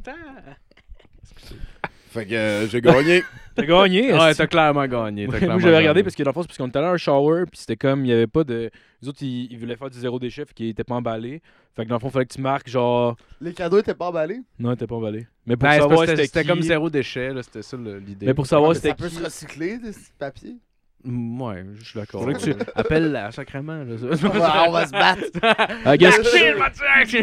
[2.11, 3.23] Fait que euh, j'ai gagné.
[3.55, 4.13] T'as gagné.
[4.13, 5.27] Ouais, t'as clairement gagné.
[5.27, 6.79] t'as Ouais, clairement moi, j'avais regardé parce que dans le fond, c'est parce qu'on était
[6.79, 8.71] allé à un shower, puis c'était comme, il n'y avait pas de.
[9.03, 11.43] Les autres, ils, ils voulaient faire du zéro déchet, fait qu'ils étaient pas emballés.
[11.75, 13.17] Fait que dans le fond, il fallait que tu marques, genre.
[13.41, 14.41] Les cadeaux étaient pas emballés?
[14.59, 15.27] Non, ils étaient pas emballés.
[15.47, 18.27] Mais pour Ben, savoir c'était comme qui- zéro déchet, là, c'était ça l'idée.
[18.27, 19.15] Mais pour savoir c'était ça peut qui.
[19.17, 20.57] se recycler, des papiers.
[21.05, 22.21] Ouais, je suis d'accord.
[22.21, 23.73] Faudrait que tu appelles la sacrément.
[23.79, 25.23] Là, on, va, on va se battre.
[25.85, 26.17] I guess,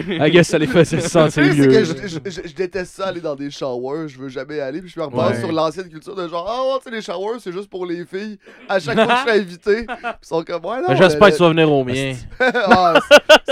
[0.09, 1.67] I guess ça les faisait sentir mieux.
[1.67, 4.59] que je, je- je- je déteste ça aller dans des showers, je veux jamais y
[4.59, 5.39] aller, puis je me repense Ouais.
[5.39, 8.05] sur l'ancienne culture de genre, ah ouais, tu sais, les showers, c'est juste pour les
[8.05, 8.37] filles.
[8.67, 10.95] À chaque fois que je suis invité, ils sont comme, ouais, non.
[10.97, 12.15] J'espère que tu vas venir au mien.
[12.41, 12.95] ah,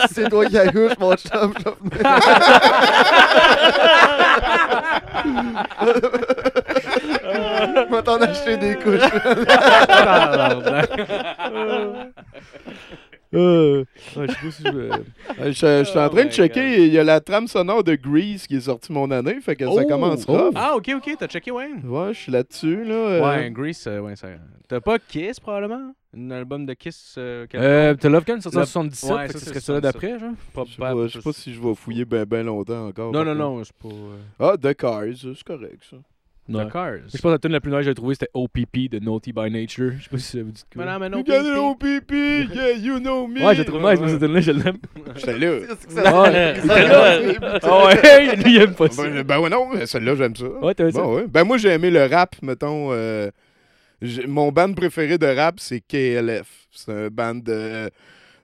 [0.08, 2.20] si c'est toi qui accouche, mon chum, je vais venir.
[5.82, 6.27] Je
[8.58, 9.02] des couches.
[13.34, 13.84] Euh,
[14.16, 14.98] ouais, je sais pas si je veux- Euh,
[15.38, 17.96] Je, je suis en Oh train de checker, il y a la trame sonore de
[17.96, 19.86] Grease qui est sortie mon année, fait que ça Oh!
[19.86, 20.34] commence Oh!
[20.38, 20.54] rough.
[20.56, 21.82] Ah, ok, ok, t'as checké Wayne.
[21.86, 22.94] Ouais, je suis là-dessus, là.
[22.96, 24.30] euh, Ouais, Grease, euh, ouais, ça.
[24.70, 25.94] T'as pas Kiss probablement?
[26.18, 27.46] Un album de Kiss euh?
[27.54, 29.84] Euh, t'as Love Gun sorti en Love- 77, ouais, ça, serait celui 77.
[29.84, 30.32] d'après, genre.
[30.66, 33.12] Je sais pas, je sais pas si je vais fouiller ben, ben longtemps encore.
[33.12, 33.90] Non, non, non, c'est pas.
[34.40, 35.98] Ah, The Cars, c'est correct, ça.
[36.50, 36.66] Non.
[36.68, 36.98] The Cars.
[37.08, 39.34] Je pense que la tune la plus noire que j'ai trouvée, c'était OPP de Naughty
[39.34, 39.92] by Nature.
[39.98, 40.86] Je sais pas si ça vous dit quoi.
[40.86, 41.18] Mais non, mais non.
[41.18, 42.12] You got Pink, it, OPP,
[42.56, 43.46] yeah, you know me.
[43.46, 44.78] Ouais, j'ai trouvé nice, moi, cette tune-là, je l'aime.
[45.16, 45.60] J'étais là.
[45.90, 46.56] Ça- Ouais.
[46.66, 49.04] ça- Ah ouais, lui, il aime pas ça.
[49.04, 50.46] Ben, ben ouais, non, celle-là, j'aime ça.
[50.48, 51.02] Ouais, t'as ça.
[51.02, 51.26] Bon, ouais.
[51.28, 52.90] Ben moi, j'ai aimé le rap, mettons.
[52.94, 53.30] euh,
[54.28, 56.48] mon band préféré de rap, c'est KLF.
[56.72, 57.90] C'est un band de...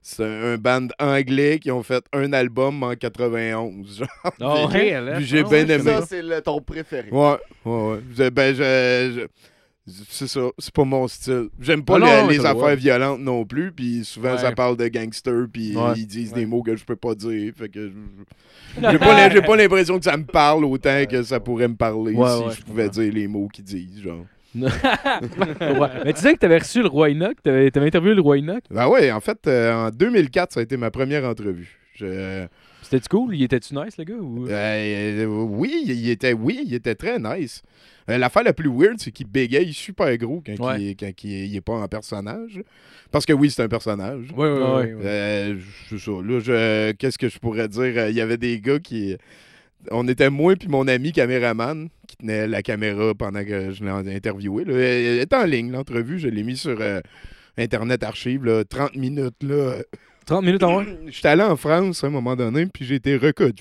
[0.06, 3.99] C'est un band anglais qui ont fait un album en 91.
[3.99, 4.08] genre.
[4.41, 5.72] Ah elle Puis j'ai ah, bien ouais.
[5.76, 5.84] aimé.
[5.91, 7.10] Ça, c'est ton préféré.
[7.10, 8.30] Ouais, ouais, ouais.
[8.32, 9.14] Ben, je...
[9.16, 9.28] je-
[10.10, 11.47] C'est ça, c'est pas mon style.
[11.60, 14.38] J'aime pas Ah non, les affaires violentes non plus, puis souvent Ouais.
[14.38, 15.93] ça parle de gangsters, puis Ouais.
[15.97, 16.39] ils disent Ouais.
[16.39, 17.93] des mots que je peux pas dire, fait que je-
[18.91, 21.76] j'ai pas l'im- j'ai pas l'impression que ça me parle autant que ça pourrait me
[21.76, 24.26] parler Ouais, si ouais, je pouvais dire les mots qu'ils disent, genre.
[26.06, 28.64] Mais tu sais que t'avais reçu le roi Enoch, t'avais t'avais interviewé le roi Enoch.
[28.70, 31.78] Ben ouais, en fait, euh, en 2004, ça a été ma première entrevue.
[31.95, 32.45] Je-
[32.82, 33.36] C'était-tu cool?
[33.36, 34.16] Il était-tu nice, le gars?
[34.16, 34.47] Ou...
[34.47, 37.62] Euh, oui, il était, oui, il était très nice.
[38.10, 40.82] Euh, L'affaire la plus weird, c'est qu'il bégaye super gros quand, Ouais.
[40.82, 42.62] il, quand il est pas en personnage.
[43.12, 44.26] Parce que oui, c'est un personnage.
[44.36, 44.93] Ouais, ouais, Ouais, ouais.
[44.95, 45.58] ouais.
[46.49, 47.82] Euh, qu'est-ce que je pourrais dire?
[47.97, 49.16] Euh, Il y avait des gars qui.
[49.91, 54.15] On était moi puis mon ami caméraman qui tenait la caméra pendant que je l'ai
[54.15, 54.65] interviewé.
[54.65, 54.73] Là.
[54.73, 56.19] Elle est en ligne, l'entrevue.
[56.19, 57.01] Je l'ai mis sur euh,
[57.57, 59.41] Internet Archive, là, 30 minutes.
[59.41, 59.75] Là.
[60.25, 60.86] 30 minutes en vrai?
[61.07, 63.53] J'étais allé en France à un moment donné, puis j'ai été reconnu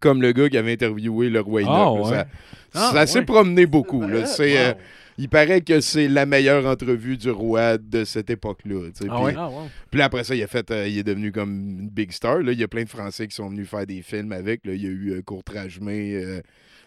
[0.00, 1.60] comme le gars qui avait interviewé le roi.
[1.66, 1.92] Ah, là.
[1.92, 2.10] ouais.
[2.10, 2.26] Ça,
[2.74, 3.24] Ah, ça s'est ouais.
[3.26, 4.02] promené beaucoup.
[4.06, 4.24] Là.
[4.26, 4.78] C'est, euh, Wow.
[5.20, 8.88] Il paraît que c'est la meilleure entrevue du roi de cette époque-là.
[8.88, 9.34] Ah Puis- ouais?
[9.36, 11.50] Ah, après ça, il, a fait, euh, il est devenu comme
[11.80, 12.38] une big star.
[12.40, 12.52] Là.
[12.52, 14.64] Il y a plein de Français qui sont venus faire des films avec.
[14.64, 14.72] Là.
[14.72, 16.40] Il y a eu euh, euh,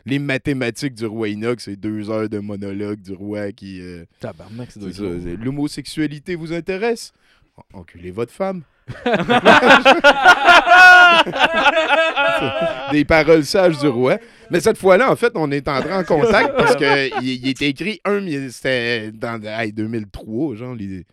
[0.05, 3.79] Les mathématiques du roi Enoch, c'est deux heures de monologue du roi qui...
[3.81, 7.13] euh, Tabarnak, c'est c'est, L'homosexualité vous intéresse?
[7.55, 8.63] En- Enculez votre femme.
[12.91, 14.17] Des paroles sages du roi.
[14.51, 18.01] Mais cette fois-là, en fait, on est entré en contact parce que il, était écrit
[18.05, 20.75] un, c'était dans hey, 2003, genre.
[20.75, 21.05] les-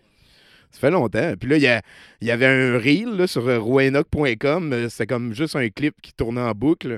[0.81, 1.35] fait longtemps.
[1.39, 1.83] Puis là, il y, a-
[2.21, 4.73] il y avait un reel là, sur euh, roanoke.com.
[4.73, 6.89] euh, C'était comme juste un clip qui tournait en boucle.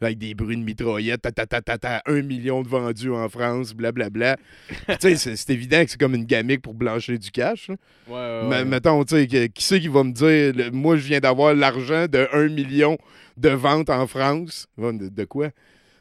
[0.00, 1.22] là, avec des bruits de mitraillettes.
[1.22, 4.36] Ta, ta, ta, ta, ta, un million de vendus en France, blablabla.
[5.00, 7.68] Tu sais, c'est évident que c'est comme une gamique pour blanchir du cash.
[7.68, 7.76] là.
[8.08, 11.20] Ouais, Mais mettons, tu sais, qui c'est qui va me dire, le- moi, je viens
[11.20, 12.98] d'avoir l'argent de 1 million
[13.36, 14.66] de ventes en France?
[14.78, 15.48] De quoi?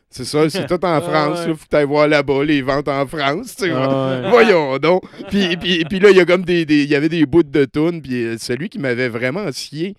[0.10, 1.40] C'est ça, c'est tout en France.
[1.42, 1.48] ouais.
[1.48, 1.54] là.
[1.56, 3.56] Faut que t'ailles voir là-bas les ventes en France.
[3.58, 3.72] tu sais.
[3.74, 4.30] Ah ouais.
[4.30, 5.04] Voyons donc.
[5.30, 7.44] Puis, puis, puis là, il y a comme des, des- il y avait des bouts
[7.44, 8.02] de tunes.
[8.02, 9.96] Puis euh, celui qui m'avait vraiment scié,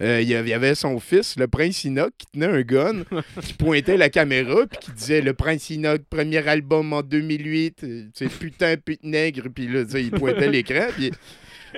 [0.00, 3.02] euh, il y avait- il son fils, le prince Inoc, qui tenait un gun,
[3.42, 8.04] qui pointait la caméra, puis qui disait Le prince Inoc, premier album en 2008, euh,
[8.14, 9.48] c'est putain, pute nègre.
[9.54, 10.86] Puis là, il pointait l'écran.
[10.96, 11.10] Puis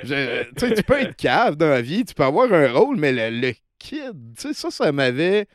[0.05, 2.97] je- tu sais, tu peux être cave dans la vie, tu peux avoir un rôle,
[2.99, 5.47] mais le, le kid, tu sais, ça, ça m'avait.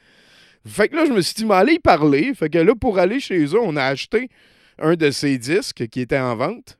[0.68, 2.34] Fait que là, je me suis dit, mais allez y parler.
[2.34, 4.30] Fait que là, pour aller chez eux, on a acheté
[4.80, 6.78] un de ses disques qui était en vente.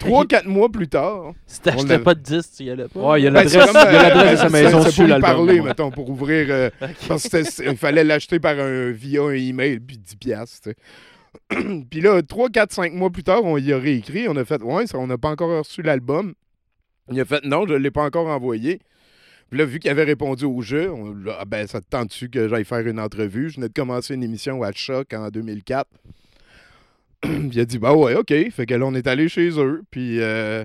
[0.00, 1.32] Trois, quatre mois plus tard.
[1.46, 3.00] Si On t'achetais pas de 10, tu y allais pas.
[3.00, 5.20] Ouais, il y a Ben, l'adresse de sa c'est- maison c'est pour y l'album.
[5.30, 6.46] parler, mettons, pour ouvrir.
[6.50, 6.70] euh,
[7.08, 10.16] parce que c'était- il fallait l'acheter par un, via un email, puis 10$.
[10.18, 11.84] piastres, tu sais.
[11.90, 14.28] puis là, 3, 4, 5 mois plus tard, on y a réécrit.
[14.28, 16.34] On a fait, ouais, ça, on n'a pas encore reçu l'album.
[17.10, 18.80] Il a fait, non, je ne l'ai pas encore envoyé.
[19.50, 22.48] Puis là, vu qu'il avait répondu au jeu, on, ah ben, ça te tente-tu que
[22.48, 23.48] j'aille faire une entrevue?
[23.48, 25.88] Je venais de commencer une émission à Choc en 2004.
[27.22, 28.32] Puis il a dit, bah ouais, OK.
[28.50, 29.82] Fait que là, on est allé chez eux.
[29.90, 30.64] Puis euh,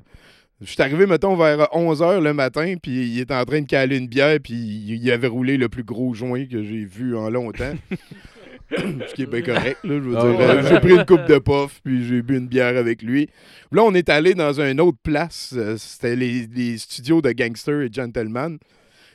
[0.62, 2.76] je suis arrivé, mettons, vers 11h le matin.
[2.82, 4.38] Puis il était en train de caler une bière.
[4.44, 7.74] Puis il avait roulé le plus gros joint que j'ai vu en longtemps.
[9.08, 10.40] Ce qui est bien correct, là, je veux Ah dire.
[10.40, 10.46] ouais.
[10.46, 13.30] Euh, J'ai pris une coupe de puff, puis j'ai bu une bière avec lui.
[13.72, 15.54] Là, on est allé dans une autre place.
[15.56, 18.58] euh, C'était les, les studios de Gangster et Gentleman.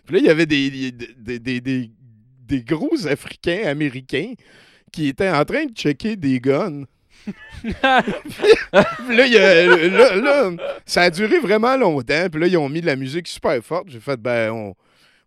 [0.07, 1.90] Puis là, il y avait des, des, des, des-
[2.46, 4.32] des- gros Africains américains
[4.92, 6.84] qui étaient en train de checker des guns.
[7.62, 10.51] Puis là, il y a- là, là,
[10.86, 12.28] ça a duré vraiment longtemps.
[12.30, 13.88] Puis là, ils ont mis de la musique super forte.
[13.88, 14.74] J'ai fait, ben, on,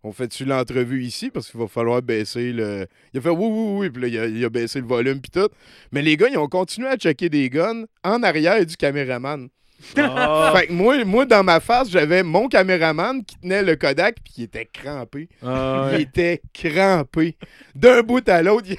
[0.04, 1.30] on fait-tu l'entrevue ici?
[1.30, 2.86] Parce qu'il va falloir baisser le.
[3.14, 3.90] Il a fait, oui, oui, oui.
[3.90, 5.48] Puis là, il a, il a baissé le volume, puis tout.
[5.92, 9.48] Mais les gars, ils ont continué à checker des guns en arrière du caméraman.
[9.94, 14.32] Fait que moi, moi, dans ma face, j'avais mon caméraman qui tenait le Kodak, puis
[14.34, 15.28] qui était crampé.
[15.44, 17.36] Ah Il était crampé.
[17.74, 18.68] D'un bout à l'autre.
[18.70, 18.76] il-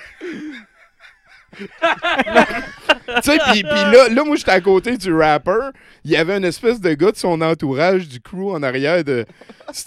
[1.57, 1.65] tu
[3.21, 5.69] sais, puis là, là, moi, j'étais à côté du rapper.
[6.03, 9.25] Il y avait une espèce de gars de son entourage, du crew en arrière de.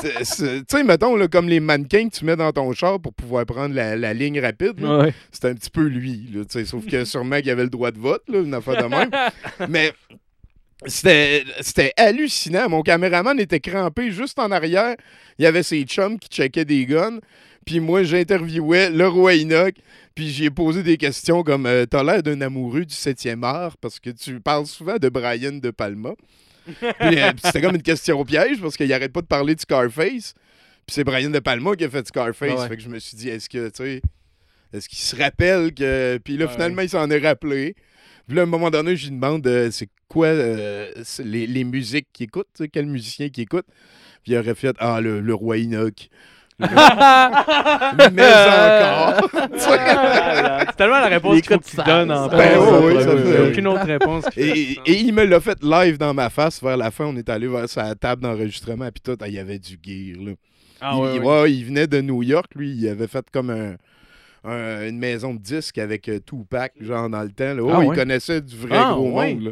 [0.00, 3.46] Tu sais, mettons, là, comme les mannequins que tu mets dans ton char pour pouvoir
[3.46, 4.80] prendre la, la ligne rapide.
[4.82, 5.12] Ouais.
[5.30, 8.22] C'était un petit peu lui, là, sauf que sûrement qu'il avait le droit de vote,
[8.28, 9.10] là, une affaire de même.
[9.68, 9.92] Mais
[10.86, 12.68] c'était c'était hallucinant.
[12.68, 14.96] Mon caméraman était crampé juste en arrière.
[15.38, 17.20] Il y avait ses chums qui checkaient des guns.
[17.66, 19.74] Puis moi, j'interviewais le roi Enoch.
[20.14, 24.00] Puis j'ai posé des questions comme euh, T'as l'air d'un amoureux du 7e art parce
[24.00, 26.14] que tu parles souvent de Brian De Palma.
[26.64, 26.82] Puis,
[27.20, 30.32] euh, c'était comme une question piège parce qu'il arrête pas de parler de Scarface.
[30.86, 32.52] Puis c'est Brian De Palma qui a fait Scarface.
[32.56, 32.68] Ah ouais.
[32.68, 34.02] Fait que je me suis dit Est-ce que, tu sais,
[34.72, 36.18] est-ce qu'il se rappelle que.
[36.24, 36.52] Puis là, Ouais.
[36.52, 37.74] finalement, il s'en est rappelé.
[38.26, 41.46] Puis là, à un moment donné, je lui demande euh, c'est quoi euh, c'est les,
[41.46, 43.66] les musiques qu'il écoute, quel musicien qui écoute.
[44.22, 46.08] Puis il aurait fait Ah, le, le roi Enoch.
[46.58, 49.30] Mais encore.
[49.58, 52.28] C'est tellement la réponse qu'il faut coups de qu'il donne en.
[52.28, 54.24] Ben oui, Il ça a fait- aucune autre réponse.
[54.36, 57.04] Et, et il me l'a fait live dans ma face vers la fin.
[57.06, 58.88] On est allé vers sa table d'enregistrement.
[58.90, 60.22] Puis tout, ah, il y avait du gear.
[60.24, 60.32] Là.
[60.80, 61.52] Ah il, il- ouais.
[61.52, 62.70] il venait de New York, lui.
[62.72, 63.76] Il avait fait comme un,
[64.44, 67.54] un- une maison de disques avec euh, Tupac, genre dans le temps.
[67.54, 67.62] Là.
[67.74, 67.96] Ah il ouais?
[67.96, 69.34] connaissait du vrai Ah, gros ouais.
[69.34, 69.44] monde.
[69.44, 69.50] Là.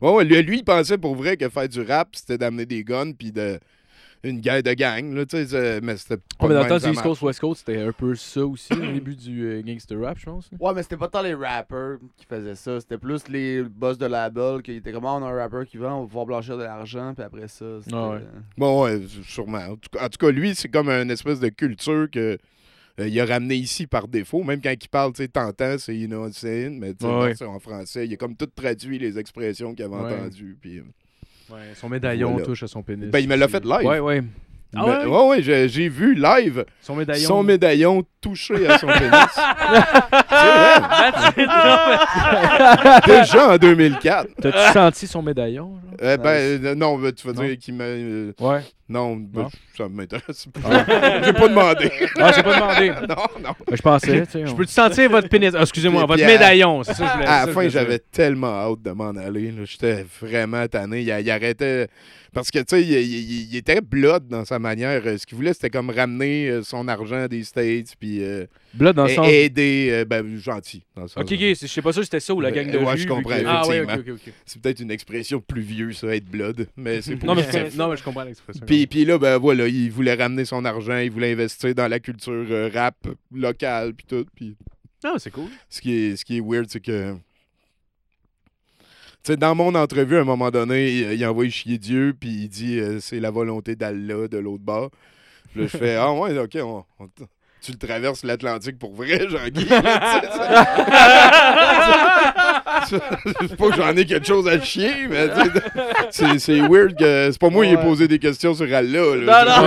[0.00, 2.82] Ouais, ouais, lui, lui, il pensait pour vrai que faire du rap, c'était d'amener des
[2.84, 3.58] guns puis de
[4.24, 5.12] une guerre de gang.
[5.14, 7.02] Là, tu sais, c'est- mais c'était pas Ouais, mais dans le temps du East.
[7.02, 10.24] Coast, West Coast, c'était un peu ça aussi, au début du euh, gangster rap, je
[10.24, 10.50] pense.
[10.58, 12.80] Ouais, mais c'était pas tant les rappers qui faisaient ça.
[12.80, 15.76] C'était plus les boss de label qui étaient comme Ah, on a un rappeur qui
[15.76, 17.64] vend, on va pouvoir blanchir de l'argent, puis après ça.
[17.92, 18.20] Ah ouais.
[18.56, 19.58] Bon, ouais, sûrement.
[19.58, 22.38] En tout, cas, en tout cas, lui, c'est comme une espèce de culture que
[23.00, 24.44] euh, il a ramené ici par défaut.
[24.44, 27.04] Même quand il parle, tu sais, t'entends, c'est you know what I'm saying, mais tu
[27.04, 28.06] sais, Ouais, en français.
[28.06, 30.14] Il a comme tout traduit les expressions qu'il avait Ouais.
[30.14, 30.56] entendues.
[30.60, 30.82] Puis, euh,
[31.54, 32.46] Ouais, son médaillon Voilà.
[32.46, 33.08] touche à son pénis.
[33.10, 33.86] ben, il me l'a fait live.
[33.86, 34.22] Ouais, ouais.
[34.76, 35.04] Ah ouais?
[35.06, 37.28] ouais, ouais, j'ai, j'ai vu live Son médaillon.
[37.28, 39.04] son médaillon touché à son pénis.
[43.06, 44.28] Déjà en 2004.
[44.40, 45.74] T'as-tu senti son médaillon?
[46.02, 46.30] Euh, ben,
[46.64, 47.42] euh, non, tu vas Non?
[47.44, 47.84] dire qu'il m'a.
[47.84, 48.60] euh, Ouais.
[48.88, 50.84] Non, ben, ça m'intéresse pas.
[51.24, 51.90] j'ai pas demandé.
[52.18, 52.88] Ah, j'ai pas demandé.
[53.08, 53.54] non, non.
[53.66, 54.24] Ben, je pensais.
[54.32, 55.52] Je on- peux-tu sentir votre pénis?
[55.56, 56.82] Ah, excusez-moi, votre médaillon.
[56.84, 59.50] C'est ça que je voulais À la fin, j'avais tellement hâte de m'en aller.
[59.52, 59.62] là.
[59.64, 61.00] J'étais vraiment tanné.
[61.00, 61.88] Il, il arrêtait.
[62.32, 65.00] Parce que, tu sais, il, il- il était blood dans sa manière.
[65.06, 67.94] Euh, Ce qu'il voulait, c'était comme ramener euh, son argent des States.
[67.98, 68.44] Puis, euh,
[68.74, 69.28] Blood dans le Et- sens.
[69.28, 70.82] Aider, euh, ben, gentil.
[70.96, 72.68] Dans le sens, Ok, ok, c'est- je sais pas ça, c'était ça ou la gang
[72.70, 74.14] de Ouais, rue, je vu comprends, que- Ah ouais, ok, effectivement.
[74.16, 74.32] ok, ok.
[74.44, 76.66] C'est peut-être une expression plus vieux, ça, être blood.
[76.76, 77.70] Mais c'est Non, mais positif.
[77.70, 78.64] c'est- Non, mais je comprends l'expression.
[78.66, 82.00] Puis, puis là, ben voilà, il voulait ramener son argent, il voulait investir dans la
[82.00, 82.96] culture euh, rap
[83.32, 84.26] locale, puis tout.
[84.34, 84.56] Puis
[85.04, 85.48] Non, c'est cool.
[85.68, 87.14] ce qui est, ce qui est weird, c'est que.
[89.22, 92.28] Tu sais, dans mon entrevue, à un moment donné, il, il envoie chier Dieu, puis
[92.30, 94.90] il dit euh, c'est la volonté d'Allah de l'autre bord.
[95.52, 97.24] Puis là, je fais ah ouais, ok, on- on t-
[97.64, 99.66] tu le traverses l'Atlantique pour vrai, Jean-Guy.
[102.86, 105.28] C'est pas que j'en ai quelque chose à chier, mais
[106.10, 109.16] c'est, weird que c'est pas moi qui ai posé des questions sur Allah.
[109.16, 109.62] Là, Non.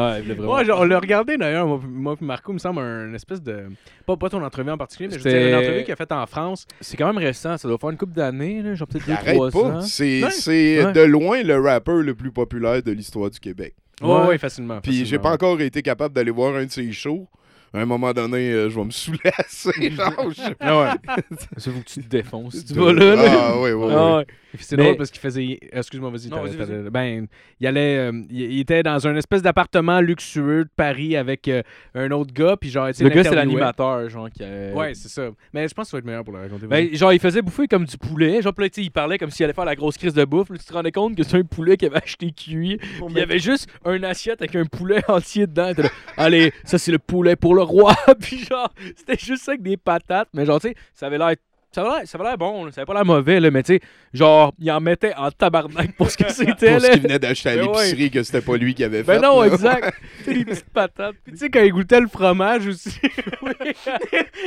[0.00, 0.54] Ouais, il voulait vraiment.
[0.54, 3.42] Ouais, genre, on l'a regardé d'ailleurs, moi, moi puis Marco, il me semble, un espèce
[3.42, 3.64] de.
[4.06, 5.96] Pas, pas ton entrevue en particulier, mais je veux C'était- dire, une entrevue qu'il a
[5.96, 6.66] faite en France.
[6.80, 9.20] C'est quand même récent, ça doit faire une couple d'années, là, genre peut-être Il 2
[9.20, 9.58] arrête 3 pas.
[9.78, 9.80] ans.
[9.82, 10.30] C'est, Ouais.
[10.30, 10.92] c'est Ouais.
[10.92, 13.74] de loin le rappeur le plus populaire de l'histoire du Québec.
[14.02, 14.80] Ouais, facilement.
[14.80, 17.26] Puis j'ai pas encore été capable d'aller voir un de ses shows.
[17.74, 19.90] À un moment donné, euh, je vais me saouler assez.
[19.90, 20.52] genre, je.
[20.60, 21.14] Ah ouais.
[21.58, 22.64] Ça faut que tu te défonces.
[22.64, 23.22] Tu vas là, là.
[23.28, 24.16] Ah, ouais, ouais, Ah ouais.
[24.18, 24.26] ouais.
[24.58, 25.58] C'est Mais- drôle parce qu'il faisait.
[25.72, 26.90] Excuse-moi, vas-y.
[26.90, 27.26] Ben,
[27.60, 27.98] il allait.
[27.98, 31.62] euh, il, était dans un espèce d'appartement luxueux de Paris avec euh,
[31.94, 34.72] un autre gars, puis genre, Le gars, c'est l'animateur, genre, qui a...
[34.72, 35.28] Ouais, c'est ça.
[35.52, 36.66] Mais je pense que ça va être meilleur pour le raconter.
[36.66, 38.40] Ben, genre, il faisait bouffer comme du poulet.
[38.40, 40.48] Genre, là, il parlait comme s'il allait faire la grosse crise de bouffe.
[40.48, 42.78] Là, tu te rendais compte que c'est un poulet qui avait acheté cuit.
[43.10, 45.72] Il y avait juste un assiette avec un poulet entier dedans.
[46.16, 47.94] Allez, ça, c'est le poulet pour le roi.
[48.20, 50.28] puis genre, c'était juste ça avec des patates.
[50.32, 51.34] Mais genre, tu sais, ça avait l'air.
[51.70, 52.72] Ça avait l'air- ça avait l'air bon, là.
[52.72, 53.80] ça avait pas l'air mauvais, là, mais tu sais,
[54.14, 57.50] genre, il en mettait en tabarnak pour ce que c'était, Pour ce qu'il venait d'acheter
[57.50, 57.84] à Ben ouais.
[57.84, 59.18] l'épicerie, que c'était pas lui qui avait fait.
[59.18, 59.48] Ben non, là.
[59.48, 59.92] exact.
[60.26, 61.16] Des petites patates.
[61.22, 62.98] Puis tu sais, quand il goûtait le fromage aussi,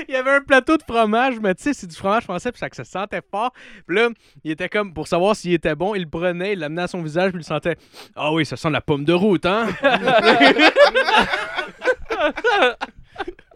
[0.07, 2.57] il y avait un plateau de fromage, mais tu sais, c'est du fromage français, puis
[2.59, 3.51] ça, que ça sentait fort.
[3.85, 4.09] Puis là,
[4.43, 7.03] il était comme, pour savoir s'il était bon, il le prenait, il l'amenait à son
[7.03, 7.75] visage, puis il sentait
[8.15, 9.67] Ah oui, ça sent la pomme de route, hein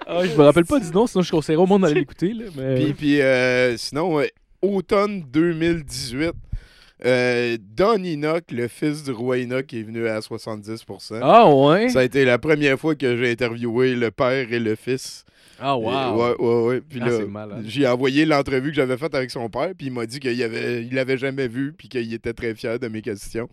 [0.08, 2.46] Ah, je me rappelle pas du nom, sinon je conseillerais au monde d'aller l'écouter, là.
[2.56, 2.76] Mais...
[2.76, 4.26] Puis, puis, euh, sinon, euh,
[4.62, 6.32] automne 2018,
[7.06, 11.20] euh, Don Enoch, le fils du roi Enoch, est venu à 70%.
[11.22, 11.90] Ah, ouais?
[11.90, 15.26] Ça a été la première fois que j'ai interviewé le père et le fils.
[15.60, 16.82] Ah, Et- Ouais, ouais, ouais.
[16.82, 17.64] Puis Ah, là, c'est malade.
[17.66, 20.84] j'ai envoyé l'entrevue que j'avais faite avec son père, puis il m'a dit qu'il avait,
[20.84, 23.48] il l'avait jamais vu, puis qu'il était très fier de mes questions.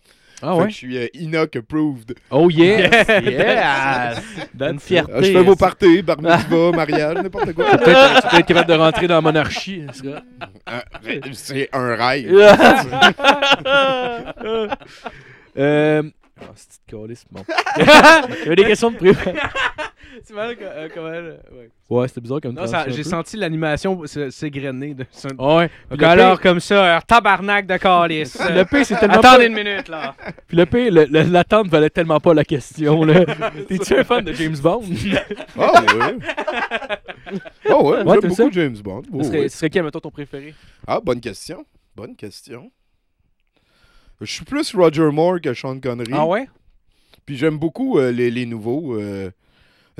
[0.45, 0.65] Ah, Fait ouais?
[0.65, 2.15] que je suis euh, Enoch approved.
[2.29, 3.21] Oh, yeah.
[3.21, 4.15] Yeah!
[4.59, 5.13] Une fierté.
[5.15, 7.65] Ah, je fais vos parties, bar mitzvah, mariage, n'importe quoi.
[7.77, 9.83] Peut-être tu peux être capable de rentrer dans la monarchie.
[9.93, 10.21] ce serait-
[10.65, 10.83] Ah,
[11.31, 12.33] C'est un rêve.
[15.55, 16.01] Euh.
[16.49, 17.43] Ah, c'est une calice, bon.
[17.77, 19.31] Il y avait des questions de prépa.
[20.23, 21.69] C'est mal que- euh, comment elle- ouais.
[21.89, 24.93] Ouais, c'était bizarre comme Non, ça- j'ai senti l'animation s'égrener.
[24.93, 25.05] De...
[25.11, 25.69] son- Ouais.
[25.89, 28.37] Puis alors, pire- comme ça, un tabarnak de calice.
[28.39, 29.45] Le pire, c'est tellement Attendez pas...
[29.47, 30.13] une minute, là.
[30.47, 30.55] Puis
[30.91, 33.25] le le- l'attente valait tellement pas la question, là.
[33.67, 34.83] T'es-tu un fan de James Bond?
[35.57, 36.17] Ah ouais.
[37.67, 38.49] Ah ouais, Ouais, j'aime beaucoup ça?
[38.51, 39.01] James Bond.
[39.11, 39.49] Oh, Ce serait, ouais.
[39.49, 40.53] serait quel, mettons, ton préféré?
[40.85, 41.65] Ah, bonne question.
[41.95, 42.71] Bonne question.
[44.21, 46.11] Je suis plus Roger Moore que Sean Connery.
[46.13, 46.47] Ah ouais?
[47.25, 48.95] Puis j'aime beaucoup euh, les, les nouveaux.
[48.99, 49.31] euh,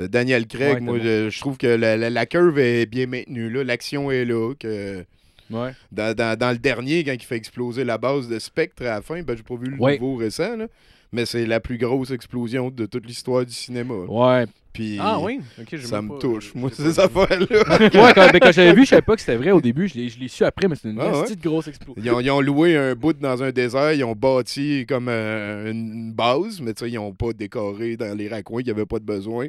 [0.00, 3.06] euh, Daniel Craig, Ouais, moi, je, je trouve que la, la- la curve est bien
[3.06, 3.50] maintenue.
[3.64, 4.54] L'action est là.
[4.58, 5.04] Que
[5.50, 5.72] Ouais.
[5.92, 9.02] dans, dans- dans le dernier, quand il fait exploser la base de Spectre à la
[9.02, 9.98] fin, ben, j'ai pas vu le Ouais.
[9.98, 10.56] nouveau récent.
[10.56, 10.66] là.
[11.12, 13.94] Mais c'est la plus grosse explosion de toute l'histoire du cinéma.
[13.94, 14.46] Ouais.
[14.74, 15.40] Puis Ah oui?
[15.84, 17.46] Ça me pas- touche, moi, ces affaires-là.
[17.80, 19.86] Ouais, quand, ben, quand j'avais vu, je savais pas que c'était vrai au début.
[19.88, 21.22] Je l'ai, su après, mais c'est une Ah ouais?
[21.22, 22.02] petite grosse explosion.
[22.02, 25.70] Ils ont, ils ont loué un bout dans un désert, ils ont bâti comme euh,
[25.70, 28.84] une base, mais tu sais, ils ont pas décoré dans les raccoins, il n'y avait
[28.84, 29.46] pas de besoin.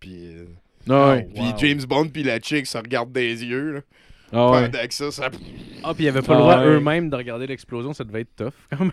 [0.00, 0.44] Puis, euh,
[0.88, 1.28] Ah ouais.
[1.34, 3.72] puis James Bond puis la chick se regardent des yeux.
[3.74, 3.80] Là.
[4.32, 4.70] Ah ouais.
[4.70, 5.30] Pendant que ça, ça...
[5.84, 6.64] Ah, puis il avait pas Ah le droit ouais.
[6.66, 8.52] eux-mêmes de regarder l'explosion, ça devait être tough.
[8.70, 8.92] quand même.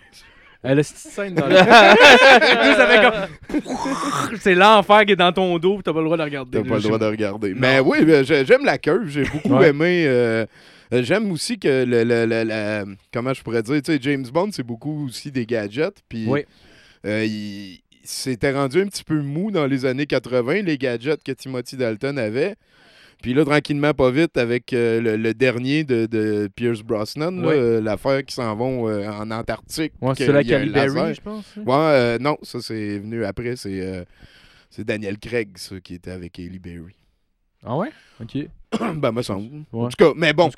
[0.63, 1.55] Elle a cette scène dans le.
[4.39, 6.61] C'est l'enfer qui est dans ton dos, t'as pas le droit de regarder.
[6.63, 7.53] T'as pas le droit de regarder.
[7.55, 9.07] Mais oui, j'ai- j'aime la curve.
[9.07, 9.69] J'ai beaucoup Ouais.
[9.69, 10.05] aimé.
[10.07, 10.45] euh,
[10.93, 14.49] euh, j'aime aussi que le, le- le- comment je pourrais dire, tu sais, James Bond,
[14.51, 16.01] c'est beaucoup aussi des gadgets.
[16.07, 16.45] Puis Oui.
[17.05, 21.23] euh, il, il s'était rendu un petit peu mou dans les années 80, les gadgets
[21.23, 22.55] que Timothy Dalton avait.
[23.23, 27.55] Puis là, tranquillement, pas vite, avec euh, le, le dernier de, de Pierce Brosnan, Ouais.
[27.57, 29.93] euh, l'affaire qui s'en vont euh, en Antarctique.
[30.01, 30.93] Ouais, c'est la y a un Cali laser.
[30.93, 31.45] Berry, je pense.
[31.57, 31.61] hein.
[31.65, 33.55] Ouais, non, ça c'est venu après.
[33.55, 34.05] C'est
[34.85, 36.95] Daniel Craig, ça, qui était avec Haley Berry.
[37.65, 37.89] Ah ouais?
[38.21, 38.37] Ok.
[38.97, 39.63] ben, me semble.
[39.71, 39.85] Ouais.
[39.85, 40.49] En tout cas, mais bon,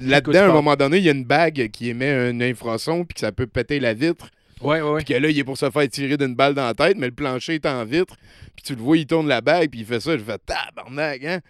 [0.00, 3.14] là-dedans, à un moment donné, il y a une bague qui émet un infrason, puis
[3.14, 4.30] que ça peut péter la vitre.
[4.62, 4.96] Ouais, ouais, ouais.
[5.04, 7.06] Puis que là, il est pour se faire tirer d'une balle dans la tête, mais
[7.06, 8.16] le plancher est en vitre.
[8.56, 10.16] Puis tu le vois, il tourne la bague, puis il fait ça.
[10.16, 11.40] Je fais tabarnak, hein?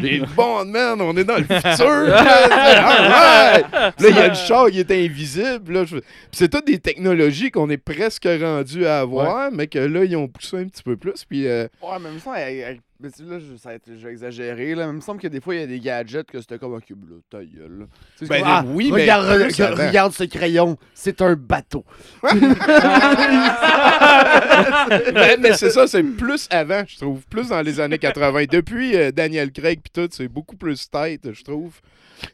[0.00, 2.02] J'ai dit, bon, man, on est dans le futur.
[2.08, 3.60] Là,
[3.98, 5.72] il y a le char qui est invisible.
[5.72, 5.84] Là,
[6.32, 10.28] c'est toutes des technologies qu'on est presque rendu à avoir, mais que là, ils ont
[10.28, 11.24] poussé un petit peu plus.
[11.28, 13.70] Puis, euh, Ouais, mais il me semble, avec- avec- mais tu sais, là, je, ça
[13.86, 15.78] je vais exagérer, là, mais il me semble que des fois, il y a des
[15.78, 17.84] gadgets que c'était comme un cube, là, ta gueule, là.
[18.18, 21.84] Tu sais, c'est Ben, comme, ah, oui, mais regarde, ce crayon, c'est un bateau.
[25.14, 27.20] mais, mais c'est ça, c'est plus avant, je trouve.
[27.28, 28.44] Plus dans les années 80.
[28.50, 31.80] Depuis euh, Daniel Craig, puis tout, c'est beaucoup plus tight, je trouve.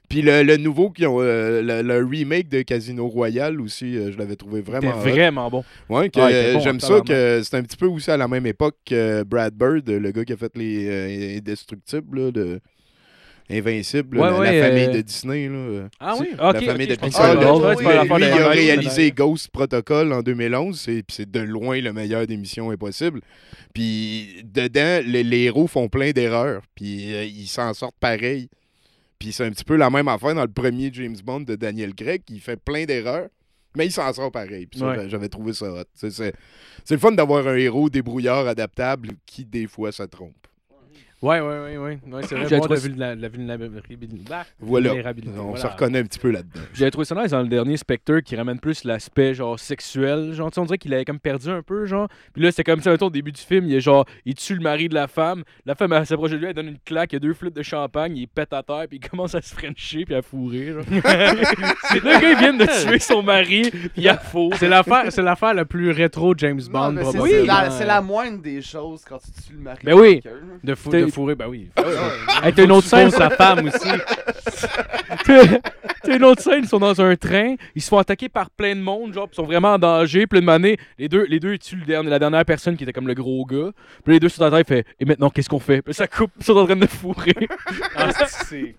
[0.08, 4.10] Puis le, le nouveau, qui ont, euh, le, le remake de Casino Royale aussi, euh,
[4.12, 4.92] je l'avais trouvé vraiment.
[4.94, 5.00] hot.
[5.00, 5.64] vraiment bon.
[5.90, 7.06] Ouais, que, Ah, bon, j'aime ça tabarnak.
[7.08, 10.24] que c'est un petit peu aussi à la même époque que Brad Bird, le gars
[10.24, 12.60] qui a fait les euh, Indestructibles, là, de
[13.50, 15.48] Invincible, Ouais, la, ouais, la famille euh, de Disney.
[15.48, 15.88] Là.
[16.00, 16.28] Ah oui?
[16.38, 17.36] La famille de Pixar.
[17.38, 21.92] Ah, lui, il a réalisé Ghost Protocol en 2011, et puis c'est de loin le
[21.92, 23.20] meilleur des missions impossibles.
[23.74, 28.48] Puis dedans, les, les héros font plein d'erreurs, puis euh, ils s'en sortent pareil.
[29.18, 31.94] Puis c'est un petit peu la même affaire dans le premier James Bond de Daniel
[31.94, 33.28] Craig, qui fait plein d'erreurs,
[33.76, 34.68] mais il s'en sort pareil.
[34.80, 35.08] Ouais.
[35.08, 35.84] j'avais trouvé ça hot.
[35.94, 36.32] C'est
[36.90, 40.46] le fun d'avoir un héros débrouillard adaptable qui, des fois, se trompe.
[41.24, 41.98] Ouais, ouais, ouais, ouais.
[42.12, 42.46] ouais c'est vrai.
[42.48, 44.34] J'ai Bon, trouvé- de vulna- la vulnérabilité.
[44.60, 44.88] Voilà.
[44.90, 45.60] vulnérabilité, On voilà.
[45.60, 46.60] se reconnaît un petit peu là-dedans.
[46.74, 50.32] J'avais trouvé ça nice dans le dernier Spectre qui ramène plus l'aspect genre sexuel.
[50.34, 52.08] Genre, tu sais, on dirait qu'il avait comme perdu un peu, genre.
[52.32, 54.60] Puis là, c'était comme ça, au début du film, il est genre, il tue le
[54.60, 55.44] mari de la femme.
[55.66, 57.56] La femme, elle s'approche de lui, elle donne une claque, il y a deux flûtes
[57.56, 60.72] de champagne, il pète à terre, puis il commence à se frencher, puis à fourrer,
[60.72, 60.84] genre.
[61.88, 64.52] C'est le gars, il vient de tuer son mari, puis il a fourre.
[64.58, 67.26] C'est l'affaire, c'est l'affaire la plus rétro James Bond, c'est- probablement.
[67.26, 69.78] c'est la, c'est la moindre des choses quand tu tues le mari.
[69.84, 70.20] Ben oui.
[70.62, 71.70] De, fou- De fourrer, ben oui.
[72.42, 73.88] Hey, t'as une autre scène, sa femme aussi.
[76.04, 78.76] T'as une autre scène, ils sont dans un train, ils se font attaquer par plein
[78.76, 80.26] de monde, genre, ils sont vraiment en danger.
[80.26, 82.82] Puis une année, les deux, les deux ils tuent le dernier, la dernière personne qui
[82.84, 83.70] était comme le gros gars.
[84.04, 86.06] Puis les deux sont en train, ils font Et maintenant, qu'est-ce qu'on fait Puis ça
[86.06, 87.32] coupe, ils sont en train de fourrer.
[87.96, 88.74] Ah, c'est-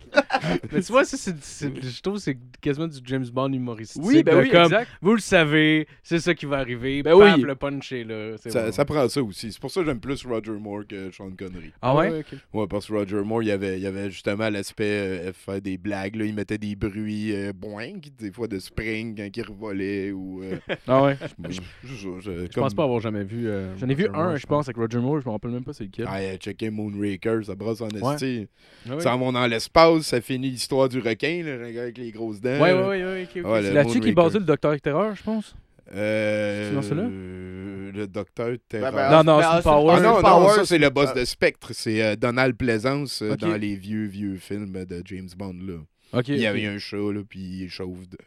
[0.71, 4.01] Mais tu vois, ça, c'est, c'est- je trouve que c'est quasiment du James Bond humoristique.
[4.05, 4.89] Oui, ben de oui, comme, exact.
[5.01, 7.01] Vous le savez, c'est ça qui va arriver.
[7.01, 7.41] Ben Paf, oui.
[7.41, 8.35] le punch est là.
[8.37, 8.71] c'est Ça, bon.
[8.71, 9.51] ça prend ça aussi.
[9.51, 11.71] C'est pour ça que j'aime plus Roger Moore que Sean Connery.
[11.81, 12.39] Ah ouais, ok.
[12.53, 15.61] Ouais, parce que Roger Moore, il y avait, il y avait justement l'aspect euh, faire
[15.61, 16.15] des blagues.
[16.15, 16.25] Là.
[16.25, 20.11] Il mettait des bruits euh, boing, des fois de spring quand il revolait.
[20.11, 20.57] Ou, euh,
[20.87, 21.17] Ah ouais.
[21.49, 23.47] je, je- je- je- Je pense pas avoir jamais vu.
[23.47, 25.51] euh, J'en ai vu Roger un, Moore, je pense, avec Roger Moore, je me rappelle
[25.51, 26.05] même pas c'est lequel.
[26.07, 28.13] Ah, euh, checker Moonraker, ça brosse en Ouais.
[28.15, 28.47] esti.
[28.87, 29.01] Ah oui.
[29.01, 32.59] Ça en va dans l'espace, ça finit l'histoire du requin, là, avec les grosses dents.
[32.61, 32.87] Ouais, là.
[32.87, 35.55] ouais, ouais, C'est là-dessus qu'il basé le Docteur Terreur, je pense?
[35.93, 37.07] Euh, C'est dans celui-là?
[37.07, 38.91] euh, Le Docteur Terror.
[38.91, 39.93] Ben, ben, Non, non, ben, Power.
[39.97, 41.69] Ah non, non, Powers, ça c'est le boss euh, de Spectre.
[41.73, 45.55] C'est euh, Donald Pleasance euh, dans les vieux, vieux films de James Bond.
[45.61, 46.21] Là.
[46.27, 48.07] Il y avait un chat, là, puis il est chauve.
[48.07, 48.17] de-.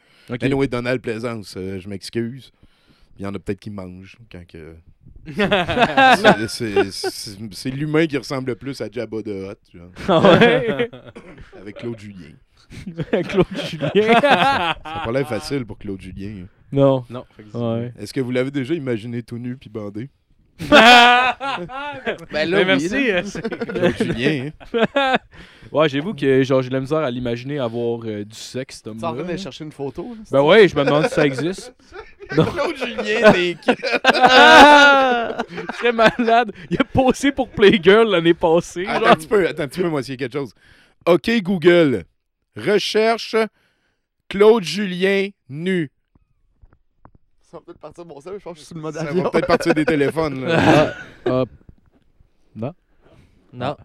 [0.45, 2.53] Anyway, Donald Pleasance, euh, je m'excuse.
[3.19, 4.75] Il y en a peut-être qui mangent quand que.
[5.27, 10.39] C'est- c'est- C'est c'est l'humain qui ressemble le plus à Jabba the Hutt, genre, Ah
[10.39, 10.91] ouais.
[11.61, 12.35] avec Claude Julien.
[13.29, 13.91] Claude Julien.
[14.21, 16.45] Ça a pas l'air facile pour Claude Julien.
[16.45, 16.47] hein.
[16.73, 17.05] Non.
[17.11, 17.25] Non.
[17.55, 17.93] Ouais.
[17.99, 20.09] Est-ce que vous l'avez déjà imaginé tout nu puis bandé?
[22.33, 22.89] Ben là, Mais oui, merci.
[22.89, 22.97] là.
[23.17, 25.17] euh, c'est- Claude Julien, hein?
[25.73, 28.85] Ouais, j'avoue que genre j'ai de la misère à l'imaginer avoir euh, du sexe, cet
[28.85, 29.37] Tu en train homme-là.
[29.37, 30.23] chercher une photo, là?
[30.31, 31.75] Ben ouais, je me demande si ça existe.
[32.31, 33.55] Claude Julien, Je
[35.77, 36.53] serais malade.
[36.71, 38.87] Il a posé pour Playgirl l'année passée.
[38.87, 39.09] Attends genre.
[39.11, 40.53] un petit peu, attends un petit peu, moi, s'il y a quelque chose.
[41.07, 42.05] OK, Google.
[42.57, 43.37] Recherche
[44.29, 45.91] Claude Julien nu.
[47.51, 48.95] Ça va peut-être partir de mon sel, je pense que je suis sur le mode
[48.95, 49.23] Ça avion.
[49.23, 50.45] va peut-être partir des téléphones.
[50.45, 50.93] Là.
[51.27, 51.45] Ah,
[53.53, 53.77] Non.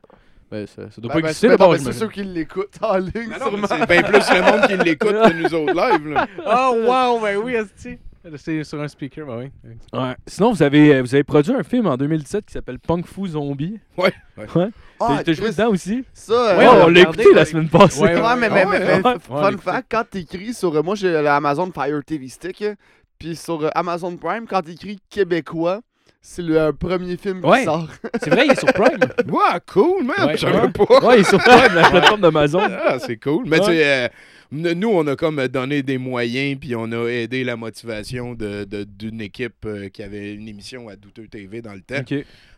[0.52, 2.00] ben, ça, ça doit Ben, pas ben, exister c'est d'abord, ben, c'est j'imagine.
[2.00, 3.58] sûr qu'ils l'écoutent en ligne, Non, non, sûrement.
[3.62, 6.08] mais c'est bien plus le monde qui l'écoute que nous autres live.
[6.10, 6.28] Là.
[6.46, 7.98] Oh, wow, ben oui, esti.
[8.38, 9.70] C'est sur un speaker, ben oui.
[9.92, 10.16] Ouais.
[10.28, 13.28] Sinon, vous avez, euh, vous avez produit un film en 2017 qui s'appelle Punk Fu
[13.28, 13.80] Zombie.
[13.98, 14.14] Ouais.
[14.38, 14.70] Ouais.
[15.00, 16.06] Ah, T'as- T'as joué Chris, dedans aussi?
[16.14, 17.46] Ça, euh, Ouais, on on l'a écouté la ouais.
[17.46, 18.02] semaine passée.
[18.02, 19.72] Ouais, Ouais, ouais, mais, Ah mais, ouais, mais- mais Ouais, fun l'écouter.
[19.72, 20.74] fact, quand t'écris sur.
[20.74, 22.62] euh, moi, j'ai l'Amazon Fire TV Stick.
[22.62, 22.76] euh,
[23.24, 25.82] Puis sur euh, Amazon Prime, quand t'écris québécois,
[26.22, 27.88] c'est le euh, premier film qui sort.
[28.22, 29.00] C'est vrai, il est sur Prime.
[29.28, 30.28] Ouais, cool, man.
[30.28, 30.72] Ouais, Je savais ouais.
[30.72, 31.06] pas.
[31.08, 32.60] Ouais, il est sur Prime, la plateforme d'Amazon.
[32.62, 33.46] Ah, c'est cool.
[33.48, 33.66] Mais Ouais.
[33.66, 37.56] tu sais, euh, nous, on a comme donné des moyens, puis on a aidé la
[37.58, 41.82] motivation de- de- d'une équipe euh, qui avait une émission à Douteux TV dans le
[41.82, 42.04] temps.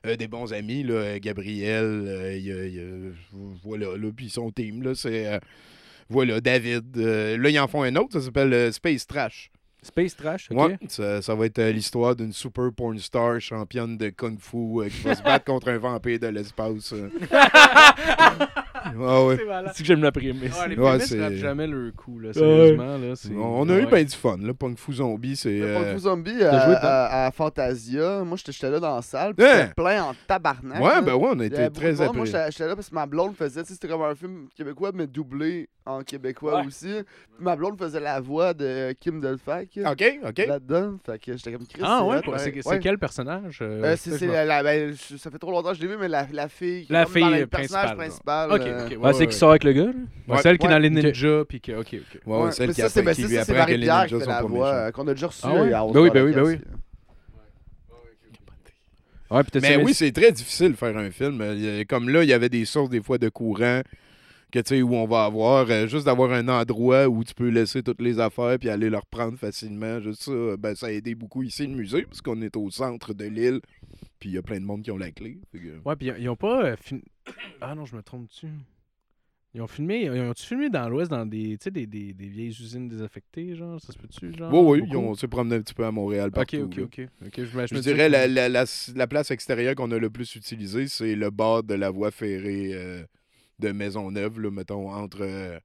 [0.06, 3.12] Euh, des bons amis, là, Gabriel, euh, il y a- il y a-
[3.64, 5.28] voilà, là, puis son team, là, c'est...
[5.28, 5.40] euh,
[6.10, 6.98] voilà, David.
[6.98, 9.50] euh, là, ils en font un autre, ça s'appelle Space Trash.
[9.86, 10.58] Space Trash, ok.
[10.58, 14.58] Ouais, ça, ça va être euh, l'histoire d'une super porn star championne de kung fu
[14.82, 16.92] euh, qui va se battre contre un vampire de l'espace.
[18.86, 19.08] euh.
[19.08, 19.38] Ah ouais.
[19.74, 20.58] C'est que j'aime la prémisse.
[20.60, 22.98] Ouais, les Ouais, prémices c'est- ratent jamais leur coup, là, sérieusement.
[22.98, 23.86] Là, c'est- On a eu Ouais.
[23.86, 24.54] bien du fun, là.
[24.54, 25.58] Punk Fu Zombie, c'est.
[25.60, 26.80] Le euh, Punk Fu Zombie à, joué dedans?
[26.84, 29.52] à- à Fantasia, moi j'étais j'étais là dans la salle, puis Hein?
[29.56, 30.82] c'était plein en tabarnak.
[30.82, 31.02] Ouais, là.
[31.02, 31.98] ben ouais, on a Il y avait été beaucoup de très monde.
[31.98, 32.40] Moi appréciés.
[32.40, 34.92] j'étais j'étais là parce que ma blonde faisait, tu sais, c'était comme un film québécois,
[34.94, 36.68] mais doublé en québécois Ouais.
[36.68, 36.88] aussi.
[37.36, 40.46] Puis ma blonde faisait la voix de Kim Delphac Ok, ok.
[40.48, 40.96] là-dedans.
[41.06, 41.82] Fait que j'étais comme Chris.
[41.84, 42.80] Ah ouais, hot, c'est c'est ouais.
[42.80, 45.38] quel personnage euh, Euh, ça, c'est je c'est me- la, la- ben, je- ça fait
[45.38, 46.86] trop longtemps que je l'ai vu, mais la, la fille.
[46.86, 48.75] qui est La comme dans fille le personnage principale, principal.
[48.75, 48.88] Ok, euh.
[48.90, 49.28] Ouais, ouais, c'est ouais.
[49.28, 49.92] qui sort avec le gars,
[50.28, 50.42] là?
[50.42, 51.72] Celle qui est dans les ninjas, puis que.
[51.74, 52.22] Ok, ok.
[52.26, 53.78] Ouais, celle mais qui, ça, c'est apprend- ben, qui ça, lui c'est apprend que les
[53.78, 55.42] ninjas sont la pas voix, euh, qu'on a déjà reçu.
[55.44, 55.50] Ah
[55.80, 56.60] House Ben oui, ben oui, ben.
[59.32, 61.42] Ouais, t'as Mais aimé- oui, c'est très difficile de faire un film.
[61.42, 63.82] Euh, a- Comme là, il y avait des sources des fois de courant
[64.52, 67.50] que tu sais où on va avoir euh, juste d'avoir un endroit où tu peux
[67.50, 70.00] laisser toutes les affaires puis aller les reprendre facilement.
[70.00, 72.70] Juste ça, euh, ben, ça a aidé beaucoup ici le musée parce qu'on est au
[72.70, 73.62] centre de l'île.
[74.20, 75.40] Puis il y a plein de monde qui ont la clé.
[75.52, 76.64] Que- Ouais, puis ils- ils ont pas.
[76.64, 76.76] euh,
[77.62, 78.50] Ah non, je me trompe dessus.
[79.54, 80.04] Ils ont filmé.
[80.04, 83.56] Ils ont-tu filmé dans l'Ouest dans des, tu sais, des, des, des vieilles usines désaffectées,
[83.56, 83.80] genre?
[83.80, 84.52] Ça se peut-tu, genre?
[84.54, 86.64] Oui, oui, ils ont s'est promené un petit peu à Montréal Ok, partout.
[86.64, 87.08] ok, ok.
[87.26, 87.44] ok.
[87.46, 88.66] Je, me- je dirais la, que- la, la,
[88.96, 92.72] la place extérieure qu'on a le plus utilisée, c'est le bord de la voie ferrée
[92.74, 93.06] euh,
[93.60, 95.58] de Maisonneuve, là, mettons, entre, euh,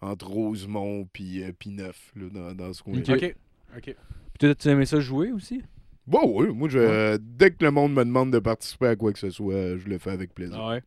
[0.00, 3.10] entre Rosemont puis euh, Pineuf, là, dans, dans ce coin Ok.
[3.10, 3.34] Ok,
[3.76, 3.96] ok.
[4.38, 5.62] Puis tu aimais ça jouer aussi?
[6.10, 9.18] Bon, oui, moi, je, dès que le monde me demande de participer à quoi que
[9.20, 10.58] ce soit, je le fais avec plaisir.
[10.60, 10.82] Ah ouais.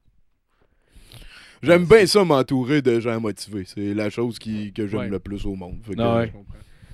[1.61, 3.63] J'aime bien ça m'entourer de gens motivés.
[3.65, 5.07] C'est la chose qui, que j'aime Ouais.
[5.09, 5.79] le plus au monde.
[5.83, 6.33] Fait que, Ah ouais.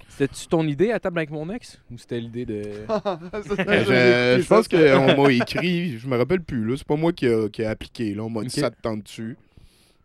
[0.10, 1.82] C'était-tu ton idée à table avec mon ex?
[1.90, 2.62] Ou c'était l'idée de.
[2.88, 6.76] Je, pense qu'on m'a écrit, je me rappelle plus, là.
[6.78, 8.24] C'est pas moi qui a, qui a appliqué, là.
[8.24, 9.38] On m'a dit ça te tente dessus.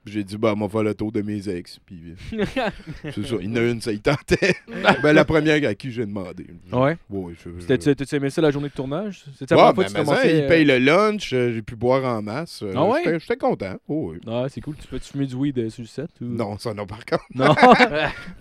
[0.06, 1.78] J'ai dit, bah, on va faire le tour de mes ex.
[1.86, 2.44] Puis euh,
[3.04, 3.36] c'est ça.
[3.40, 4.54] Il y en a une, ça y tentait.
[5.02, 6.46] ben, la première à qui j'ai demandé.
[6.72, 6.98] Ouais.
[7.08, 9.24] Ouais, je, je- C'était- T'as-tu aimé ça la journée de tournage?
[9.38, 10.42] C'était la Ouais, première ben, fois que tu mais ça, commençais.
[10.42, 12.62] il paye le lunch, euh, j'ai pu boire en masse.
[12.62, 13.00] euh, Ah ouais?
[13.04, 13.76] j'étais- J'étais content.
[13.88, 14.20] Oh, oui.
[14.26, 14.76] Ah, c'est cool.
[14.76, 16.10] Tu peux-tu fumer du weed euh, sur le set?
[16.20, 16.24] Ou...
[16.26, 17.24] Non, ça non, par contre.
[17.34, 17.54] Non.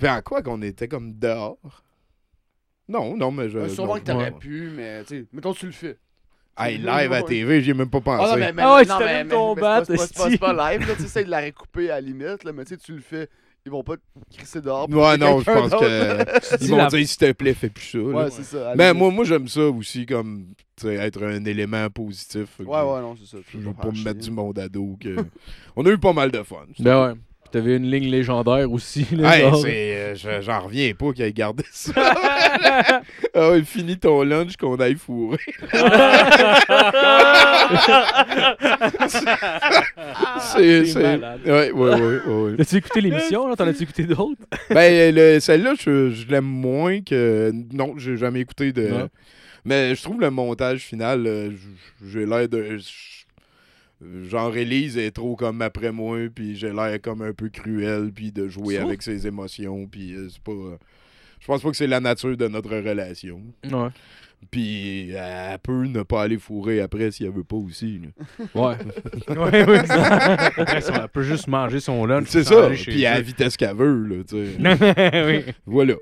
[0.02, 1.57] Mais en quoi qu'on était comme dehors?
[2.90, 3.57] Non, non, mais je.
[3.60, 5.98] Euh, Sûrement non, que t'aurais pu, mais tu sais, mettons, tu le fais.
[6.57, 8.23] Hey, live à TV, j'y ai même pas pensé.
[8.23, 10.05] Ah non, mais, mais, Ah ouais, non, tu mais, mais- ton mais bat, c'est pas-
[10.07, 12.51] c'est pas, c'est pas live, là, tu essaies de la recouper à la limite, là,
[12.53, 13.27] mais tu sais, tu le fais,
[13.65, 14.01] ils vont pas te
[14.38, 14.88] crisser dehors.
[14.88, 16.57] pour Ouais, non, je pense que.
[16.63, 17.97] Ils vont la- dire, s'il te plaît, fais plus ça.
[17.97, 18.03] là.
[18.03, 18.75] Ouais, c'est ça.
[18.75, 18.99] Ben, limite.
[18.99, 22.57] moi, moi j'aime ça aussi, comme, tu sais, être un élément positif.
[22.59, 23.41] Que Ouais, ouais, non, c'est ça.
[23.51, 24.95] Je veux pas me mettre du monde à dos.
[25.01, 25.15] Que...
[25.75, 26.65] On a eu pas mal de fun.
[26.77, 27.13] Ben ouais.
[27.53, 29.05] T'avais une ligne légendaire aussi.
[29.15, 29.61] Là, Hey, genre.
[29.61, 31.91] c'est, euh, je- j'en reviens pas qu'il ait gardé ça.
[33.35, 35.38] ah ouais, finis ton lunch qu'on aille fourrer.
[40.39, 41.01] c'est, c'est...
[41.01, 41.41] malade.
[41.45, 42.61] Ouais, ouais, ouais, ouais, ouais.
[42.61, 43.47] As-tu écouté l'émission?
[43.47, 43.55] là?
[43.55, 44.41] T'en as-tu écouté d'autres?
[44.69, 47.51] Ben, le- celle-là, je, je l'aime moins que.
[47.71, 48.88] Non, j'ai jamais écouté de.
[48.88, 49.09] Non.
[49.65, 51.49] Mais je trouve le montage final, euh,
[52.05, 52.77] j'ai l'air de.
[54.23, 58.31] Genre, Elise est trop comme après moi, puis j'ai l'air comme un peu cruel, puis
[58.31, 60.51] de jouer avec ses émotions, puis euh, c'est pas.
[60.51, 60.77] euh,
[61.39, 63.41] Je pense pas que c'est la nature de notre relation.
[63.65, 63.89] Ouais.
[64.51, 67.99] Puis elle peut ne pas aller fourrer après si elle veut pas aussi.
[67.99, 68.45] là.
[68.55, 69.35] Ouais.
[69.35, 69.79] Ouais, ouais.
[69.89, 72.27] Après, elle peut juste manger son lunch.
[72.29, 72.69] C'est ça.
[72.69, 75.25] Puis à la vitesse qu'elle veut, là, tu sais.
[75.47, 75.53] oui.
[75.65, 75.95] Voilà.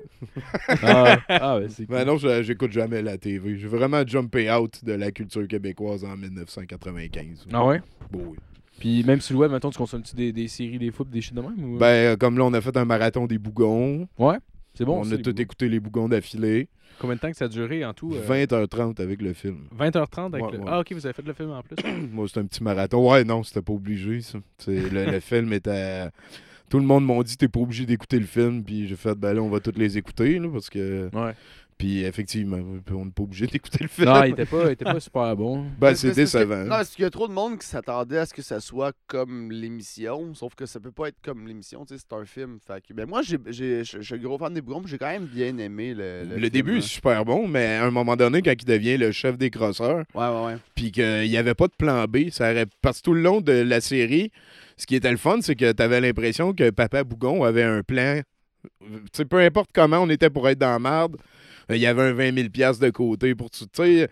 [0.82, 1.96] Ah, ah ouais, c'est cool.
[1.96, 3.56] Ben non, je- j'écoute jamais la TV.
[3.58, 7.46] J'ai vraiment jumpé out de la culture québécoise en 1995.
[7.52, 7.80] Ah ouais?
[8.10, 8.36] Bon, oui.
[8.78, 11.34] Puis même sur le web, mettons, tu consommes-tu des, des séries, des foot, des shit
[11.34, 11.74] de même?
[11.74, 11.78] Ou...
[11.78, 14.08] Ben, euh, comme là, on a fait un marathon des bougons.
[14.18, 14.36] ouais.
[14.74, 15.02] C'est bon.
[15.04, 16.68] on a tout écouté les bougons d'affilée.
[16.98, 19.64] Combien de temps que ça a duré en tout euh, 20h30 avec le film.
[19.78, 20.58] 20h30 avec Ouais, le...
[20.58, 20.64] ouais.
[20.68, 21.76] Ah, ok, vous avez fait le film en plus.
[22.12, 23.10] Moi, c'était un petit marathon.
[23.10, 24.38] Ouais, non, c'était pas obligé, ça.
[24.58, 26.08] C'est- Le, le film était.
[26.68, 28.62] Tout le monde m'a dit, t'es pas obligé d'écouter le film.
[28.64, 31.10] Puis j'ai fait, ben là, on va tous les écouter, là, parce que.
[31.14, 31.32] Ouais.
[31.82, 32.58] Puis effectivement,
[32.92, 34.06] on n'est pas obligé d'écouter le film.
[34.06, 35.66] Non, il était pas, il était pas super bon.
[35.80, 36.62] Ben, c'est décevant.
[36.62, 38.92] Non, parce qu'il y a trop de monde qui s'attendait à ce que ça soit
[39.08, 42.60] comme l'émission, sauf que ça peut pas être comme l'émission, tu sais, c'est un film.
[42.64, 45.10] Fait que, ben moi, je je suis un gros fan des Bougons, puis j'ai quand
[45.10, 46.22] même bien aimé le.
[46.22, 49.10] Le, film, début est super bon, mais à un moment donné, quand il devient le
[49.10, 50.56] chef des crosseurs, Ouais, ouais, ouais.
[50.76, 52.66] puis qu'il n'y avait pas de plan B, ça aurait...
[52.80, 54.30] parce que tout le long de la série,
[54.76, 57.82] ce qui était le fun, c'est que tu avais l'impression que Papa Bougon avait un
[57.82, 58.20] plan.
[58.80, 61.16] Tu sais, peu importe comment on était pour être dans la marde,
[61.70, 63.66] il y avait un 20 000 piastres de côté pour tout.
[63.72, 64.08] Sais,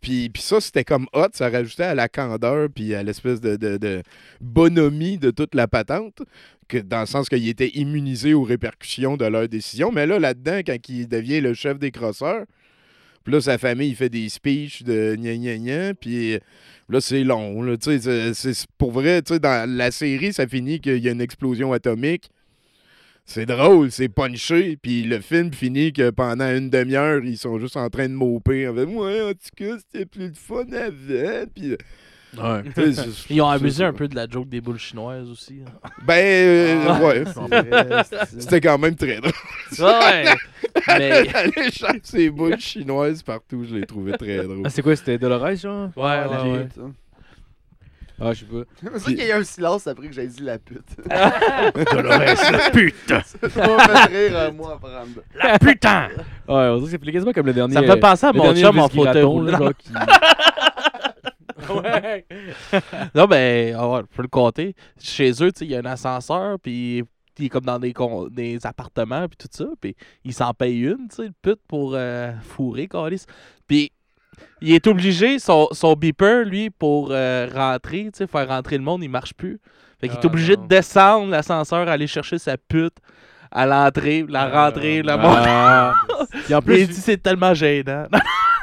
[0.00, 3.56] puis, puis ça, c'était comme hot, ça rajoutait à la candeur puis à l'espèce de,
[3.56, 4.02] de- de
[4.40, 6.22] bonhomie de toute la patente,
[6.68, 9.90] que, dans le sens qu'il était immunisé aux répercussions de leurs décisions.
[9.90, 12.44] Mais là, là-dedans, quand il devient le chef des crosseurs,
[13.24, 16.38] puis là, sa famille, il fait des speeches de gna gna gna, puis
[16.88, 17.60] là, c'est long.
[17.62, 21.72] Là, c'est- c'est- pour vrai, dans la série, ça finit qu'il y a une explosion
[21.72, 22.30] atomique.
[23.30, 27.76] C'est drôle, c'est punché, puis le film finit que pendant une demi-heure, ils sont juste
[27.76, 28.66] en train de moper.
[28.68, 31.44] En fait, ouais, en tout cas, c'était plus de fun avant.
[31.54, 31.76] Puis
[32.38, 32.62] Ouais.
[32.74, 35.60] Sais, c'est- Ils ont c'est abusé un peu de la joke des boules chinoises aussi.
[35.66, 35.88] hein.
[36.06, 37.00] Ben, euh, Ah.
[37.02, 37.24] ouais.
[37.52, 38.02] Euh,
[38.38, 39.32] C'était quand même très drôle.
[39.78, 40.24] ouais.
[40.88, 41.24] Mais.
[41.70, 44.60] Chercher ces boules chinoises partout, je les trouvais très drôles.
[44.64, 45.90] Ah, c'est quoi, c'était Dolores, genre?
[45.96, 46.66] Ouais, ouais, la ouais.
[48.18, 48.26] Pute.
[48.26, 48.64] Ah, je sais pas.
[48.94, 50.84] C'est sûr qu'il y a eu un silence après que j'ai dit la pute.
[51.92, 53.22] Dolores, putain!
[53.22, 55.22] Ça m'a fait rire à prendre.
[55.34, 56.08] La putain!
[56.48, 57.74] Ouais, on dirait que c'est quasiment comme le dernier.
[57.74, 59.72] Ça me fait penser à mon chum en fauteuil roulant.
[61.70, 62.26] Ouais!
[63.14, 64.74] Non, ben, ah je peux le compter.
[64.98, 67.04] Chez eux, tu sais, il y a un ascenseur, puis
[67.38, 69.66] il est comme dans des, con- des appartements, puis tout ça.
[69.80, 73.26] Puis il s'en paye une, tu sais, le pute, pour euh, fourrer, câlisse.
[73.66, 73.92] Puis
[74.60, 78.84] il est obligé, son, son beeper, lui, pour euh, rentrer, tu sais, faire rentrer le
[78.84, 79.60] monde, il marche plus.
[80.00, 80.62] Fait qu'il est Ah, obligé non.
[80.62, 82.94] de descendre l'ascenseur, aller chercher sa pute
[83.50, 85.40] à l'entrée, la Ah, rentrer, la monter.
[85.46, 85.94] Ah.
[86.44, 88.06] Puis en plus, il dit c'est tellement gênant.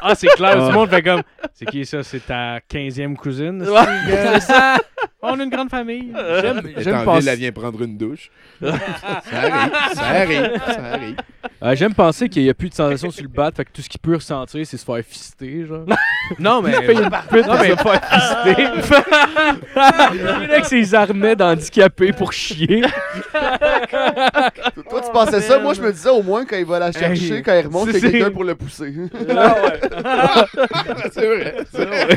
[0.08, 0.60] Ah, c'est clair, Ah.
[0.60, 1.24] tout le monde fait comme.
[1.54, 2.04] C'est qui ça?
[2.04, 3.64] C'est ta 15e cousine?
[3.64, 3.82] Ouais.
[4.08, 4.76] C'est ça!
[5.28, 6.12] On a une grande famille.
[6.42, 8.30] j'aime est j'aime en ville, penser, elle vient prendre une douche.
[8.62, 8.68] ça
[9.34, 11.16] arrive, ça arrive, ça arrive.
[11.64, 13.82] euh, j'aime penser qu'il n'y a plus de sensation sur le bat, fait que tout
[13.82, 15.86] ce qu'il peut ressentir, c'est se faire fister, genre.
[16.40, 16.72] Non, mais.
[16.86, 18.68] Paye une pute Non, pour mais- se faire fister.
[20.14, 22.82] Il est avec ses harnais d'handicapés pour chier.
[24.90, 25.60] Toi, tu pensais ça?
[25.60, 27.90] Moi, je me disais au moins quand il va la chercher, Hey, quand il remonte,
[27.90, 28.94] il c'est- quelqu'un pour le pousser.
[31.12, 32.08] C'est vrai, c'est vrai.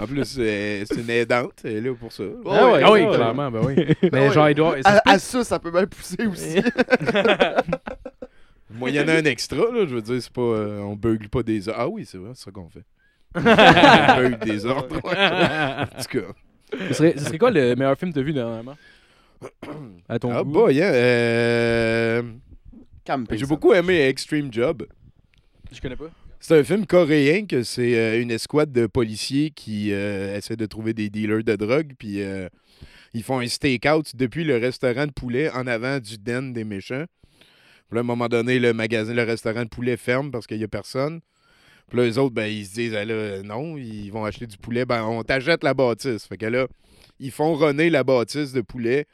[0.00, 2.24] en plus, euh, c'est une aidante, elle est là pour ça.
[2.46, 3.14] Ah ouais, Ah oui, ouais.
[3.14, 3.74] clairement, ben oui.
[4.12, 4.76] Mais genre, il doit.
[4.84, 6.62] À, peut- à ça, ça peut bien pousser aussi.
[8.70, 10.40] Moyennant un extra, là, je veux dire, c'est pas.
[10.40, 11.80] euh, on bugle pas des ordres.
[11.82, 12.84] Ah oui, c'est vrai, c'est ça qu'on fait.
[13.34, 14.96] on bugle des ordres.
[14.96, 16.32] En tout cas.
[16.88, 18.76] Ce serait, ce serait quoi le meilleur film que t'as vu dernièrement?
[20.08, 20.50] À ton Ah goût?
[20.52, 20.90] boy, hein.
[20.92, 22.22] euh,
[23.04, 24.86] Camping, J'ai beaucoup aimé Extreme Job.
[25.70, 26.06] Je connais pas.
[26.44, 30.66] C'est un film coréen que c'est euh, une escouade de policiers qui euh, essaient de
[30.66, 32.48] trouver des dealers de drogue, puis euh,
[33.14, 37.04] ils font un stakeout depuis le restaurant de poulet en avant du den des méchants.
[37.86, 40.58] Puis là, à un moment donné, le magasin, le restaurant de poulet ferme parce qu'il
[40.58, 41.20] n'y a personne.
[41.88, 44.58] Puis là, les autres, ben, ils se disent, Ah là, non, ils vont acheter du
[44.58, 44.84] poulet.
[44.84, 46.26] Ben, on t'achète la bâtisse.
[46.26, 46.66] Fait que là,
[47.20, 49.06] ils font runner la bâtisse de poulet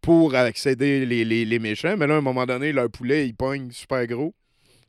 [0.00, 1.96] pour accéder les, les, les méchants.
[1.96, 4.34] Mais là, à un moment donné, leur poulet, il pogne super gros.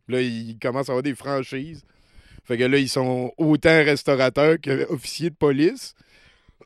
[0.08, 1.84] Là, ils commencent à avoir des franchises.
[2.46, 5.96] Fait que là, ils sont autant restaurateurs qu'officiers de police.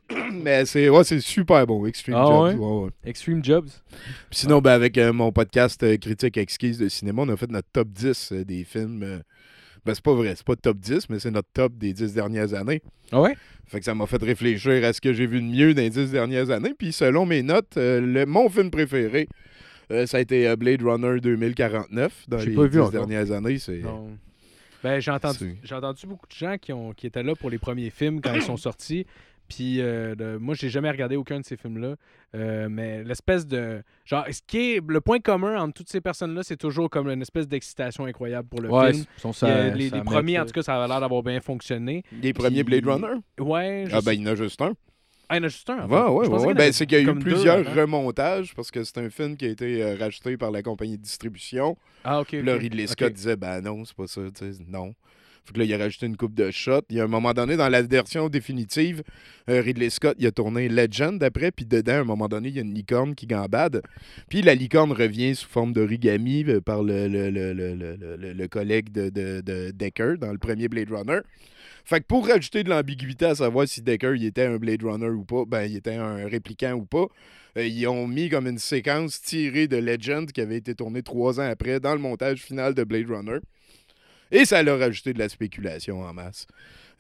[0.34, 2.60] Mais c'est ouais, super bon, Extreme Ah Jobs.
[2.60, 2.90] ouais?
[3.06, 3.70] Extreme Jobs?
[4.30, 7.50] Puis sinon, ben, avec euh, mon podcast euh, Critique Exquise de cinéma, on a fait
[7.50, 9.00] notre top 10 euh, des films.
[9.86, 12.54] ben, c'est pas vrai, c'est pas top 10, mais c'est notre top des 10 dernières
[12.54, 12.82] années.
[13.12, 13.36] Ah ouais?
[13.68, 15.90] Fait que ça m'a fait réfléchir à ce que j'ai vu de mieux dans les
[15.90, 16.74] 10 dernières années.
[16.78, 19.28] Puis selon mes notes, le- mon film préféré,
[19.92, 22.92] euh, ça a été euh, Blade Runner 2049 dans J'ai les pas vu 10 encore.
[22.92, 23.58] dernières années.
[23.58, 23.82] C'est.
[24.84, 27.50] Ben, j'ai entendu, C'est- j'ai entendu beaucoup de gens qui, ont, qui étaient là pour
[27.52, 29.06] les premiers films quand ils sont sortis.
[29.48, 31.96] Puis euh, le- moi, j'ai jamais regardé aucun de ces films-là.
[32.36, 33.84] Euh, mais l'espèce de.
[34.06, 37.22] Genre, ce qui est le point commun entre toutes ces personnes-là, c'est toujours comme une
[37.22, 39.06] espèce d'excitation incroyable pour le Ouais, film.
[39.18, 42.04] sont ça, les, les premiers, en tout cas, ça a l'air d'avoir bien fonctionné.
[42.22, 43.20] les premiers Blade Runner?
[43.40, 44.74] Ouais, je Ah ben il y en a juste un.
[45.32, 45.80] Ah, il y en a juste un.
[45.86, 45.94] en fait.
[45.96, 46.30] Ouais, ouais, Je ouais.
[46.30, 46.40] pensais ouais.
[46.40, 47.82] qu'il y en Ben, c'est qu'il y a eu deux plusieurs avant.
[47.82, 51.04] remontages parce que c'est un film qui a été euh, racheté par la compagnie de
[51.04, 51.78] distribution.
[52.04, 52.28] Ah, ok.
[52.28, 52.56] Puis là.
[52.56, 52.88] Ridley.
[52.88, 54.94] Scott disait, ben non, c'est pas ça, tu sais, non.
[55.44, 56.82] Fait que là, il a rajouté une coupe de shots.
[56.92, 59.02] Il y a un moment donné, dans la version définitive,
[59.50, 62.56] euh, Ridley Scott, il a tourné Legend après, puis dedans, à un moment donné, il
[62.56, 63.82] y a une licorne qui gambade.
[64.30, 68.34] Puis la licorne revient sous forme d'origami euh, par le, le, le, le, le- le-
[68.34, 71.22] le collègue de, de, de Decker dans le premier Blade Runner.
[71.86, 75.10] Fait que pour rajouter de l'ambiguïté à savoir si Decker il était un Blade Runner
[75.10, 77.08] ou pas, ben il était un répliquant ou pas,
[77.58, 81.40] euh, ils ont mis comme une séquence tirée de Legend qui avait été tournée trois
[81.40, 83.40] ans après dans le montage final de Blade Runner.
[84.32, 86.48] Et ça leur a rajouté de la spéculation en masse.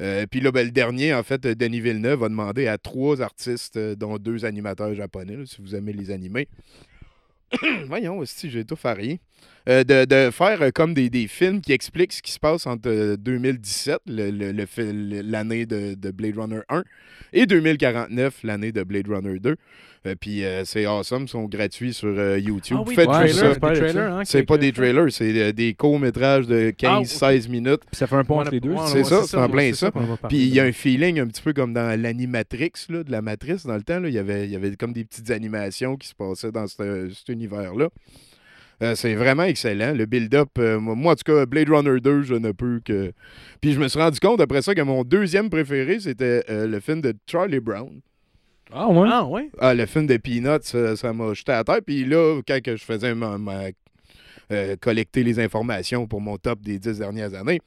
[0.01, 3.77] Euh, Puis là, ben, le dernier, en fait, Denis Villeneuve a demandé à trois artistes,
[3.77, 6.47] euh, dont deux animateurs japonais, si vous aimez les animés.
[7.87, 8.95] Voyons, si j'ai tout fait
[9.83, 13.17] de, de faire euh, comme des, films qui expliquent ce qui se passe entre euh,
[13.17, 16.83] 2017, le- le- le fi- le- l'année de, de Blade Runner 1,
[17.33, 19.55] et 2049, l'année de Blade Runner 2.
[20.07, 22.77] Euh, Puis euh, c'est awesome, ils sont gratuits sur euh, YouTube.
[22.79, 26.47] Ah oui, Faites ouais, juste ça, hein, C'est pas des trailers, c'est euh, des courts-métrages
[26.47, 27.81] de Ah, 15-16 minutes.
[27.85, 28.73] Puis ça fait un pont entre les deux.
[28.87, 29.91] C'est ça, c'est en plein ça.
[30.27, 33.21] Puis il y a un feeling un petit peu comme dans l'animatrix là, de la
[33.21, 33.99] matrice dans le temps.
[33.99, 34.07] là.
[34.09, 37.09] Il, y avait, il y avait comme des petites animations qui se passaient dans ce-
[37.13, 37.89] cet univers-là.
[38.81, 39.93] Euh, c'est vraiment excellent.
[39.93, 43.11] Le build-up, euh, moi, moi, en tout cas, Blade Runner 2, je ne peux que.
[43.61, 46.79] Puis je me suis rendu compte après ça que mon deuxième préféré, c'était euh, le
[46.79, 48.01] film de Charlie Brown.
[48.73, 49.09] Ah ouais?
[49.11, 49.49] Ah, ouais.
[49.59, 51.79] Ah, le film de Peanuts, ça ça m'a jeté à terre.
[51.85, 53.65] Puis là, quand que je faisais ma, ma-
[54.51, 57.59] euh, collecter les informations pour mon top des dix dernières années,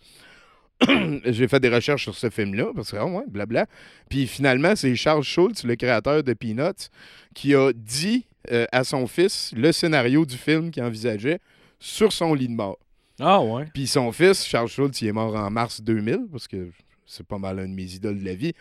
[1.24, 3.66] j'ai fait des recherches sur ce film-là, parce que, ah ouais, blabla.
[4.08, 6.88] Puis finalement, c'est Charles Schultz, le créateur de Peanuts,
[7.34, 11.38] qui a dit euh, à son fils le scénario du film qu'il envisageait
[11.78, 12.78] sur son lit de mort.
[13.20, 13.66] Ah ouais.
[13.72, 16.68] Puis son fils, Charles Schultz, il est mort en mars 2000, parce que
[17.06, 18.52] c'est pas mal un de mes idoles de la vie.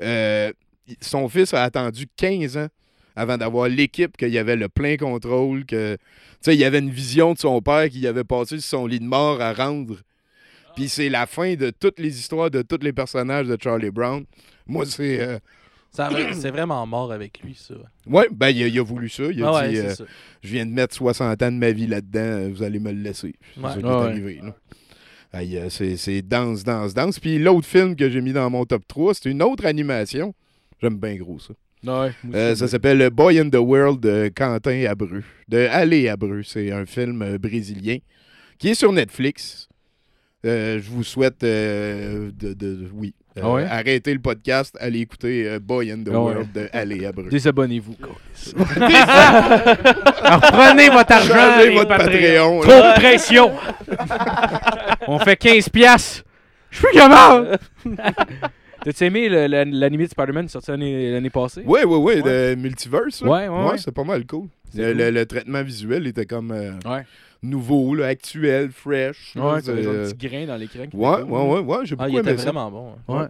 [0.00, 0.52] Euh,
[1.00, 2.68] son fils a attendu 15 ans
[3.14, 6.00] avant d'avoir l'équipe, qu'il y avait le plein contrôle, que tu
[6.40, 9.00] sais, il y avait une vision de son père qu'il avait passé sur son lit
[9.00, 9.96] de mort à rendre.
[10.74, 14.24] Puis c'est la fin de toutes les histoires de tous les personnages de Charlie Brown.
[14.66, 15.20] Moi, c'est.
[15.20, 15.38] euh,
[15.92, 17.74] C'est vraiment mort avec lui, ça.
[18.06, 19.24] Ouais, ben, il a, il a voulu ça.
[19.24, 19.92] Il a Ah dit euh.
[20.42, 23.02] Je viens de mettre 60 ans de ma vie là-dedans, euh, vous allez me le
[23.02, 23.34] laisser.
[23.54, 23.68] C'est Ouais.
[23.74, 24.06] ça qui Ah est ouais.
[24.06, 24.40] arrivé.
[24.42, 24.54] là.
[25.34, 27.18] Aïe, c'est, c'est danse, danse, danse.
[27.20, 30.34] Puis l'autre film que j'ai mis dans mon top 3, c'est une autre animation.
[30.82, 31.54] J'aime bien gros ça.
[31.84, 32.12] Ouais.
[32.34, 35.22] Euh, ça s'appelle Boy in the World de Quentin Abreu.
[35.48, 36.42] De Aller Abreu.
[36.44, 37.98] C'est un film euh, brésilien
[38.58, 39.68] qui est sur Netflix.
[40.44, 43.14] Euh, je vous souhaite euh, de, de- oui.
[43.38, 43.64] Euh, Ah ouais?
[43.64, 46.34] arrêtez le podcast, allez écouter euh, Boy in the Ah ouais.
[46.34, 47.28] World de Aller Abreu.
[47.30, 47.96] Désabonnez-vous.
[50.22, 51.88] Alors, prenez votre argent, Changez votre.
[51.88, 52.60] Patreon.
[52.60, 53.52] Trop de pression.
[55.06, 56.24] On fait 15 piastres.
[56.70, 57.58] Je suis plus capable.
[58.84, 61.62] T'as-tu aimé le- la- l'animé de Spider-Man sorti l'année l'année passée?
[61.64, 63.22] Oui, oui, oui, de Multiverse.
[63.22, 63.30] là.
[63.30, 63.78] Ouais, ouais, ouais.
[63.78, 64.48] c'est pas mal cool.
[64.74, 64.96] Le, cool.
[64.98, 67.04] le- le traitement visuel était comme euh, Ouais.
[67.42, 69.34] nouveau, là, actuel, fresh.
[69.36, 70.86] Ouais, t'avais genre euh, un petit grain dans l'écran.
[70.90, 72.44] qui ouais, était ouais, ouais, ouais, j'ai Ah, beaucoup il était aimé ça.
[72.52, 72.92] vraiment bon.
[73.08, 73.20] hein.
[73.20, 73.26] Ouais.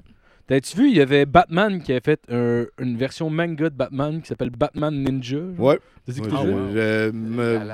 [0.46, 4.20] T'as-tu vu, il y avait Batman qui a fait un- une version manga de Batman
[4.20, 5.36] qui s'appelle Batman Ninja.
[5.36, 5.66] genre?
[5.66, 5.78] Ouais.
[6.06, 7.64] T'as écouté je me-.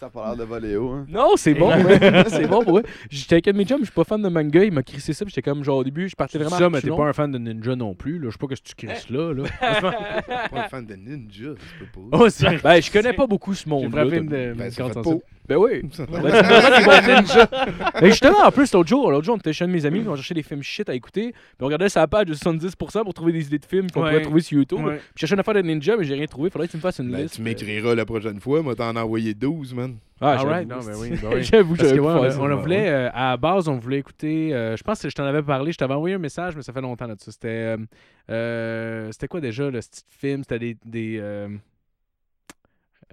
[0.00, 0.92] Ça a pas l'air de voler haut.
[0.92, 1.06] Hein.
[1.10, 2.24] Non, c'est bon, ouais.
[2.30, 2.84] c'est bon pour vrai.
[3.10, 5.12] J'étais avec un de mes chums, je suis pas fan de manga, il m'a crissé
[5.12, 7.12] ça, puis j'étais comme genre au début, je partais vraiment ça, mais t'es pas un
[7.12, 8.18] fan de Ninja non plus.
[8.18, 8.28] Là.
[8.28, 9.34] Je sais pas que tu crisses là.
[9.34, 9.42] là.
[10.50, 12.16] pas un fan de Ninja, je peux pas.
[12.16, 12.28] Oh,
[12.64, 13.90] ben, je connais pas beaucoup ce J'ai monde.
[13.90, 15.20] frappé une, Ben, une.
[15.48, 15.82] Ben oui.
[15.98, 17.24] Ben.
[18.02, 20.04] Mais justement, en plus, l'autre jour, l'autre jour, on était chez un de mes amis,
[20.06, 23.14] on cherchait des films shit à écouter, puis on regardait sa page de 70% pour
[23.14, 24.10] trouver des idées de films qu'on Ouais.
[24.10, 24.78] pourrait trouver sur YouTube.
[24.84, 24.96] Ouais.
[24.96, 26.50] Puis je cherchais une affaire de ninja, mais j'ai rien trouvé.
[26.50, 27.34] Faudrait que tu me fasses une Ben, liste.
[27.36, 29.96] tu m'écriras la prochaine fois, moi t'en as envoyé 12, man.
[30.22, 31.42] Ah, right, non, ben oui, ben oui.
[31.50, 34.54] J'avoue, Parce que j'avais ouais, pas on, voulait, euh, à la base, on voulait écouter.
[34.54, 35.72] euh, je pense que je t'en avais parlé.
[35.72, 37.32] Je t'avais envoyé un message, mais ça fait longtemps là-dessus.
[37.32, 37.48] C'était.
[37.48, 37.76] euh,
[38.30, 40.42] euh, c'était quoi déjà le petit film?
[40.42, 40.76] C'était des.
[40.84, 41.48] des euh,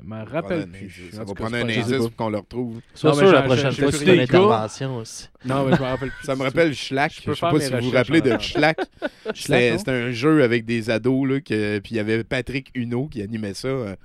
[0.04, 1.12] me rappelle plus.
[1.12, 2.82] Ça va prendre c'est un indice pour qu'on le retrouve.
[2.94, 5.30] Sois Non, mais sûr, la prochaine fois, fais une intervention aussi.
[5.46, 6.26] Non, mais je me rappelle plus.
[6.26, 7.14] Ça me rappelle Schlack.
[7.14, 8.38] Je peux sais pas si vous vous rappelez de.
[8.40, 8.80] Schlack.
[9.36, 13.22] C'était un jeu avec des ados, là, que, puis il y avait Patrick Huneau qui
[13.22, 13.96] animait ça euh,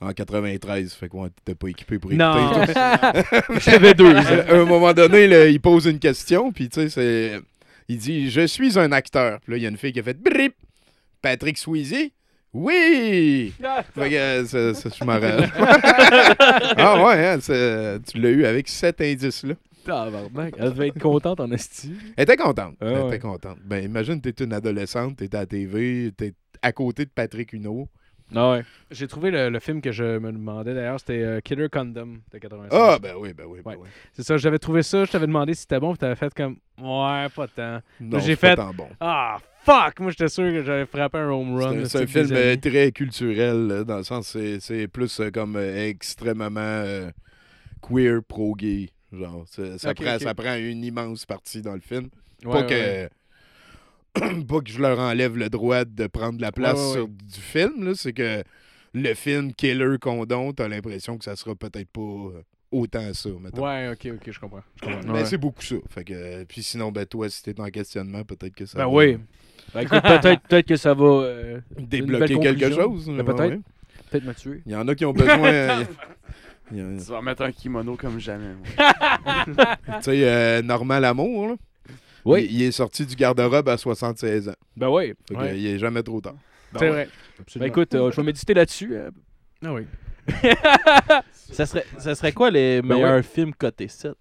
[0.00, 0.92] en 93.
[0.94, 2.24] Fait qu'on n'était pas équipé pour écouter.
[2.26, 3.58] Non.
[3.58, 4.14] J'avais deux.
[4.14, 7.40] à un moment donné, là, il pose une question, puis tu sais, c'est.
[7.88, 9.40] Il dit Je suis un acteur.
[9.40, 10.54] Puis là, il y a une fille qui a fait Brip
[11.22, 12.12] Patrick Sweezy
[12.58, 13.52] Oui
[13.94, 15.50] Fait que euh, ça, ça, je m'en rappelle.
[16.78, 19.54] ah ouais, hein, tu l'as eu avec cet indice-là.
[19.84, 21.92] Tabarnak, Elle devait être contente en esti.
[22.16, 22.74] Elle était contente.
[22.80, 23.06] Ah Elle ouais.
[23.08, 23.58] était contente.
[23.64, 27.88] Ben, imagine, t'es une adolescente, t'es à la TV, t'es à côté de Patrick Huneau.
[28.34, 28.64] Ah ouais.
[28.90, 30.98] J'ai trouvé le, le film que je me demandais d'ailleurs.
[30.98, 32.76] C'était euh, Killer Condom de 86.
[32.76, 33.76] Ah, ben oui, ben oui, ben Ouais.
[33.82, 33.88] oui.
[34.14, 35.04] C'est ça, j'avais trouvé ça.
[35.04, 35.90] Je t'avais demandé si c'était bon.
[35.92, 36.56] Puis t'avais fait comme.
[36.80, 37.78] Ouais, pas tant.
[38.00, 38.88] Non, J'ai c'est pas fait- tant bon.
[38.98, 40.00] Ah, fuck!
[40.00, 41.84] Moi, j'étais sûr que j'avais frappé un home run.
[41.84, 45.56] C'est un film euh, très culturel, là, dans le sens c'est c'est plus euh, comme
[45.56, 47.10] euh, extrêmement
[47.82, 48.90] queer, pro-gay.
[49.12, 49.44] Genre,
[49.78, 52.08] ça, prend, ça prend une immense partie dans le film.
[52.44, 53.10] Ouais, pas, ouais,
[54.14, 57.40] que, pas que je leur enlève le droit de prendre la place Ouais, sur du
[57.40, 58.42] film, c'est que
[58.92, 62.32] le film Killer Condon, t'as l'impression que ça sera peut-être pas
[62.72, 63.64] autant ça, mettons.
[63.64, 64.62] Ouais, ok, ok, je comprends.
[64.80, 65.00] Je comprends.
[65.06, 65.24] Mais Ouais.
[65.24, 65.76] c'est beaucoup ça.
[65.90, 68.84] Fait que, euh, puis sinon, ben, toi, si t'es en questionnement, peut-être que ça Ben
[68.84, 69.18] va oui.
[69.74, 73.06] Ben, écoute, peut-être peut que ça va euh, débloquer quelque chose.
[73.08, 73.40] Ben, peut-être.
[73.54, 73.60] ouais.
[74.10, 74.62] peut-être me tuer.
[74.66, 75.44] Il y en a qui ont besoin.
[75.48, 75.84] euh,
[76.72, 78.54] il y a- Tu vas mettre un kimono comme jamais.
[79.46, 79.52] Tu
[80.02, 81.54] sais, euh, Normand Lamour, là,
[82.24, 82.46] Oui.
[82.50, 84.52] il, il est sorti du garde-robe à 76 ans.
[84.76, 85.14] Ben oui.
[85.28, 85.48] Fait que, Ouais.
[85.50, 86.34] euh, il est jamais trop tard.
[86.78, 87.08] C'est vrai.
[87.56, 88.94] Ben écoute, euh, je vais méditer là-dessus.
[88.94, 89.10] euh.
[89.64, 89.86] Ah oui.
[91.52, 93.88] Ça serait, ça serait quoi les Ben meilleurs films cotés?
[93.88, 94.12] 7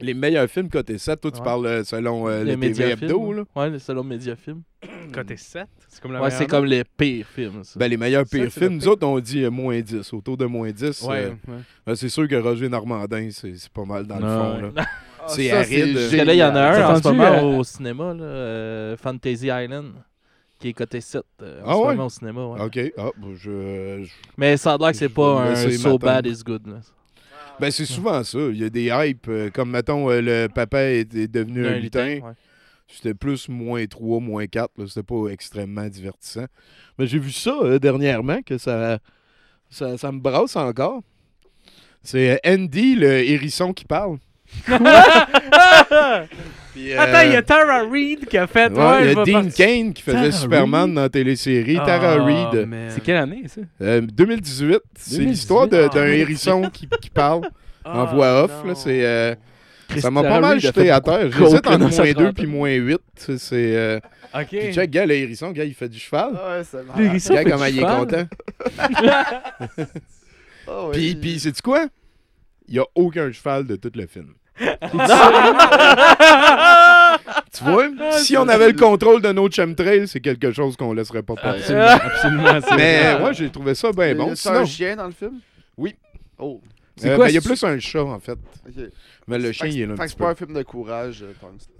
[0.00, 1.44] Les meilleurs films côté 7, toi, tu Ouais.
[1.44, 3.32] parles euh, selon euh, Les le TV Hebdo.
[3.32, 3.42] Là.
[3.56, 4.62] Ouais, le selon Mediafilm.
[5.12, 7.64] Côté 7, c'est comme la Ouais, c'est comme les pires films.
[7.64, 7.78] Ça.
[7.80, 8.90] Ben, les meilleurs Ça, pires c'est le films, nous pire.
[8.92, 11.02] autres, on dit euh, moins 10, autour de moins 10.
[11.02, 11.58] Ouais, euh, ouais.
[11.86, 14.70] ben, c'est sûr que Roger Normandin, c'est c'est pas mal dans le Ouais.
[14.70, 14.72] fond.
[14.76, 14.84] Là.
[15.26, 15.92] C'est ça, aride.
[15.94, 19.48] Parce que là, il y en a un en ce moment au cinéma, là, Fantasy
[19.48, 19.92] Island,
[20.58, 21.86] qui est coté 7 euh, en Ah ce ouais?
[21.94, 22.46] moment au cinéma.
[22.46, 22.60] ouais.
[22.62, 22.92] OK.
[22.98, 25.98] Ah, ben, je, je- Mais ça a l'air que c'est pas un So m'attendre.
[25.98, 26.66] Bad is Good.
[26.66, 26.80] Là.
[27.60, 28.38] Ben, c'est souvent ça.
[28.38, 31.72] Il y a des hypes, euh, comme, mettons, euh, le papa est, est devenu un,
[31.74, 32.06] Un lutin.
[32.14, 32.32] lutin, ouais.
[32.86, 34.70] C'était plus moins 3, moins 4.
[34.78, 34.86] là.
[34.86, 36.46] C'était pas extrêmement divertissant.
[36.98, 38.98] Mais j'ai vu ça euh, dernièrement, que ça,
[39.70, 41.02] ça, ça me brasse encore.
[42.02, 44.18] C'est Andy, le hérisson qui parle.
[46.72, 48.70] Puis, euh, Attends, il y a Tara Reid qui a fait.
[48.72, 51.02] ouais, Ouais, il y je a vais Dean partir- Kane qui faisait Tara Superman dans
[51.02, 51.76] la télésérie.
[51.76, 52.66] Tara Ah, Reid.
[52.68, 52.90] man.
[52.90, 53.60] C'est quelle année, ça?
[53.82, 55.26] Euh, 2018, c'est 2018.
[55.30, 56.20] l'histoire de- Ah, d'un 2018.
[56.22, 57.44] hérisson qui, qui parle
[57.84, 58.52] en Ah, voix off.
[58.62, 58.68] non.
[58.68, 59.34] Là, c'est, euh,
[59.98, 61.30] ça m'a Tara pas mal Reid jeté à terre.
[61.32, 62.32] J'hésite entre moins 2 trentaine.
[62.34, 63.00] puis moins 8.
[63.16, 63.98] C'est, c'est, euh,
[64.34, 64.46] Ok.
[64.50, 66.30] puis check, gars, le hérisson, gars, il fait du cheval.
[66.40, 67.00] Ah ouais, c'est marrant.
[67.00, 67.98] L'hérisson Gars, fait comment du il est cheval.
[67.98, 68.26] content.
[68.78, 69.68] Ah
[70.84, 71.86] ouais, Puis, puis sais-tu quoi?
[72.68, 74.28] Il n'y a aucun cheval de tout le film.
[77.52, 77.86] Tu vois?
[78.12, 81.74] Si on avait le contrôle de nos chemtrails, c'est quelque chose qu'on laisserait pas passer.
[81.74, 82.60] Absolument, absolument.
[82.68, 84.34] c'est Mais moi, j'ai trouvé ça bien bon.
[84.34, 85.40] Sinon, un chien dans le film?
[85.76, 85.94] Oui.
[86.38, 86.60] Oh,
[86.98, 88.38] C'est euh, quoi, ben, il y a c'est- plus un chat, en fait.
[89.26, 91.32] Mais le chien, il est là Fait que c'est pas un film de courage, euh.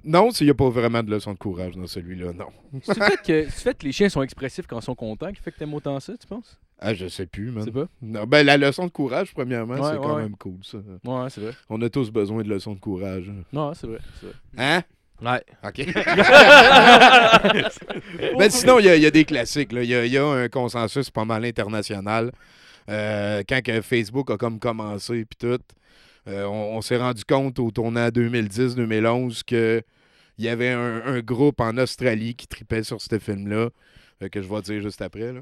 [0.05, 2.47] Non, il n'y a pas vraiment de leçon de courage dans celui-là, non.
[2.83, 5.41] C'est le fait que, fait que les chiens sont expressifs quand ils sont contents qui
[5.43, 6.59] fait que t'aimes autant ça, tu penses?
[6.81, 7.65] Ah, je sais plus, man.
[7.65, 7.87] C'est pas?
[8.01, 10.23] Non, ben, la leçon de courage, premièrement, Ouais, c'est quand ouais.
[10.23, 10.79] même cool, ça.
[10.79, 11.53] Ouais, c'est vrai.
[11.69, 13.31] On a tous besoin de leçons de courage.
[13.53, 13.99] Non, c'est vrai.
[14.21, 14.37] c'est vrai.
[14.59, 14.83] Hein?
[15.21, 15.43] Ouais.
[15.65, 15.85] OK.
[18.39, 19.73] ben, sinon, il y, y a des classiques.
[19.73, 19.83] là.
[19.83, 22.33] Il y a, il y a un consensus pas mal international.
[22.89, 25.63] Euh, quand que Facebook a comme commencé, puis tout,
[26.27, 29.83] euh, on, s'est rendu compte au tournant 2010-2011 qu'il
[30.39, 33.69] y avait un, groupe en Australie qui tripait sur ce film-là,
[34.23, 35.35] euh, que je vais dire juste après.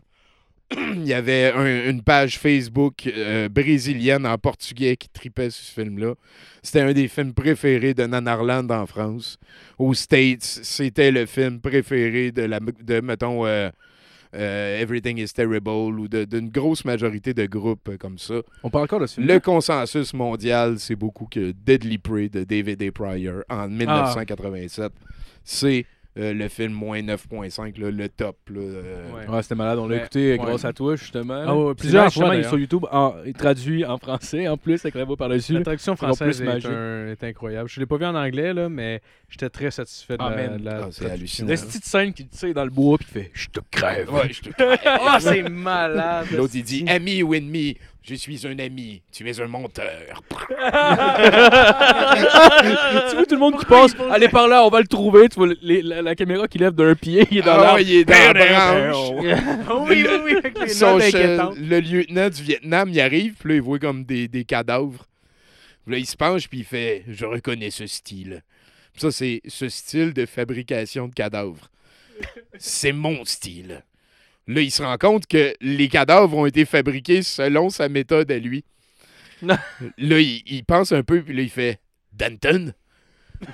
[0.73, 3.09] Il y avait un- une page Facebook
[3.51, 6.15] brésilienne en portugais qui tripait sur ce film-là.
[6.65, 9.39] C'était un des films préférés de Nanarland en France.
[9.79, 13.47] Aux States, c'était le film préféré de, la, de mettons,
[14.35, 18.35] euh, Everything is Terrible ou d'une grosse majorité de groupes comme ça.
[18.63, 19.21] On parle encore de ce.
[19.21, 22.93] Le consensus mondial, c'est beaucoup que Deadly Prey de David A.
[22.93, 24.93] Pryor en 1987,
[25.45, 25.87] c'est
[26.19, 28.37] euh, le film moins 9.5, là, le top.
[28.51, 29.29] là, euh, Ouais.
[29.29, 29.79] Ouais, c'était malade.
[29.79, 30.39] On l'a écouté Ouais.
[30.39, 31.43] grâce à toi, justement.
[31.47, 34.49] Ah ouais, Puis plusieurs fois, il est sur YouTube, en, il est traduit en français,
[34.49, 35.53] en plus, avec la voix par-dessus.
[35.53, 36.71] La traduction française est, magique.
[36.71, 37.69] un- est incroyable.
[37.69, 40.47] Je l'ai pas vu en anglais, là, mais j'étais très satisfait de Ah, la, la
[40.85, 41.07] Ah, c'est traduction.
[41.47, 41.49] hallucinant.
[41.49, 44.13] La petite scène qui tire dans le bois puis qui fait Je te crève.
[44.13, 46.27] Ouais, je te- Oh, c'est malade!
[46.33, 47.77] L'autre, il dit Ami ou ennemi
[48.09, 50.23] Je suis un ami, tu es un menteur.
[53.11, 55.29] tu vois tout le monde qui passe, allez par là, on va le trouver.
[55.29, 57.81] Tu vois les- la, la caméra qui lève d'un pied, il est dans Ah, l'arbre.
[57.81, 59.11] il est dans la branche.
[59.89, 61.57] oui, oui, oui, avec les Son notes che- inquiétantes.
[61.59, 65.05] le lieutenant du Vietnam, il arrive, puis là, il voit comme des, des cadavres.
[65.85, 68.43] Puis là, il se penche, puis il fait Je reconnais ce style.
[68.93, 71.69] Puis ça, c'est ce style de fabrication de cadavres.
[72.57, 73.83] C'est mon style.
[74.49, 78.39] Là, il se rend compte que les cadavres ont été fabriqués selon sa méthode à
[78.39, 78.65] lui.
[79.43, 79.59] là,
[79.99, 81.81] il, il pense un peu, puis là, il fait
[82.13, 82.73] Danton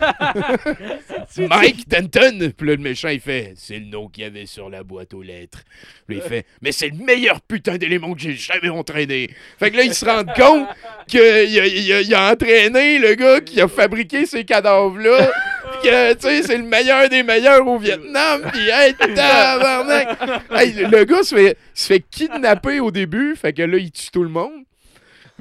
[1.38, 4.70] Mike Danton Puis là, le méchant, il fait C'est le nom qu'il y avait sur
[4.70, 5.62] la boîte aux lettres.
[6.06, 9.30] Puis il fait Mais c'est le meilleur putain d'élément que j'ai jamais entraîné.
[9.58, 10.68] Fait que là, il se rend compte
[11.08, 15.30] qu'il a, il a- il a entraîné le gars qui a fabriqué ces cadavres-là.
[15.82, 18.42] Que, tu sais, c'est le meilleur des meilleurs au Vietnam.
[18.52, 20.18] Puis, hey, tabarnak!
[20.50, 23.34] Hey, le le gars se fait, se fait kidnapper au début.
[23.36, 24.64] Fait que là, il tue tout le monde.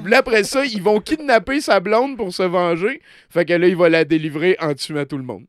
[0.01, 3.01] Puis là, après ça, ils vont kidnapper sa blonde pour se venger.
[3.29, 5.45] Fait que là, il va la délivrer en tuant tout le monde.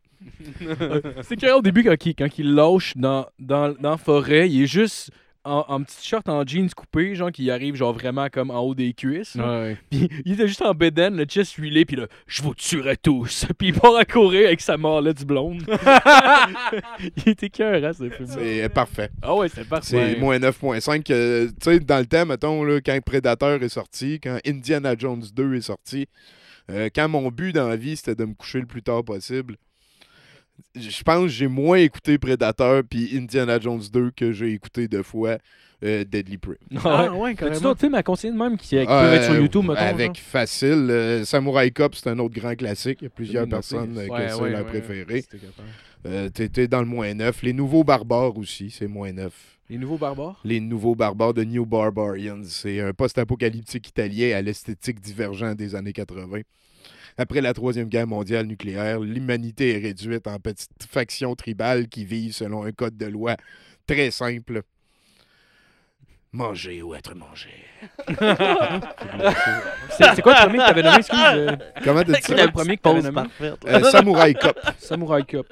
[1.22, 4.64] C'est clair au début quand il, quand il lâche dans, dans, dans la forêt, il
[4.64, 5.10] est juste
[5.44, 8.74] en, en petite short en jeans coupé, genre qui arrive genre vraiment comme en haut
[8.74, 9.34] des cuisses.
[9.34, 9.76] Ouais.
[9.90, 13.46] Puis il était juste en bedaine, le chest huilé, puis là, je vous tuerai tous.
[13.58, 15.62] Puis il part à courir avec sa du blonde.
[17.26, 18.28] il était cœur, hein, ce film.
[18.28, 19.10] C'est euh, parfait.
[19.22, 20.16] Ah ouais, c'est C'est parfait.
[20.18, 21.12] moins 9.5.
[21.12, 25.24] euh, Tu sais, dans le temps, mettons, là, quand Predator est sorti, quand Indiana Jones
[25.34, 26.06] 2 est sorti,
[26.70, 29.56] euh, quand mon but dans la vie, c'était de me coucher le plus tard possible,
[30.74, 35.02] je pense que j'ai moins écouté Predator puis Indiana Jones 2 que j'ai écouté deux
[35.02, 35.38] fois
[35.84, 36.56] euh, Deadly Prey.
[36.76, 37.08] Ah ouais.
[37.08, 37.60] Ah, ouais, As-tu carrément.
[37.60, 39.74] d'autres films à conseiller de même qui, qui peuvent être sur Euh, YouTube, mettons?
[39.80, 40.16] Avec genre?
[40.16, 40.86] facile.
[40.90, 42.98] euh, Samurai Cop, c'est un autre grand classique.
[43.00, 45.24] Il y a plusieurs personnes euh, Ouais, c'est ouais, leur ouais, préféré.
[46.06, 47.42] Euh, T'étais dans le moins 9.
[47.42, 49.32] Les nouveaux barbares aussi, c'est moins 9.
[49.70, 50.40] Les nouveaux barbares?
[50.44, 52.42] Les nouveaux barbares de New Barbarians.
[52.44, 56.40] C'est un post-apocalyptique italien à l'esthétique divergente des années 80.
[57.18, 62.32] Après la Troisième Guerre mondiale nucléaire, l'humanité est réduite en petites factions tribales qui vivent
[62.34, 63.36] selon un code de loi
[63.86, 64.62] très simple.
[66.32, 67.50] Manger ou être mangé.
[69.90, 71.18] C'est quoi le premier que t'avais nommé, excuse?
[71.34, 72.46] euh, Comment t'as dit ça?
[72.46, 73.28] le premier que t'avais Pause nommé?
[73.66, 74.58] Euh, Samurai Cop.
[74.78, 75.46] Samurai Cop.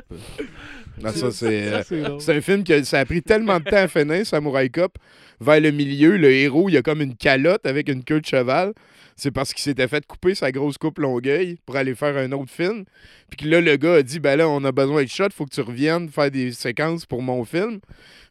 [1.02, 1.72] Ça, c'est...
[1.72, 2.20] euh, C'est drôle.
[2.20, 4.96] C'est un film que ça a pris tellement de temps à finir, Samurai Cop.
[5.40, 8.72] Vers le milieu, le héros, il a comme une calotte avec une queue de cheval.
[9.20, 12.50] C'est parce qu'il s'était fait couper sa grosse coupe longueuil pour aller faire un autre
[12.50, 12.84] film.
[13.28, 15.44] Puis que là, le gars a dit Ben là, on a besoin de shot, faut
[15.44, 17.80] que tu reviennes faire des séquences pour mon film.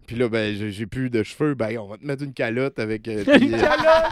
[0.07, 1.53] Puis là, ben, j'ai plus de cheveux.
[1.53, 3.07] Ben, on va te mettre une calotte avec.
[3.07, 3.57] euh, puis, euh,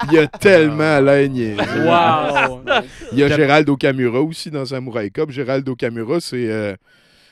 [0.09, 1.57] il y a tellement niaiseux.
[1.85, 2.61] Wow!
[3.11, 5.31] Il y a Gérald Okamura aussi dans Samurai Cop.
[5.31, 6.75] Gérald Okamura, c'est euh,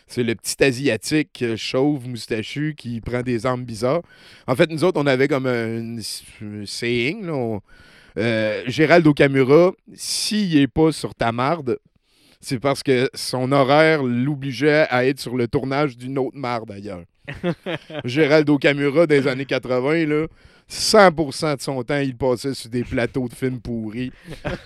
[0.08, 4.02] C'est le petit asiatique euh, chauve moustachu qui prend des armes bizarres.
[4.48, 7.28] En fait, nous autres, on avait comme un, un saying.
[7.28, 7.62] là, on-
[8.18, 11.80] euh, Gérald Okamura, s'il n'est pas sur ta marde,
[12.40, 17.04] c'est parce que son horaire l'obligeait à être sur le tournage d'une autre marde ailleurs.
[18.06, 20.28] Gérald Okamura des années 80, là,
[20.70, 24.12] 100% de son temps, il passait sur des plateaux de films pourris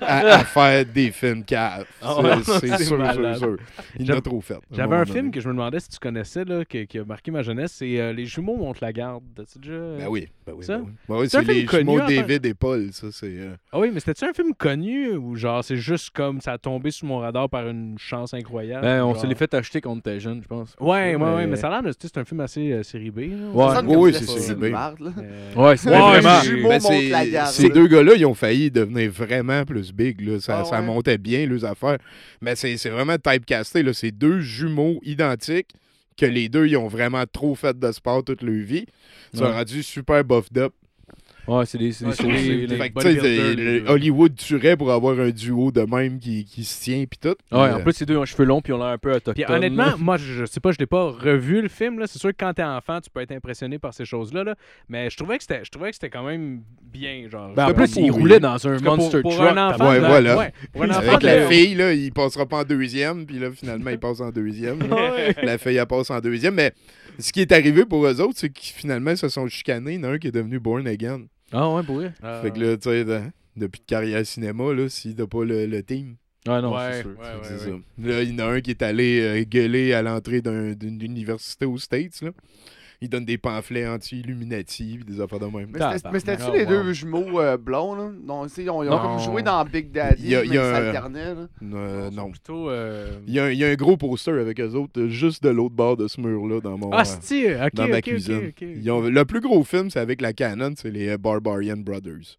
[0.01, 1.85] à, à faire des films caves.
[2.01, 2.15] Ah
[2.59, 3.35] C'est- sûr, malade.
[3.35, 3.57] sûr, sûr.
[3.97, 4.57] Il en J'avais- a trop fait.
[4.71, 5.11] J'avais un donné.
[5.19, 7.73] film que je me demandais si tu connaissais, là, qui, qui a marqué ma jeunesse,
[7.77, 9.23] c'est euh, Les jumeaux montent la garde.
[9.35, 9.73] T'as-tu déjà...
[9.97, 10.65] Ben oui, ben oui.
[10.65, 10.77] Ça?
[10.77, 10.91] ben oui.
[11.09, 12.07] Ben oui, C'est les film connu, jumeaux.
[12.07, 13.27] David et Paul, ça, c'est...
[13.27, 16.57] euh, Ah oui, mais c'était-tu un film connu ou genre c'est juste comme ça a
[16.57, 18.83] tombé sur mon radar par une chance incroyable?
[18.85, 19.21] Ben, on genre?
[19.21, 20.75] se l'est fait acheter quand on était jeune, je pense.
[20.79, 21.89] Ouais, ouais, ouais, mais ça a l'air de.
[21.91, 23.19] tu sais, C'est un film assez euh, série B.
[23.19, 23.25] là.
[23.53, 23.95] Ouais.
[23.97, 24.93] Oui, la c'est- là.
[24.99, 26.69] Euh, Ouais, c'est vraiment.
[26.69, 27.45] Ben.
[27.47, 30.21] Ces deux gars-là, ils ont failli devenir vraiment plus big.
[30.21, 30.39] Là.
[30.39, 30.85] Ça, Ah ça ouais?
[30.85, 31.97] montait bien, leurs affaires.
[32.41, 33.83] Mais c'est c'est vraiment typecasté.
[33.83, 33.93] là.
[33.93, 35.69] C'est deux jumeaux identiques
[36.17, 38.85] que les deux, ils ont vraiment trop fait de sport toute leur vie.
[39.33, 39.51] Ils sont Ouais.
[39.51, 40.73] rendus super buffed up.
[41.49, 41.91] Ouais, c'est des.
[41.91, 43.83] c'est des Ouais, c'est sourcils, des- Fait que, les.
[43.87, 47.35] Hollywood tuerait pour avoir un duo de même qui, qui se tient puis tout.
[47.51, 49.33] Ouais, en plus, ces deux ont cheveux longs puis ils ont l'air un peu autochtones.
[49.33, 51.99] Puis honnêtement, moi, je, je sais pas, je l'ai pas revu le film.
[51.99, 52.07] là.
[52.07, 54.43] C'est sûr que quand t'es enfant, tu peux être impressionné par ces choses-là.
[54.43, 54.55] Là.
[54.87, 57.27] Mais je trouvais que c'était, je trouvais que c'était quand même bien.
[57.29, 59.49] Genre, Ben, en plus, il roulait dans un que pour- monster pour, truck.
[59.49, 60.37] un enfant, Ouais, voilà.
[60.37, 63.49] ouais, pour un enfant, Avec la fille, là, il passera pas en deuxième, puis là,
[63.51, 64.79] finalement, il passe en deuxième.
[65.43, 66.53] la fille, elle passe en deuxième.
[66.55, 66.73] Mais
[67.17, 69.93] ce qui est arrivé pour eux autres, c'est qu'ils finalement ils se sont chicanés.
[69.95, 71.21] Il y en a un qui est devenu born again.
[71.51, 72.13] Ah ouais, pour vrai?
[72.21, 72.41] Ah.
[72.43, 73.21] Fait que là, tu sais, de-
[73.55, 76.15] depuis de carrière cinéma, là, s'il n'a pas le, le team,
[76.47, 77.11] Ouais, non, Ouais, c'est sûr.
[77.19, 77.69] ouais, c'est ça.
[77.97, 81.01] Là, il y en a un qui est allé euh, gueuler à l'entrée d'un- d'une
[81.01, 82.31] université aux States, là.
[83.01, 85.69] Il donne des pamphlets anti-Illuminati des affaires de même.
[85.73, 86.69] Mais c'était- Mais c'était-tu Ah, les wow.
[86.69, 88.11] deux jumeaux euh, blonds, là?
[88.23, 89.01] Non, tu sais, ils ont, ils ont Non.
[89.01, 91.33] comme joué dans Big Daddy, Il y a- mais il y a ils un- s'alternaient,
[91.35, 91.47] là.
[91.63, 92.31] Euh, Ils sont non.
[92.31, 94.99] Plutôt, euh, Il y, a un, il y a un gros poster avec eux autres,
[94.99, 96.91] euh, juste de l'autre bord de ce mur-là, dans mon.
[96.91, 98.37] Ah, euh, c'est ok, dans ma ok, ok, cuisine.
[98.37, 98.61] ok, ok.
[98.61, 102.35] Ils ont- le plus gros film, c'est avec la Canon, c'est les euh, Barbarian Brothers.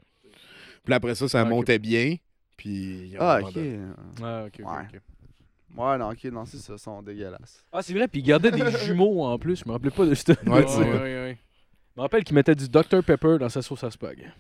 [0.85, 1.49] Puis après ça, ça Ok.
[1.49, 2.16] montait bien.
[2.59, 3.09] Puis.
[3.12, 3.55] ils Ah, ok.
[4.23, 5.01] Ah, ok, ok,
[5.77, 5.85] Ouais.
[5.85, 7.65] Ouais, non, ok, non, c'est ça, sont dégueulasses.
[7.73, 9.61] Ah, c'est vrai, puis il gardait des jumeaux en plus.
[9.61, 10.33] Je me rappelais pas de ça.
[10.47, 11.39] Ouais, Je c'est- ouais, ouais, ouais.
[11.97, 14.33] me rappelle qu'il mettait du Dr Pepper dans sa sauce à spag.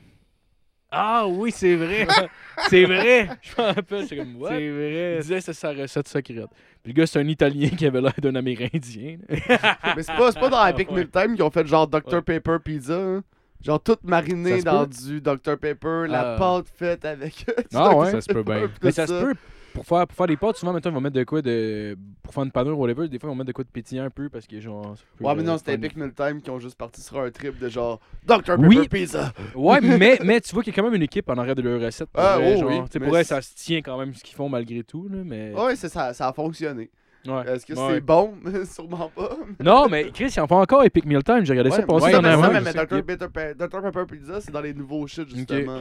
[0.92, 2.06] Ah oui, c'est vrai.
[2.68, 3.28] c'est vrai.
[3.42, 4.48] Je me rappelle, j'étais comme, what?
[4.50, 5.18] C'est Il vrai.
[5.20, 6.48] disait que c'est sa recette secrète.
[6.82, 9.18] Puis le gars, c'est un Italien qui avait l'air d'un Amérindien.
[9.28, 10.96] Mais c'est pas, c'est pas dans Epic Ouais.
[10.96, 12.22] Meal Time qu'ils ont fait genre Dr Ouais.
[12.22, 13.22] Pepper Pizza, hein?
[13.62, 14.90] Genre tout mariné Ça se dans peut?
[15.06, 16.38] du Dr Pepper, la Ah.
[16.38, 18.10] pâte faite avec du Ah Dr ouais?
[18.10, 18.54] Ça se peut bien.
[18.62, 19.34] Pepper, Mais tout ça se peut.
[19.74, 21.96] Pour faire, pour faire des pâtes, souvent, maintenant, ils vont mettre de quoi de.
[22.22, 24.04] Pour faire une panure ou whatever, des fois, ils vont mettre de quoi de pétillant
[24.04, 24.94] un peu parce que, genre.
[24.96, 27.58] ça Ouais, mais non, c'était Epic Meal Time qui ont juste parti sur un trip
[27.58, 28.88] de genre Dr Pepper Oui.
[28.88, 29.32] Pizza.
[29.54, 31.62] Ouais, mais, mais tu vois qu'il y a quand même une équipe en arrière de
[31.62, 32.08] leur recette.
[32.10, 34.36] pour Ah, vrai, oh genre, oui, pour c'est- ça se tient quand même ce qu'ils
[34.36, 35.08] font malgré tout.
[35.08, 35.52] Là, mais...
[35.54, 36.90] Ouais, c'est ça, ça a fonctionné.
[37.26, 37.46] Ouais.
[37.46, 37.94] Est-ce que Ouais.
[37.94, 38.32] c'est bon?
[38.64, 39.36] Sûrement pas.
[39.62, 41.44] Non, mais Chris, il en fait encore Epic Meal Time.
[41.44, 42.50] J'ai regardé ça Ouais, passer ouais, dans mais la ça,
[42.90, 43.82] mais Pepper, Dr.
[43.82, 45.80] Pepper Pizza, c'est dans les nouveaux shit, justement.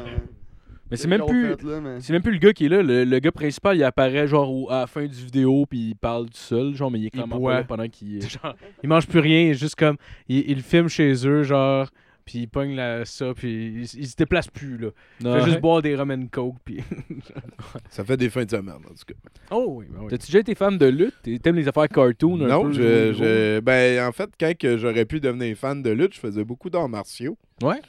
[0.91, 1.55] Mais c'est même plus.
[1.81, 2.81] mais- C'est même plus le gars qui est là.
[2.81, 5.95] Le, le gars principal, il apparaît genre au- à la fin du vidéo, puis il
[5.95, 7.51] parle tout seul, genre, mais il est clairement boit.
[7.53, 8.21] pas là pendant qu'il.
[8.27, 9.97] Genre, il mange plus rien, il est juste comme.
[10.27, 11.89] Il, il filme chez eux, genre.
[12.25, 14.89] Puis il pogne la, ça, puis il, il se déplace plus, là.
[15.19, 16.77] Il fait juste boire des rum and coke, puis.
[17.89, 19.13] Ça fait des fins de semaine, en tout cas.
[19.51, 20.07] Oh oui, ben oui.
[20.09, 21.15] T'as-tu déjà été fan de lutte?
[21.41, 25.05] T'aimes les affaires cartoon un Non, peu, je, je- ben, en fait, quand que j'aurais
[25.05, 27.37] pu devenir fan de lutte, je faisais beaucoup d'arts martiaux.
[27.63, 27.81] Ouais.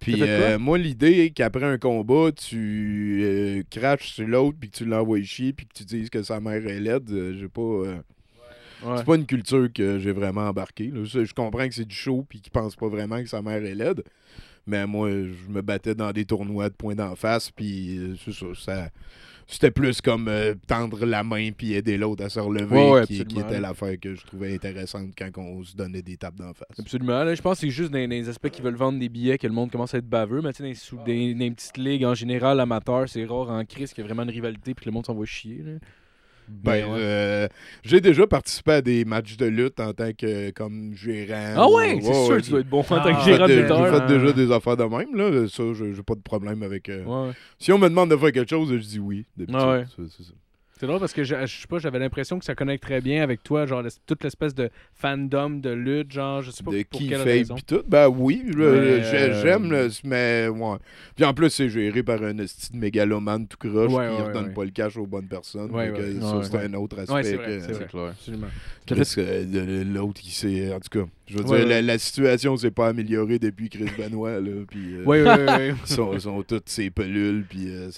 [0.00, 4.84] Puis euh, moi, l'idée qu'après un combat, tu euh, craches sur l'autre, puis que tu
[4.84, 7.60] l'envoies chier, puis que tu dises que sa mère est laide, euh, j'ai pas...
[7.62, 7.96] euh,
[8.80, 8.96] Ouais.
[8.96, 10.92] C'est pas une culture que j'ai vraiment embarquée.
[11.02, 13.74] Je, comprends que c'est du show, puis qu'il pense pas vraiment que sa mère est
[13.74, 14.04] laide.
[14.68, 18.46] Mais moi, je me battais dans des tournois de points d'en face, puis c'est ça,
[18.54, 18.90] ça-
[19.50, 23.06] C'était plus comme euh, tendre la main puis aider l'autre à se relever, Ouais, ouais,
[23.06, 26.52] qui, qui était l'affaire que je trouvais intéressante quand on se donnait des tapes d'en
[26.52, 26.78] face.
[26.78, 27.24] Absolument.
[27.24, 29.38] Là, je pense que c'est juste dans, dans les aspects qui veulent vendre des billets
[29.38, 30.42] que le monde commence à être baveux.
[30.42, 33.64] Mais tu sais, dans, des- dans les petites ligues en général, amateurs, c'est rare en
[33.64, 35.62] crise qu'il y a vraiment une rivalité puis que le monde s'envoie chier.
[35.64, 35.72] là.
[36.50, 36.98] Ben, ouais.
[36.98, 37.48] euh,
[37.84, 41.54] j'ai déjà participé à des matchs de lutte en tant que comme gérant.
[41.56, 43.32] Ah ouais, c'est Ouais, sûr que tu dois être bon en tant Ah, que J'ai
[43.34, 44.06] gérant de j'ai fait hein.
[44.06, 45.48] déjà des affaires de même, là.
[45.48, 46.88] Ça, j'ai j'ai pas de problème avec.
[46.88, 47.32] euh, Ouais.
[47.58, 49.26] Si on me demande de faire quelque chose, je dis oui.
[49.52, 49.84] Ah ouais.
[49.96, 50.32] C'est ça.
[50.78, 53.22] C'est drôle parce que je, je sais pas, j'avais l'impression que ça connecte très bien
[53.22, 57.00] avec toi, genre toute l'espèce de fandom de lutte, genre, je sais pas de pour
[57.00, 57.54] qui quelle fait raison.
[57.56, 57.82] pis tout.
[57.88, 60.76] Ben oui, euh, j'aime, mais ouais.
[61.16, 64.28] Puis en plus, c'est géré par un esti de mégalomane tout croche Ouais, qui ouais,
[64.28, 64.54] redonne ouais.
[64.54, 65.68] pas le cash aux bonnes personnes.
[65.70, 65.92] Ça, Ouais,
[66.44, 66.64] c'est ouais.
[66.64, 67.12] un autre aspect.
[67.14, 68.08] Ouais, c'est clair.
[68.10, 68.46] Absolument.
[69.18, 70.72] Euh, l'autre qui s'est.
[70.72, 71.82] En tout cas, je veux Ouais, dire, La, ouais.
[71.82, 74.40] la situation s'est pas améliorée depuis Chris Benoit.
[74.40, 75.74] Là, puis, euh, Oui, oui, oui.
[76.14, 77.44] Ils sont, toutes ces pelules.
[77.48, 77.90] Puis euh,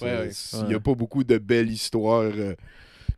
[0.67, 2.23] il y a pas beaucoup de belles histoires.
[2.35, 2.53] euh,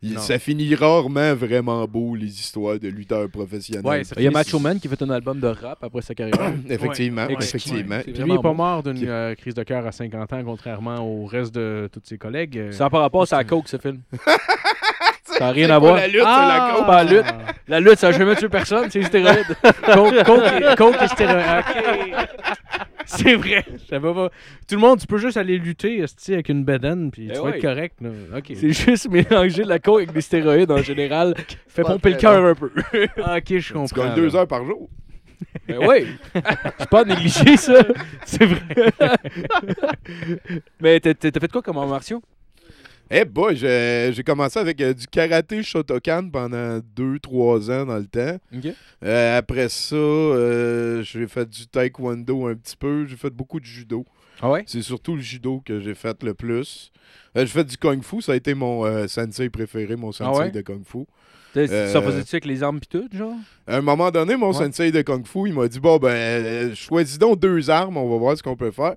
[0.06, 3.86] Il- ça finit rarement vraiment beau, les histoires de lutteurs professionnels.
[3.86, 6.52] Ouais, Il y a Macho Man qui fait un album de rap après sa carrière.
[6.68, 7.36] effectivement, Ouais.
[7.40, 7.96] effectivement.
[7.96, 8.02] Ouais.
[8.02, 10.30] Puis C'est lui, il est vraiment pas mort d'une euh, crise de cœur à 50
[10.34, 12.70] ans, contrairement au reste de tous ses collègues.
[12.72, 14.00] Ça n'a pas rapport, à coke ce film.
[15.38, 15.96] ça n'a rien à voir.
[15.96, 16.40] la lutte, Ah!
[16.40, 17.34] c'est la C'est pas la lutte.
[17.68, 19.56] La lutte, ça n'a jamais tué personne, c'est les stéroïdes.
[19.92, 21.44] Coke, coke, et- coke et stéroïdes.
[21.58, 21.82] Ok.
[23.06, 23.64] C'est vrai.
[23.70, 24.28] Je savais pas.
[24.66, 27.44] Tout le monde, tu peux juste aller lutter avec une bedaine, puis Eh tu vas
[27.44, 27.56] ouais.
[27.58, 27.98] être correct.
[28.54, 31.34] C'est juste mélanger de la coke avec des stéroïdes en général.
[31.68, 32.70] Fait pomper le cœur un peu.
[33.22, 33.96] Ah, ok, je Tu comprends.
[33.96, 34.14] gagnes là.
[34.16, 34.88] deux heures par jour.
[35.68, 36.06] Ben oui.
[36.78, 37.74] C'est pas négligé ça.
[38.24, 38.60] C'est vrai.
[40.80, 42.22] Mais t'as fait quoi comme arts martiaux?
[43.10, 48.38] Eh boy, j'ai commencé avec euh, du karaté Shotokan pendant 2-3 ans dans le temps.
[49.04, 53.06] Euh, après ça, euh, j'ai fait du taekwondo un petit peu.
[53.06, 54.04] J'ai fait beaucoup de judo.
[54.40, 54.64] Ah ouais?
[54.66, 56.90] C'est surtout le judo que j'ai fait le plus.
[57.36, 58.22] J'ai fait du kung fu.
[58.22, 60.50] Ça a été mon sensei préféré, mon sensei Ah ouais?
[60.50, 61.04] de kung fu.
[61.54, 63.36] Ça faisait-tu avec les armes pis tout, genre?
[63.68, 64.54] À un moment donné, mon Ouais.
[64.54, 68.16] sensei de kung fu, il m'a dit Bon, ben, choisis donc deux armes, on va
[68.16, 68.94] voir ce qu'on peut faire.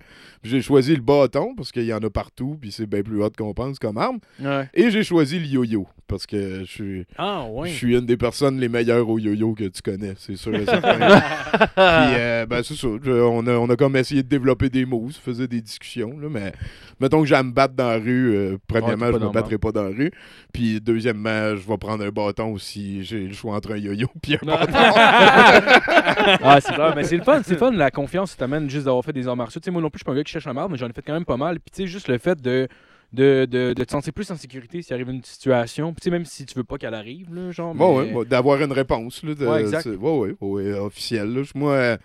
[0.47, 3.29] J'ai choisi le bâton, parce qu'il y en a partout, puis c'est bien plus hot
[3.37, 4.19] qu'on pense comme arme.
[4.39, 4.69] Ouais.
[4.73, 7.05] Et j'ai choisi le yo-yo, parce que je suis.
[7.17, 7.69] Ah, ouais.
[7.69, 10.65] Je suis une des personnes les meilleures au yo-yo que tu connais, c'est sûr et
[10.65, 10.97] certain.
[11.57, 12.87] Puis, euh, ben, c'est ça.
[13.03, 16.27] je- on, a, on a comme essayé de développer des moves, faisait des discussions, là,
[16.29, 16.51] mais
[16.99, 19.57] mettons que j'ai à me battre dans la rue, euh, premièrement, Ouais, je me battrai
[19.57, 20.11] pas dans la rue.
[20.53, 23.03] Puis, deuxièmement, je vais prendre un bâton aussi.
[23.03, 24.73] J'ai le choix entre un yo-yo puis un bâton.
[24.75, 26.95] ah, c'est.
[26.95, 29.27] Mais c'est le fun, c'est le fun, la confiance, ça t'amène juste d'avoir fait des
[29.27, 29.59] arts martiaux.
[29.61, 30.87] Tu sais, moi non plus, je suis un gars qui cherche la merde, mais j'en
[30.89, 31.59] ai fait quand même pas mal.
[31.59, 32.67] Puis, tu sais, juste le fait de.
[33.13, 35.93] De, de, de te sentir plus en sécurité s'il arrive une situation.
[35.93, 37.73] Puis, tu sais, même si tu veux pas qu'elle arrive, là, genre.
[37.73, 39.23] Bon, mais- ouais, bon, d'avoir une réponse.
[39.23, 39.83] Là, de, Ouais, exact.
[39.83, 41.33] c'est- ouais, ouais, ouais, officielle.
[41.33, 41.41] là.
[41.55, 41.97] Moi, euh,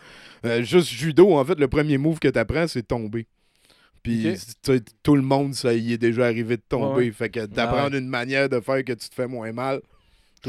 [0.46, 3.26] euh, juste judo, en fait, le premier move que tu apprends, c'est tomber.
[4.04, 4.26] Puis
[5.02, 7.10] tout le monde, ça y est déjà arrivé de tomber.
[7.12, 9.80] Fait que d'apprendre une manière de faire que tu te fais moins mal,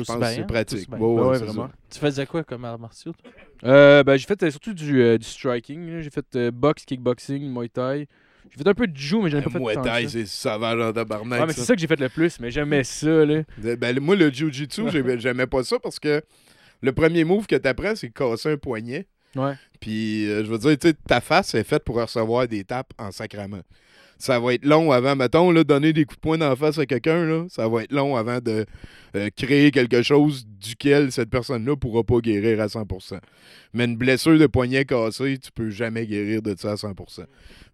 [0.01, 0.89] je pense bien, que c'est pratique.
[0.91, 1.67] Ouais, c'est vraiment.
[1.67, 1.73] ça.
[1.91, 3.13] Tu faisais quoi comme arts martiaux?
[3.13, 3.31] toi?
[3.65, 6.01] Euh, ben, j'ai fait euh, surtout du, euh, du striking.
[6.01, 8.07] J'ai fait euh, boxe, kickboxing, muay thai.
[8.51, 10.79] J'ai fait un peu de jiu, mais j'en ai pas fait Muay Thai, c'est sauvage
[10.79, 11.39] en tabarnak.
[11.39, 11.73] Ouais, mais c'est ça.
[11.75, 13.41] que j'ai fait le plus, mais j'aimais ça, là.
[13.57, 16.21] Ben, moi, le Jiu-Jitsu, j'ai- j'aimais pas ça parce que
[16.81, 19.07] le premier move que tu apprends, c'est casser un poignet.
[19.35, 19.53] Ouais.
[19.79, 22.93] Puis, euh, je veux dire, tu sais, ta face est faite pour recevoir des tapes
[22.99, 23.63] en sacrament.
[24.17, 26.85] Ça va être long avant, mettons, là, donner des coups de poing la face à
[26.85, 28.65] quelqu'un, ça va être long avant de
[29.15, 33.19] euh, créer quelque chose duquel cette personne-là pourra pas guérir à 100%.
[33.73, 37.25] Mais une blessure de poignet cassé, tu peux jamais guérir de ça à 100%.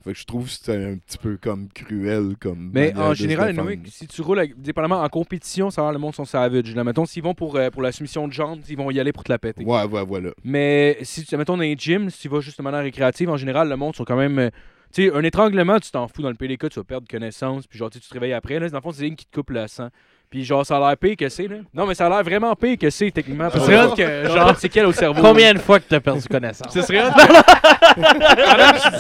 [0.04, 3.50] Fait que je trouve que c'est un petit peu comme cruel, comme Mais en général,
[3.50, 6.74] anyway, si tu roules, avec- dépendamment en compétition, ça va, le monde sont savage.
[6.74, 9.12] Là, mettons, s'ils vont pour, euh, pour la soumission de jambes, ils vont y aller
[9.12, 9.64] pour te la péter.
[9.66, 10.32] Ouais, ouais, voilà.
[10.44, 13.38] Mais si tu, mettons, dans les gyms, si tu vas juste de manière récréative, en
[13.38, 14.40] général, le monde sont quand même.
[14.40, 14.50] euh,
[14.94, 17.78] tu sais, un étranglement, tu t'en fous dans le cas, tu vas perdre connaissance, puis
[17.78, 18.60] genre, tu te réveilles après.
[18.60, 19.90] Là, dans le fond, c'est une qui te coupe le sang.
[20.30, 21.56] Puis genre, ça a l'air pire que c'est, là.
[21.74, 23.50] Non, mais ça a l'air vraiment pire que c'est, techniquement.
[23.50, 25.22] Ce parce serait que- genre, c'est quel au cerveau?
[25.24, 26.72] Combien de fois que t'as perdu connaissance?
[26.72, 27.02] ce serait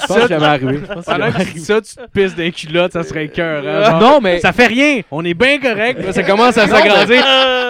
[0.07, 0.80] pendant que jamais arrivé.
[0.88, 3.64] C'est pendant que tu dis ça, tu te pisses d'un culotte, ça serait cœur.
[3.99, 7.23] Non, mais Ça fait rien, on est bien correct, ça commence à s'agrandir.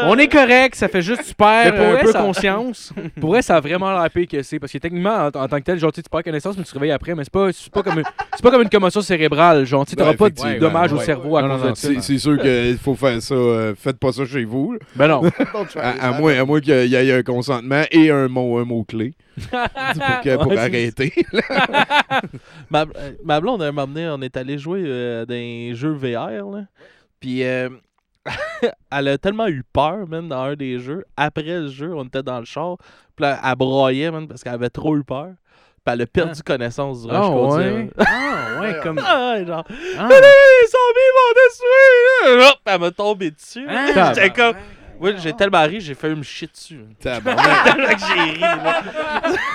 [0.06, 2.94] On est correct, ça fait juste pour un vrai, peu ça- conscience.
[3.20, 4.58] pour vrai, ça a vraiment l'air pire que c'est.
[4.60, 6.76] Parce que techniquement, en, en tant que tel, genre, tu perds connaissance, mais tu te
[6.76, 7.14] réveilles après.
[7.16, 9.66] Mais c'est pas, c'est pas, comme, une, c'est pas comme une commotion cérébrale.
[9.66, 11.88] Genre, tu t'auras Ouais, pas de dommages au cerveau à Non, cause non, de ça.
[11.90, 13.36] C'est c'est sûr qu'il faut faire ça.
[13.50, 14.74] Euh, faites pas ça chez vous.
[14.74, 14.80] là.
[14.96, 15.22] Ben non.
[15.76, 16.22] À, man.
[16.22, 19.14] moins, à moins qu'il y ait un consentement et un mot, un mot clé
[19.52, 19.60] pour,
[20.24, 21.14] que- pour Ouais, c'est- arrêter.
[22.70, 25.92] Ma, euh, ma blonde, un moment donné, on est allé jouer euh, dans un jeu
[25.92, 26.50] VR.
[26.52, 26.66] Là.
[27.20, 27.70] Puis euh,
[28.92, 31.04] elle a tellement eu peur, man, dans un des jeux.
[31.18, 32.78] Après le jeu, on était dans le char.
[33.16, 35.32] Puis là, elle broyait, man, parce qu'elle avait trop eu peur.
[35.90, 37.78] Puis elle a perdu connaissance durant Ah, je conduisais, ouais.
[37.80, 37.90] man.
[38.00, 39.00] Ah, ouais, comme.
[39.00, 39.64] Ah, genre,
[39.98, 40.08] Ah.
[40.10, 42.38] les zombies vont détruire!
[42.38, 42.50] là!
[42.50, 43.66] Hop, elle m'a tombé dessus.
[43.70, 44.56] Ah, J'étais comme.
[45.00, 46.80] Oui, j'ai tellement ri, j'ai failli me chier dessus.
[47.02, 48.00] Tabarnak.
[48.00, 48.40] J'ai ri.
[48.40, 48.84] là.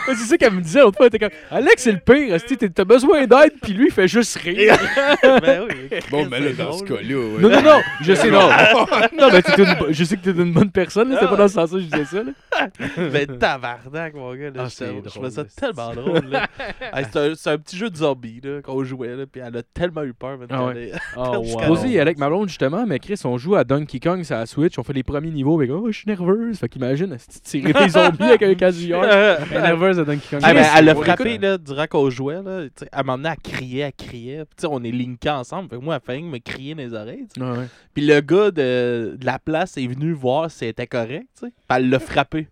[0.06, 1.06] c'est ça qu'elle me disait l'autre fois.
[1.06, 2.34] Elle était comme Alex, c'est le pire.
[2.34, 4.76] esti, t'es- T'as besoin d'aide, puis lui, il fait juste rire.
[5.22, 5.98] ben oui.
[6.10, 6.98] bon, mais là, C'est dans ce drôle.
[6.98, 7.16] cas-là.
[7.16, 7.40] ouais.
[7.42, 7.80] non, non, non.
[8.00, 8.48] Je sais, non.
[9.18, 11.10] non, mais t'es une bo- je sais que t'es une bonne personne.
[11.10, 12.22] là, C'est pas dans ce sens-là que je disais ça.
[12.22, 12.68] Là.
[13.12, 14.50] Mais tabarnak, mon gars.
[14.50, 16.26] Là, Ah, c'est je drôle, trouvais ça là, tellement drôle.
[16.30, 16.46] là.
[16.92, 19.14] Hey, c'est, un, c'est un petit jeu de zombie là, qu'on jouait.
[19.16, 20.38] Là, puis elle a tellement eu peur.
[20.50, 20.72] Ah ouais.
[20.76, 21.66] elle est- Oh, wow.
[21.66, 24.78] Posé avec ma blonde, justement, mais Chris, on joue à Donkey Kong sur la Switch.
[24.78, 25.58] On fait les premiers niveaux.
[25.58, 26.58] Mais oh, je suis nerveuse.
[26.58, 29.04] Fait qu'imagine, esti, tirer des zombies avec un casilleur.
[29.50, 30.40] Elle est nerveuse de Donkey Kong.
[30.42, 32.42] Ah, ben, elle a frappé là, durant qu'on jouait.
[32.42, 34.36] Là, tu elle m'a emmené à crier, à crier.
[34.46, 35.68] Puis, tu sais, on est linkés ensemble.
[35.68, 37.26] Fait que moi, elle a failli me crier dans les oreilles.
[37.34, 37.42] tu.
[37.42, 37.68] Ouais, ouais.
[37.92, 41.26] Puis le gars de, de la place est venu voir si c'était correct.
[41.38, 41.52] tu sais.
[41.68, 42.48] Puis elle l'a frappé.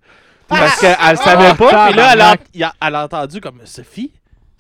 [0.49, 1.87] Parce qu'elle savait pas.
[1.89, 2.21] Puis là, elle
[2.65, 4.13] a- elle a entendu comme Sophie.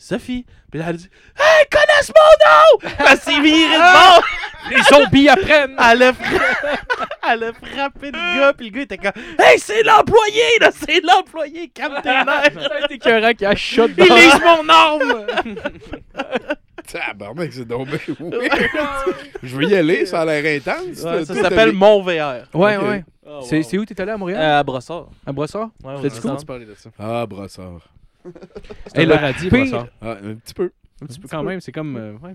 [0.03, 0.45] Sophie.
[0.71, 1.09] Puis là, elle a dit
[1.39, 4.25] Hey, connaissent mon nom Elle s'est virée de bord.
[4.71, 5.77] Les zombies apprennent!
[5.79, 9.83] Elle a, fra- elle a frappé le gars, puis le gars était comme Hey, c'est
[9.83, 12.63] l'employé, là, c'est l'employé, calme tes nerfs.
[12.69, 15.27] Ça a été écœurant qui a shot Il lise mon arme
[16.87, 17.89] Tabarnak, c'est weird.
[19.43, 21.03] Je veux y aller, ça a l'air intense.
[21.03, 22.45] Ouais, Ça t'as s'appelle vu- Mon VR.
[22.55, 23.05] Ouais, ouais.
[23.49, 24.41] C'est c'est où t'es allé à Montréal?
[24.41, 25.07] Euh, à Brossard.
[25.27, 25.71] À Brossard?
[25.85, 26.75] Ouais, T'as dit ouais, quoi?
[26.77, 26.91] ça.
[26.99, 27.81] Ah, brossard.
[28.87, 29.87] C'est un paradis, pire-.
[30.01, 30.71] Ah, un petit peu.
[31.03, 31.97] Un petit peu quand même, c'est comme.
[31.97, 32.35] euh, ouais.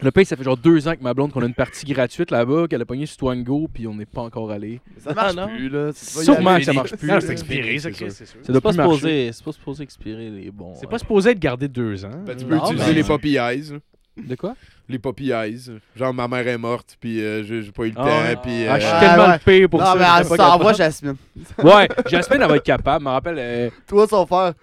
[0.00, 2.30] Le pays, ça fait genre deux ans que ma blonde qu'on a une partie gratuite
[2.30, 4.80] là-bas, qu'elle a pogné sur Twango, puis on n'est pas encore allé.
[4.98, 5.46] Ça marche non.
[5.46, 5.90] plus, là.
[5.94, 7.06] Sûrement que ça marche plus.
[7.06, 8.26] Non, c'est expiré, ça, c'est sûr.
[8.26, 10.74] Ça C'est doit pas, supposé, c'est pas supposé expirer les bons.
[10.76, 12.10] C'est euh, pas supposé être gardé deux ans.
[12.24, 13.72] Ben, tu peux Non, utiliser ben- les Poppy Eyes.
[14.16, 14.54] De quoi?
[14.88, 15.70] Les Poppy Eyes.
[15.94, 18.36] Genre, ma mère est morte, puis euh, j'ai pas eu le Ah temps, ouais.
[18.42, 18.66] puis...
[18.66, 19.32] Ah, je suis euh, Ouais, tellement ouais.
[19.34, 19.94] le pire pour non, ça.
[19.96, 20.76] mais j'étais elle s'envoie capable.
[20.78, 21.16] Jasmine.
[21.62, 23.02] Ouais, Jasmine, elle va être capable.
[23.02, 23.36] Je me rappelle.
[23.38, 24.54] euh, Toi, son frère.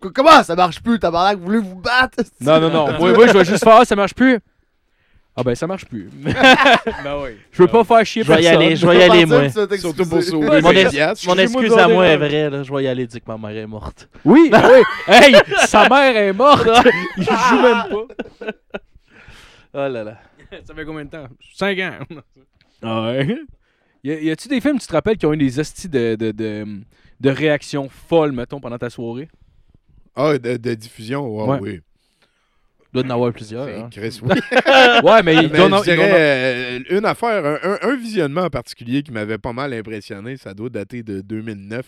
[0.00, 1.38] "Qu- Comment ça marche plus, tabarnak?
[1.38, 2.18] Vous voulez vous battre?
[2.40, 2.86] Non, non, non.
[2.98, 4.38] moi, moi, je vais juste faire, ah, ça marche plus?
[5.36, 6.10] Ah ben, ça marche plus.
[6.24, 7.30] Ben oui.
[7.52, 8.62] Je veux pas faire chier Je vais y personne.
[8.62, 9.48] aller, je vais y aller, moi.
[9.48, 10.70] Surtout pour sauver Mon,
[11.38, 12.62] excuse à moi est vraie, là.
[12.62, 14.08] Je vais y aller dire que ma mère est morte.
[14.24, 14.82] Oui, oui.
[15.06, 15.34] Hey,
[15.66, 16.68] sa mère est morte.
[17.16, 18.52] Il joue même pas.
[19.72, 20.18] Oh là là.
[20.66, 21.26] Ça fait combien de temps?
[21.54, 21.92] 5 ans.
[22.82, 23.38] Ah ouais.
[24.02, 26.16] Y, a- y a-tu des films, tu te rappelles, qui ont eu des hosties de,
[26.16, 26.66] de, de,
[27.20, 29.28] de réactions folles, mettons, pendant ta soirée?
[30.16, 31.58] Ah, de, de diffusion, ouais, Ouais.
[31.60, 31.80] oui.
[32.92, 33.68] Il doit en avoir plusieurs.
[33.68, 33.88] Hein.
[33.92, 34.30] Chris, oui.
[35.04, 35.72] Ouais, mais il Mais donne...
[35.74, 39.72] je il donne- dirais, euh, une affaire, un, visionnement en particulier qui m'avait pas mal
[39.72, 41.86] impressionné, ça doit dater de 2009.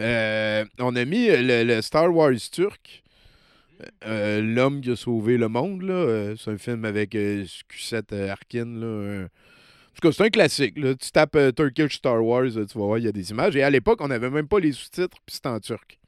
[0.00, 3.02] Euh, on a mis le, le Star Wars turc,
[4.06, 5.82] euh, L'homme qui a sauvé le monde.
[5.82, 6.34] là.
[6.38, 8.64] C'est un film avec euh, Q7 euh, Arkin.
[8.64, 9.26] Là, En
[9.94, 10.78] tout cas, c'est un classique.
[10.78, 10.94] là.
[10.94, 13.54] Tu tapes Turkish Star Wars, tu vas voir, il y a des images.
[13.56, 15.98] Et à l'époque, on n'avait même pas les sous-titres, puis c'était en turc.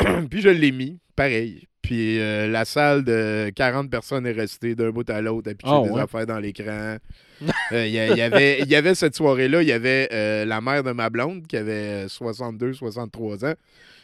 [0.30, 1.66] puis je l'ai mis, pareil.
[1.82, 5.72] Puis euh, la salle de 40 personnes est restée d'un bout à l'autre à pitcher
[5.74, 6.00] Ah, des ouais?
[6.02, 6.96] affaires dans l'écran.
[7.72, 10.82] Euh, Il y, avait, il y avait cette soirée-là, il y avait euh, la mère
[10.82, 13.54] de ma blonde qui avait 62-63 ans,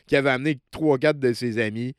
[0.07, 1.95] qui avait amené 3-4 de ses amis.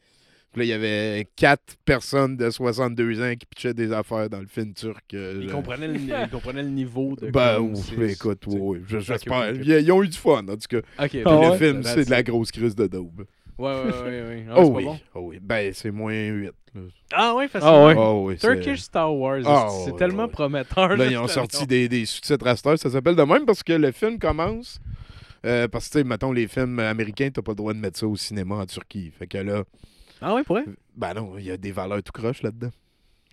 [0.52, 4.40] Puis là, il y avait 4 personnes de 62 ans qui pitchaient des affaires dans
[4.40, 5.04] le film turc.
[5.14, 7.30] euh, Il je- comprenait, le, niveau de...
[7.30, 9.52] Ben, ouf, écoute, oui, j'espère.
[9.54, 11.08] Ils, ils ont eu du fun, en tout cas.
[11.08, 11.58] Puis ben le ouais?
[11.58, 13.26] film, That's c'est de la grosse crise de daube.
[13.58, 14.46] Ouais, ouais, ouais, ouais.
[14.50, 15.00] Ah, Oh c'est pas oui, bon.
[15.16, 15.40] oh oui.
[15.42, 16.52] Ben, c'est moins 8.
[16.76, 16.82] Là.
[17.12, 17.86] Ah ouais, Ah facilement.
[17.88, 17.96] ouais.
[17.98, 20.32] Oh oui, c'est- Turkish Star Wars, Ah, c'est ouais, tellement ouais.
[20.32, 20.96] prometteur.
[20.96, 22.78] Là, ils ont sorti des, des sous-titres heure.
[22.80, 24.80] Ça s'appelle de même parce que le film commence.
[25.46, 27.98] euh, parce que, tu sais, mettons, les films américains, t'as pas le droit de mettre
[28.00, 29.12] ça au cinéma en Turquie.
[29.18, 29.64] Fait que là,
[30.22, 30.66] Ah ouais, pour vrai?
[30.96, 32.72] ben non, il y a des valeurs tout croche là-dedans.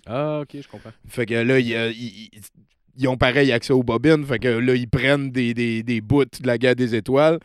[0.06, 0.90] Ah ok, je comprends.
[1.08, 1.90] Fait que là, il y a-
[2.98, 4.24] ils ont pareil accès aux bobines.
[4.24, 7.38] Fait que là, ils prennent des, des, des bouts de la guerre des étoiles.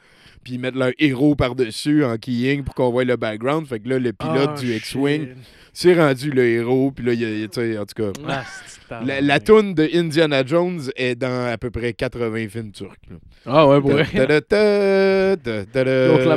[0.44, 3.68] Puis ils mettent leur héros par-dessus en keying pour qu'on voit le background.
[3.68, 5.38] Fait que là, le pilote Ah, du X-Wing, shit.
[5.74, 6.92] c'est rendu le héros.
[6.92, 8.12] Puis là, il y a- tu sais, en tout cas.
[8.26, 12.72] Ah, c'est La, la toune de Indiana Jones est dans à peu près 80 films
[12.72, 12.96] turcs.
[13.10, 13.18] là.
[13.46, 14.08] Ah ouais, pour vrai.
[14.14, 14.42] Là,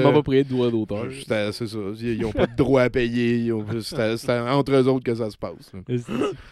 [0.00, 1.06] m'a pas pris de droit d'auteur.
[1.26, 1.78] C'est ça.
[2.00, 3.36] Ils n'ont pas de droit à payer.
[3.36, 5.72] ils ont- c'était entre eux autres que ça se passe.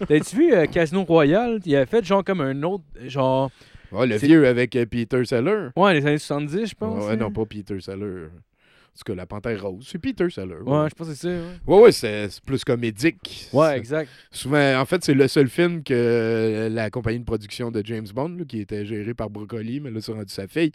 [0.08, 1.60] T'as-tu vu euh, Casino Royale?
[1.66, 3.50] Il a fait genre comme un autre, genre...
[3.92, 5.68] Ouais, le C'est- vieux avec euh, Peter Seller.
[5.76, 7.04] Ouais, les années 70, je pense.
[7.04, 7.16] Ouais, hein.
[7.16, 8.26] non, pas Peter Seller.
[8.26, 9.86] En tout cas, la panthère rose.
[9.90, 10.60] C'est Peter Seller.
[10.64, 11.42] Ouais, je pense que c'est ça, ouais.
[11.76, 13.48] ouais, ouais, c'est plus comédique.
[13.52, 14.10] Ouais, exact.
[14.30, 18.06] Souvent, en fait, c'est le seul film que euh, la compagnie de production de James
[18.14, 20.72] Bond, là, qui était gérée par Broccoli, mais là, c'est rendu sa fille,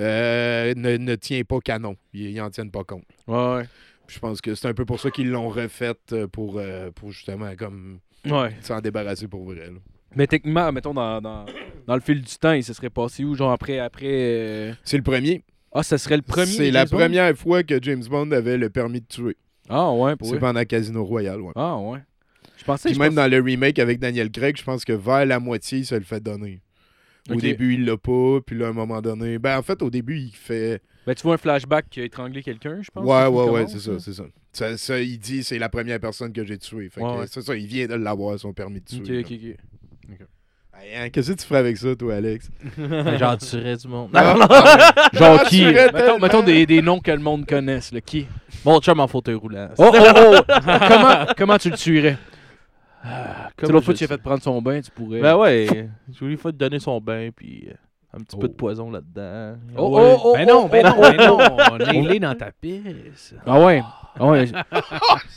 [0.00, 1.96] euh, ne, ne tient pas canon.
[2.12, 3.04] Ils ils en tiennent pas compte.
[3.26, 3.64] Ouais, ouais.
[4.08, 7.54] Je pense que c'est un peu pour ça qu'ils l'ont refaite pour, euh, pour justement
[7.56, 8.54] comme Ouais.
[8.60, 9.66] s'en débarrasser pour vrai.
[9.66, 9.78] là.
[10.16, 11.44] Mais techniquement, mettons, dans, dans,
[11.86, 13.34] dans le fil du temps, il se serait passé où?
[13.34, 13.78] Genre après...
[13.78, 15.42] après euh, C'est le premier.
[15.72, 16.46] Ah, ça serait le premier?
[16.46, 16.96] C'est la Bond?
[16.98, 19.36] première fois que James Bond avait le permis de tuer.
[19.68, 21.40] Ah ouais, pour C'est pendant Casino Royale.
[21.40, 21.52] Ouais.
[21.56, 21.98] Ah ouais.
[22.58, 22.88] Je pensais...
[22.90, 25.40] Puis je même pensais- dans le remake avec Daniel Craig, je pense que vers la
[25.40, 26.60] moitié, il se le fait donner.
[27.30, 29.38] Au début, il l'a pas, puis là, à un moment donné.
[29.38, 30.82] Ben, en fait, au début, il fait.
[31.06, 33.02] Ben, tu vois un flashback qui a étranglé quelqu'un, je pense.
[33.04, 34.24] Ouais, ouais, ouais, c'est ça, c'est ça.
[34.52, 34.76] ça.
[34.76, 36.90] ça, il dit c'est la première personne que j'ai tuée.
[36.90, 37.26] Fait que Ouais, ouais.
[37.26, 39.20] c'est ça, il vient de l'avoir, son permis de tuer.
[39.20, 39.56] Ok, ok, ok.
[40.76, 42.50] Hey, hein, Qu'est-ce que tu ferais avec ça, toi, Alex?
[43.18, 44.10] J'en tuerais du monde.
[44.12, 44.34] Ah,
[45.12, 45.64] Genre Ah, qui?
[45.64, 48.00] Mettons, mettons des, des noms que le monde connaisse, là.
[48.00, 48.26] Qui?
[48.64, 49.68] Mon chum en fauteuil roulant.
[49.78, 50.40] Oh, oh, oh!
[50.88, 52.18] comment, comment tu le tuerais?
[53.04, 55.20] Ah, l'autre fois je tu as fait prendre son bain, tu pourrais...
[55.20, 55.88] Ben ouais.
[56.12, 57.74] Je voulais faut te donner son bain, puis euh,
[58.16, 58.48] un petit peu Oh.
[58.48, 59.56] de poison là-dedans.
[59.76, 60.02] Oh, Ouais.
[60.14, 61.38] oh, oh, Ben non, ben oh, non, ben non.
[61.94, 63.34] On est dans ta pisse.
[63.46, 63.82] Ah ouais?
[64.18, 64.46] Ah ouais.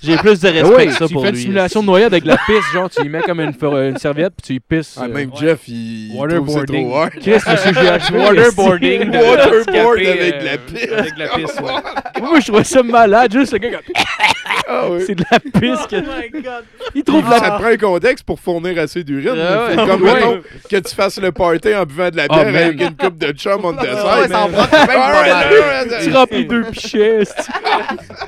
[0.03, 1.41] J'ai plus de Ah respect ouais, que ça tu pour fais une lui.
[1.41, 4.45] simulation de noyade avec la pisse, genre tu y mets comme une, une serviette puis
[4.45, 4.97] tu y pisses.
[5.01, 5.31] Ah, euh, même.
[5.35, 6.85] Jeff, il, Waterboarding.
[6.87, 7.11] trop hard.
[7.19, 8.17] Chris, c'est ce que j'ai acheté.
[8.17, 9.07] Waterboarding.
[9.09, 10.91] Waterboard avec euh, la pisse.
[10.91, 12.21] Avec la pisse, ouais.
[12.21, 13.81] Moi, je trouvais ça malade, juste le gars comme...
[14.69, 15.03] Ah oui.
[15.05, 15.87] C'est de la pisse.
[15.87, 16.63] que- my god!
[16.93, 17.51] Il trouve Ça la...
[17.51, 19.35] te prend un contexte pour fournir assez d'urine.
[19.39, 19.75] Ah ouais.
[19.75, 20.13] Comme Ouais.
[20.15, 22.55] mettons, que tu fasses le party en buvant de la Ah, bière man.
[22.63, 25.87] avec une coupe de chum on Ouais, ça pas mal.
[26.03, 27.23] Tu remplis deux pichets.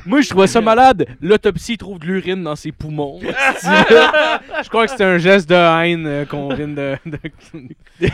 [0.06, 1.06] Moi, je trouvais ça malade.
[1.22, 3.20] L'autopsie trouve de l'urine dans ses poumons.
[3.24, 6.96] Je crois que c'était un geste de haine euh, qu'on vient de.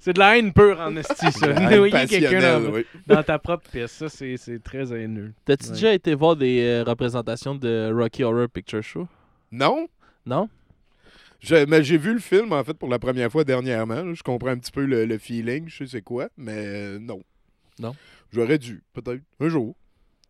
[0.00, 1.52] c'est de la haine pure en esti, ça.
[1.52, 2.84] Noyer quelqu'un dans, oui.
[3.06, 5.32] dans ta propre pièce, ça, c'est c'est très haineux.
[5.44, 5.72] T'as-tu Ouais.
[5.74, 9.06] déjà été voir des euh, représentations de Rocky Horror Picture Show?
[9.52, 9.86] Non?
[10.26, 10.48] Non?
[11.40, 14.02] Je- mais j'ai vu le film, en fait, pour la première fois dernièrement.
[14.02, 14.12] là.
[14.14, 17.20] Je comprends un petit peu le, le feeling, je sais c'est quoi, mais euh, non.
[17.78, 17.94] Non?
[18.32, 19.74] J'aurais dû, peut-être, un jour.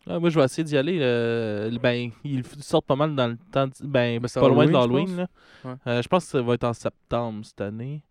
[0.07, 0.99] Ah, moi, je vais essayer d'y aller.
[1.01, 3.69] euh, ben, ils sortent pas mal dans le temps.
[3.83, 5.17] Ben, Ben, c'est pas loin de Halloween, je l'Halloween.
[5.17, 5.27] là.
[5.65, 5.77] Ouais.
[5.89, 8.03] Euh, je pense que ça va être en septembre cette année.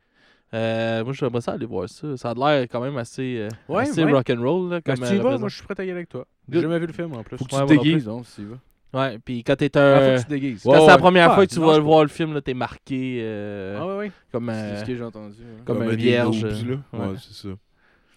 [0.53, 2.17] Euh, moi, j'aimerais ça aller voir ça.
[2.17, 4.11] Ça a l'air quand même assez, euh, Ouais, assez ouais.
[4.11, 4.69] rock'n'roll.
[4.71, 6.09] là, Quand Comme, tu y euh, vas, moi, je suis prêt à y aller avec
[6.09, 6.26] toi.
[6.51, 7.38] J'ai jamais vu le film en plus.
[7.38, 8.57] Faut que Ouais, tu te déguises, donc, si tu vas.
[8.91, 9.99] Ouais, puis quand t'es Ah, un.
[9.99, 10.63] faut que tu te déguises.
[10.63, 12.41] quand Ouais, c'est la première Ah, fois que tu non, vas voir le film, là,
[12.41, 14.11] t'es marqué euh, Ah ouais, ouais.
[14.31, 15.35] comme, C'est euh, ce que j'ai entendu.
[15.65, 16.43] comme un vierge.
[16.43, 16.76] noobs, là.
[16.93, 17.07] Ouais.
[17.09, 17.53] Ouais, c'est ça.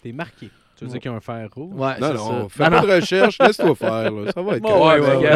[0.01, 0.49] T'es marqué.
[0.85, 0.99] Tu veux dire Ouais.
[0.99, 1.73] qu'il y a un fer rouge?
[1.73, 2.47] Ouais, Non, c'est non, ça.
[2.49, 2.81] fais pas non.
[2.87, 4.11] de recherche, laisse-toi faire.
[4.11, 4.31] là.
[4.31, 5.01] Ça va être correct.
[5.03, 5.27] ouais, ouais,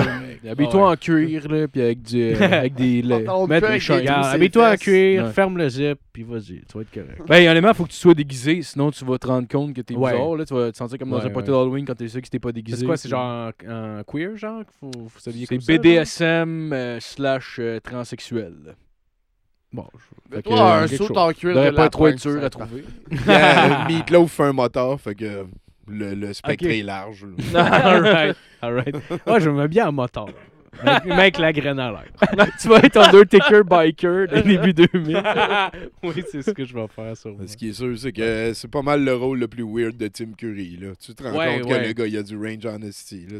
[0.43, 0.49] ouais.
[0.51, 0.91] Habille-toi Ouais.
[0.91, 3.01] en cuir, là, puis avec, du, euh, avec des.
[3.03, 5.31] mettre Tous ses habille-toi en cuir, Ouais.
[5.31, 7.21] ferme le zip, puis vas-y, tu vas être correct.
[7.27, 9.95] Ben, honnêtement, faut que tu sois déguisé, sinon tu vas te rendre compte que t'es
[9.95, 10.11] Ouais.
[10.11, 10.35] bizarre.
[10.35, 10.45] Là.
[10.45, 11.57] Tu vas te sentir comme dans Ouais, un party ouais.
[11.57, 12.77] d'Halloween quand t'es sûr que t'es pas déguisé.
[12.77, 14.63] C'est quoi, c'est genre un, queer, genre?
[14.79, 15.73] Faut, faut s'habiller C'est comme ça?
[15.73, 15.81] genre?
[15.81, 18.53] BDSM euh, slash euh, transsexuel.
[19.73, 19.85] Bon,
[20.31, 22.83] je- que, Toi, un saut en cuir de pas trop être sûr à trouver.
[23.27, 25.45] Yeah, Meatloaf fait un moteur, fait que
[25.87, 27.25] le, le spectre est large.
[27.55, 28.95] alright, alright.
[29.25, 30.27] Moi, je me mets bien en moteur.
[30.83, 32.47] Avec la graine à l'air.
[32.61, 35.21] tu vas être Undertaker biker dès début 2000.
[36.03, 38.67] oui, c'est ce que je vais faire, sur Ce qui est sûr, c'est que c'est
[38.69, 40.77] pas mal le rôle le plus weird de Tim Curry.
[40.81, 40.89] Là.
[40.99, 41.81] Tu te rends Ouais, compte ouais.
[41.81, 43.25] que le gars, il a du range honesty.
[43.29, 43.39] Là,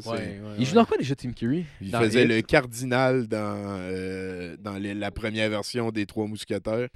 [0.58, 1.66] Il joue dans quoi déjà Tim Curry?
[1.82, 2.30] Il Dans faisait Hit?
[2.30, 3.38] le cardinal dans,
[3.82, 6.88] euh, dans les- la première version des Trois Mousquetaires.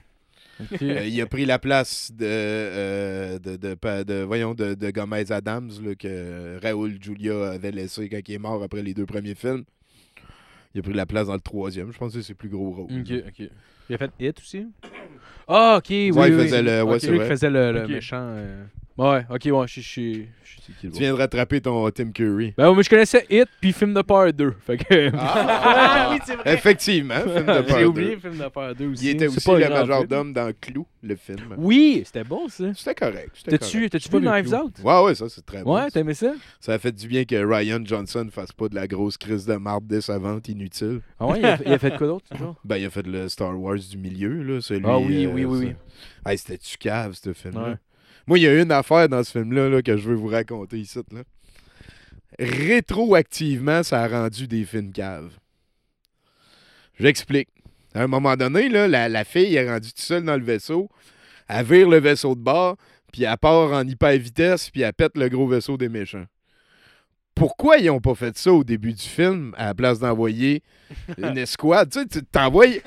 [0.82, 5.72] Euh, il a pris la place de, euh, de, de, voyons, de, de Gomez Adams
[5.84, 9.64] là, que Raoul Julia avait laissé quand il est mort après les deux premiers films.
[10.74, 11.92] Il a pris la place dans le troisième.
[11.92, 12.86] Je pense que c'est plus gros rôles.
[13.02, 13.50] Ok, ok.
[13.90, 14.68] Il a fait Hit aussi?
[15.48, 16.12] Ah, ok, oui.
[16.12, 16.66] Ouais, il faisait oui.
[16.66, 17.20] le- ouais, c'est vrai.
[17.26, 18.18] qui faisait le, méchant.
[18.22, 18.64] euh,
[19.02, 20.26] Ouais, ok, ouais, je le
[20.80, 22.54] Tu viens de rattraper ton Tim Curry.
[22.56, 24.54] Ben, moi, je connaissais Hit puis Film de peur 2.
[24.64, 25.12] Fait que.
[25.18, 26.54] Ah, oui, c'est vrai.
[26.54, 28.14] Effectivement, film de J'ai peur oublié deux.
[28.16, 29.06] le film de peur 2 aussi.
[29.06, 31.56] Il était aussi pas le majordome dans Clou, le film.
[31.58, 32.66] Oui, c'était bon ça.
[32.76, 33.36] C'était correct.
[33.44, 34.54] T'as-tu vu Knives.
[34.54, 35.76] Out Ouais, ouais, ça c'est très bon.
[35.76, 36.34] Ouais, t'aimais ça?
[36.60, 39.56] Ça a fait du bien que Ryan Johnson fasse pas de la grosse crise de
[39.56, 41.02] marde décevante inutile.
[41.20, 43.28] Ah ouais, il a, il a fait quoi d'autre, genre Ben, il a fait le
[43.30, 44.62] Star Wars du milieu, là.
[44.62, 46.32] Celui, Ah oui, euh, oui, oui, ça- oui.
[46.32, 47.78] Hey, c'était-tu cave, ce film-là?
[48.28, 50.80] Moi, il y a une affaire dans ce film-là là, que je veux vous raconter
[50.80, 51.00] ici.
[52.40, 55.32] Rétroactivement, ça a rendu des films caves.
[57.00, 57.50] J'explique.
[57.94, 60.90] À un moment donné, là, la, la fille est rendue toute seule dans le vaisseau.
[61.50, 62.78] Elle vire le vaisseau de bord,
[63.12, 66.26] puis elle part en hyper vitesse, puis elle pète le gros vaisseau des méchants.
[67.36, 70.62] Pourquoi ils n'ont pas fait ça au début du film, à la place d'envoyer
[71.18, 71.90] une escouade?
[71.90, 72.82] Tu sais, tu t'envoies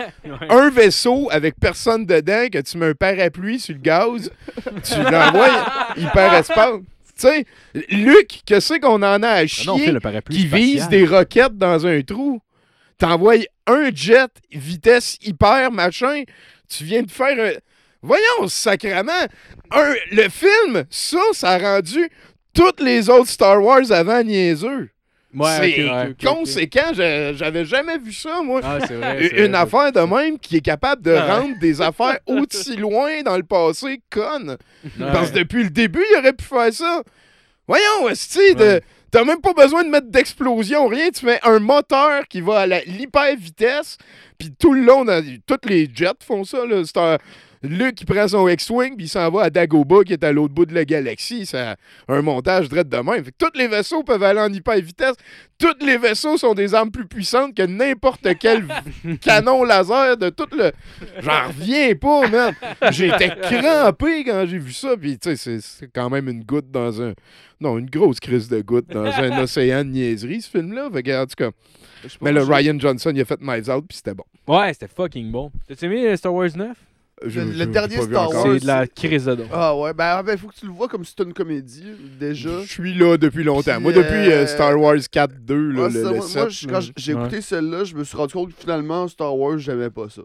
[0.49, 4.31] un vaisseau avec personne dedans, que tu mets un parapluie sur le gaz,
[4.85, 5.67] tu l'envoies
[5.97, 6.81] hyperespace.
[7.17, 7.45] Tu sais,
[7.91, 10.47] Luc, que c'est qu'on en a à Ah non, on fait chier le parapluie qui
[10.47, 12.41] vise des roquettes dans un trou?
[12.99, 16.23] T'envoies un jet, vitesse hyper, machin,
[16.69, 17.59] tu viens de faire un...
[18.03, 19.13] Voyons, sacrément!
[19.71, 22.09] Un, le film, ça, ça a rendu
[22.55, 24.89] toutes les autres Star Wars avant niaiseux.
[25.37, 26.37] Ouais, c'est ok, ok, ok, ok.
[26.39, 28.61] conséquent, j'avais jamais vu ça, moi.
[28.63, 29.27] Ah, vrai.
[29.37, 31.33] Une vrai, affaire de même qui est capable de Ah ouais.
[31.43, 34.57] rendre des affaires aussi loin dans le passé connes.
[34.99, 37.03] Parce que depuis le début, il aurait pu faire ça.
[37.67, 41.11] Voyons, esti, de- t'as même pas besoin de mettre d'explosion, rien.
[41.11, 43.99] Tu mets un moteur qui va à l'hyper vitesse,
[44.39, 46.59] puis tout le long, dans- tous les jets font ça.
[46.65, 46.83] Là.
[47.69, 50.55] Luke qui prend son X-Wing, puis il s'en va à Dagobah, qui est à l'autre
[50.55, 51.47] bout de la galaxie.
[51.47, 51.75] C'est
[52.09, 53.25] un montage direct de même.
[53.25, 55.15] Fait que tous les vaisseaux peuvent aller en hyper vitesse.
[55.59, 58.67] Tous les vaisseaux sont des armes plus puissantes que n'importe quel
[59.21, 60.73] canon laser de tout le.
[61.21, 62.55] J'en reviens pas, man.
[62.91, 64.97] J'étais crampé quand j'ai vu ça.
[65.01, 67.13] Puis, tu sais, c'est- quand même une goutte dans un.
[67.61, 70.91] Non, une grosse crise de goutte dans un océan de niaiserie, ce film-là.
[70.93, 71.51] Fait que, en tout cas.
[72.03, 74.25] Je sais pas, Mais le Ryan Johnson, il a fait Knives Out, puis c'était bon.
[74.47, 75.51] Ouais, c'était fucking bon.
[75.67, 76.77] T'as aimé euh, Star Wars 9
[77.27, 78.31] Je- Le- dernier Star.
[78.31, 79.45] Wars, C'est de la crise de.
[79.53, 81.85] Ah ouais, ben il faut que tu le vois comme si c'était une comédie,
[82.19, 82.61] déjà.
[82.63, 83.73] Je suis là depuis longtemps.
[83.75, 86.37] Puis, Moi, depuis euh, euh, Star Wars 4, 2, là, Ouais, le, le moi, 7,
[86.43, 87.21] moi, je- quand j'ai Ouais.
[87.23, 90.23] écouté celle-là, je me suis rendu compte que finalement, Star Wars, j'aimais pas ça.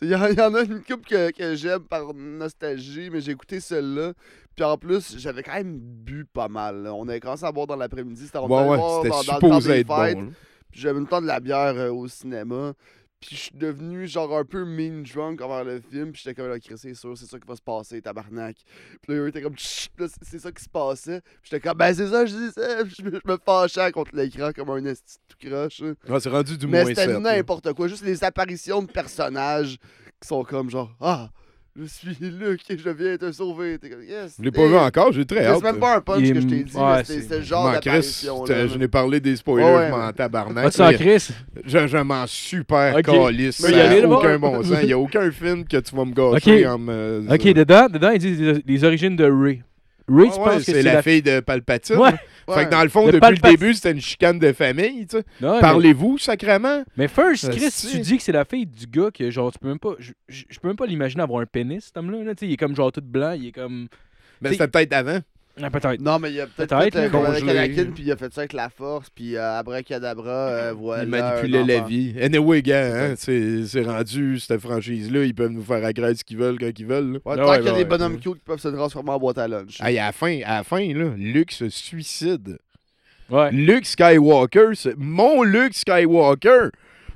[0.00, 3.32] Il y, en- y en a une couple que, que j'aime par nostalgie, mais j'ai
[3.32, 4.12] écouté celle-là.
[4.56, 6.82] Puis en plus, j'avais quand même bu pas mal.
[6.82, 6.94] là.
[6.94, 8.22] On avait commencé à boire dans l'après-midi.
[8.26, 9.96] C'était on Ouais, ouais, c'était dans, dans le temps supposé des être bon.
[10.02, 10.18] fêtes.
[10.70, 12.72] Puis j'avais une temps de la bière euh, au cinéma.
[13.24, 16.10] Puis je suis devenu genre un peu mean drunk envers le film.
[16.10, 18.56] Puis j'étais comme là, Chris, c'est sûr, c'est ça qui va se passer, tabarnak.
[19.00, 21.20] Puis là, eux étaient comme, c'est- ça qui se passait.
[21.20, 22.84] Puis j'étais comme, ben c'est ça, je dis ça.
[22.84, 25.82] Puis je me, fâchais contre l'écran comme un esti tout croche.
[26.08, 27.10] Ah, c'est rendu du Mais c'était 7.
[27.22, 27.36] là.
[27.36, 27.86] n'importe quoi.
[27.86, 29.78] Juste les apparitions de personnages
[30.20, 31.30] qui sont comme genre, ah,
[31.78, 33.78] je suis Luc et je viens te sauver.
[33.78, 34.36] T'es comme, yes.
[34.38, 35.56] Je l'ai pas vu encore, j'ai très hâte.
[35.58, 37.42] C'est même pas un punch Il- que je t'ai dit, ouais, mais c'était c'est- le
[37.44, 38.44] genre d'apparition.
[38.46, 39.86] je n'ai parlé des spoilers, Ouais, ouais.
[39.88, 40.78] je m'en tabarnak.
[40.78, 41.28] Mais Chris?
[41.64, 43.04] Je, je m'en super Ok.
[43.06, 43.60] calisse.
[43.62, 44.16] Mais Ça y aller, n'a là-bas?
[44.16, 44.76] aucun bon sens.
[44.82, 46.72] Il n'y a aucun film que tu vas me gâcher Ok.
[46.72, 47.24] en me...
[47.30, 49.62] Ok, dedans, dedans, ils disent les, origines de Ray.
[50.08, 51.96] Ray, Ah tu ouais, penses que c'est la, fille de Palpatine?
[51.96, 52.10] Ouais.
[52.48, 55.06] Fait que dans le fond, De depuis le début, c'était une chicane de famille.
[55.06, 55.24] tu sais.
[55.40, 56.82] Mais- Parlez-vous, sacrément?
[56.96, 57.90] Mais first, Euh, Chris, si.
[57.92, 59.94] tu dis que c'est la fille du gars que genre tu peux même pas.
[59.98, 62.24] Je, je- peux même pas l'imaginer avoir un pénis, cet homme-là.
[62.24, 63.88] Là, Tu sais, il est comme genre tout blanc, il est comme.
[64.40, 65.20] Mais T'sais- c'était peut-être avant.
[65.60, 66.00] Ah, peut-être.
[66.00, 67.42] Non, mais il a peut-être Peut-être, fait euh, avec.
[67.42, 71.02] Anakin, puis il a fait ça avec la force, puis euh, abracadabra, euh, voilà.
[71.02, 72.14] Il manipulait la vie.
[72.20, 76.38] Anyway, gars, hein, c'est c'est rendu, cette franchise-là, ils peuvent nous faire agréer ce qu'ils
[76.38, 77.20] veulent quand ils veulent.
[77.24, 77.84] Ouais, tant ouais, qu'il y a ouais, des ouais.
[77.84, 79.78] bonhommes cute qui peuvent se transformer en boîte à lunch.
[79.82, 82.58] Hey, à la fin, à la fin là, Luke se suicide.
[83.28, 83.50] Ouais.
[83.52, 86.70] Luke Skywalker, c'est- mon Luke Skywalker,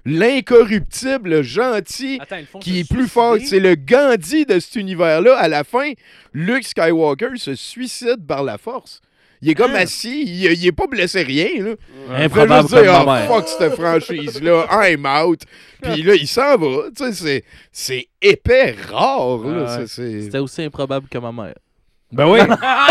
[0.06, 4.76] l'incorruptible, le gentil, Attends, ils font qui est plus fort, c'est le Gandhi de cet
[4.76, 5.36] univers-là.
[5.36, 5.92] À la fin,
[6.32, 9.00] Luke Skywalker se suicide par la force.
[9.42, 9.80] Il est comme Hein?
[9.80, 11.62] assis, il, il est pas blessé rien.
[11.62, 11.70] Là.
[11.74, 13.28] Il fait Improbable juste dire, comme oh, ma mère.
[13.28, 15.40] fuck cette franchise-là, I'm out.
[15.82, 16.84] Puis là, il s'en va.
[16.96, 19.40] Tu sais, c'est- c'est épais, rare.
[19.44, 19.86] Ah ouais.
[19.86, 21.54] C'était aussi improbable que ma mère.
[22.12, 22.38] Ben oui!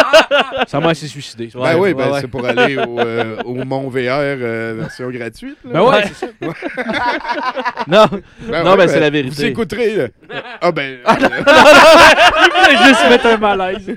[0.67, 1.49] Sa mère s'est suicidée.
[1.53, 2.21] Ben Ouais, oui, ben, ouais.
[2.21, 5.57] c'est pour aller au, euh, au Mont VR euh, version gratuite.
[5.63, 5.79] là.
[5.91, 6.27] Ben c'est ça.
[7.87, 8.05] Non,
[8.41, 9.35] Ben non, ouais, ben, c'est la vérité.
[9.35, 9.95] Vous écouterez.
[9.95, 10.07] là.
[10.61, 10.97] Ah ben.
[11.07, 13.95] Il voulait juste mettre un malaise.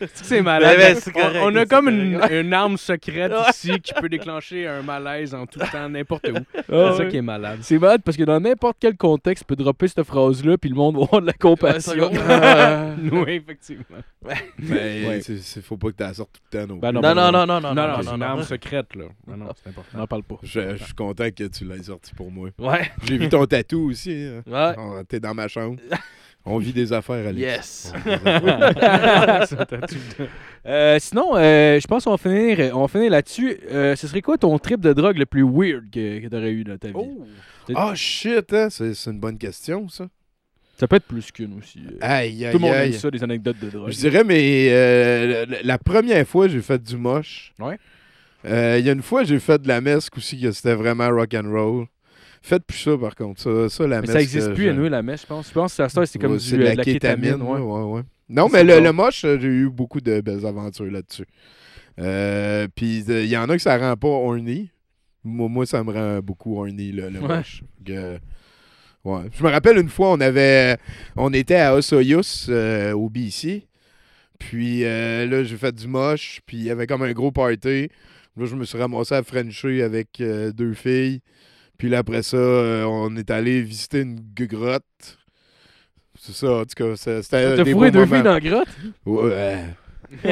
[0.14, 0.76] C'est malade.
[0.78, 5.34] Ben, ben, On- a comme une, une arme secrète ici qui peut déclencher un malaise
[5.34, 6.34] en tout temps, n'importe où.
[6.72, 7.58] Ah c'est ça qui est malade.
[7.62, 10.76] C'est malade parce que dans n'importe quel contexte, tu peux dropper cette phrase-là puis le
[10.76, 12.10] monde va avoir de la compassion.
[13.12, 13.84] oui, effectivement.
[14.22, 14.36] Ben,
[15.08, 15.20] Ouais.
[15.22, 16.74] c'est- c'est- faut pas que tu la sortes tout le temps.
[16.74, 16.92] non Ben.
[16.92, 18.26] Non, ben non, non, non, non, Non, non, non, c'est une non.
[18.26, 19.04] arme secrète, là.
[19.26, 19.90] Non, non, c'est important.
[19.94, 20.36] On n'en parle pas.
[20.42, 22.48] Je, je suis content que tu l'aies sorti pour moi.
[22.58, 24.12] Ouais, J'ai vu ton tatou aussi.
[24.28, 24.42] hein.
[24.46, 24.74] ouais.
[24.78, 25.76] Oh, T'es dans ma chambre.
[26.48, 27.36] On vit des affaires, Alex.
[27.38, 27.92] Yes.
[30.68, 33.56] Euh, sinon, euh, je pense qu'on va finir, on va finir là-dessus.
[33.70, 36.64] Euh, ce serait quoi ton trip de drogue le plus weird que, que t'aurais eu
[36.64, 37.74] dans ta vie?
[37.76, 38.66] Ah, shit, hein?
[38.68, 40.08] c'est une bonne question, ça.
[40.76, 41.78] Ça peut être plus qu'une aussi.
[42.00, 43.92] Aïe, aïe, Tout le monde aime ça, des anecdotes de drogue.
[43.92, 47.54] Je dirais, mais euh, la, la première fois, j'ai fait du moche.
[47.60, 47.78] Ouais.
[48.44, 51.08] Euh, Il y a une fois, j'ai fait de la mesque aussi, que c'était vraiment
[51.10, 51.86] rock and roll.
[52.46, 53.40] Faites plus ça, par contre.
[53.40, 55.48] Ça, ça la Mais ça existe euh, plus, à nous, la mèche, je pense.
[55.48, 57.32] Je pense que ça, c'est comme Ouais, du, c'est euh, de de la, la kétamine.
[57.32, 57.42] kétamine.
[57.44, 57.82] ouais.
[57.82, 58.02] ouais.
[58.28, 61.26] Non, mais le, moche, euh, j'ai eu beaucoup de belles aventures là-dessus.
[61.98, 64.70] Euh, Puis euh, il y en a que ça rend pas horny.
[65.24, 67.62] Moi, moi, ça me rend beaucoup horny, le, moche.
[67.84, 68.18] Que-.
[69.04, 70.76] Je me rappelle une fois, on avait,
[71.16, 73.66] on était à Osoyus, euh, au BC.
[74.38, 76.40] Puis euh, là, j'ai fait du moche.
[76.46, 77.88] Puis il y avait comme un gros party.
[78.36, 81.20] Là, je me suis ramassé à Frencher avec euh, deux filles.
[81.78, 84.84] Puis là, après ça, euh, on est allé visiter une grotte.
[86.18, 88.14] C'est ça, en tout cas, ça- c'était T'as fourré deux moments.
[88.14, 88.68] filles dans la grotte?
[89.04, 89.58] Ouais.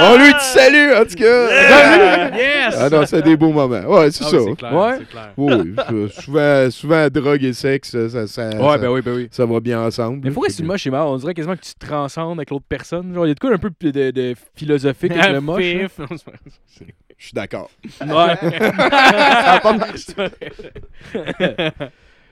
[0.00, 2.30] on lui dit salut, en tout cas.
[2.36, 2.74] yes!
[2.78, 3.80] Ah non, c'est des beaux moments.
[3.82, 4.36] Ouais, c'est Ah ça.
[4.38, 4.98] oui, c'est clair, ouais.
[5.10, 5.32] clair.
[5.36, 6.08] Oui, oui.
[6.10, 9.28] souvent, souvent, drogue et sexe, ça, ça, Ouais, ça, ben oui, ben oui.
[9.30, 10.20] ça va bien ensemble.
[10.24, 11.02] Mais pourquoi c'est moche et mal?
[11.02, 13.14] On dirait quasiment que tu te transcendes avec l'autre personne.
[13.14, 15.62] Genre, il y a de quoi un peu de, de philosophique avec le moche.
[17.18, 17.70] Je suis d'accord.
[18.00, 18.36] Ouais.
[18.36, 20.12] ça a pas marché.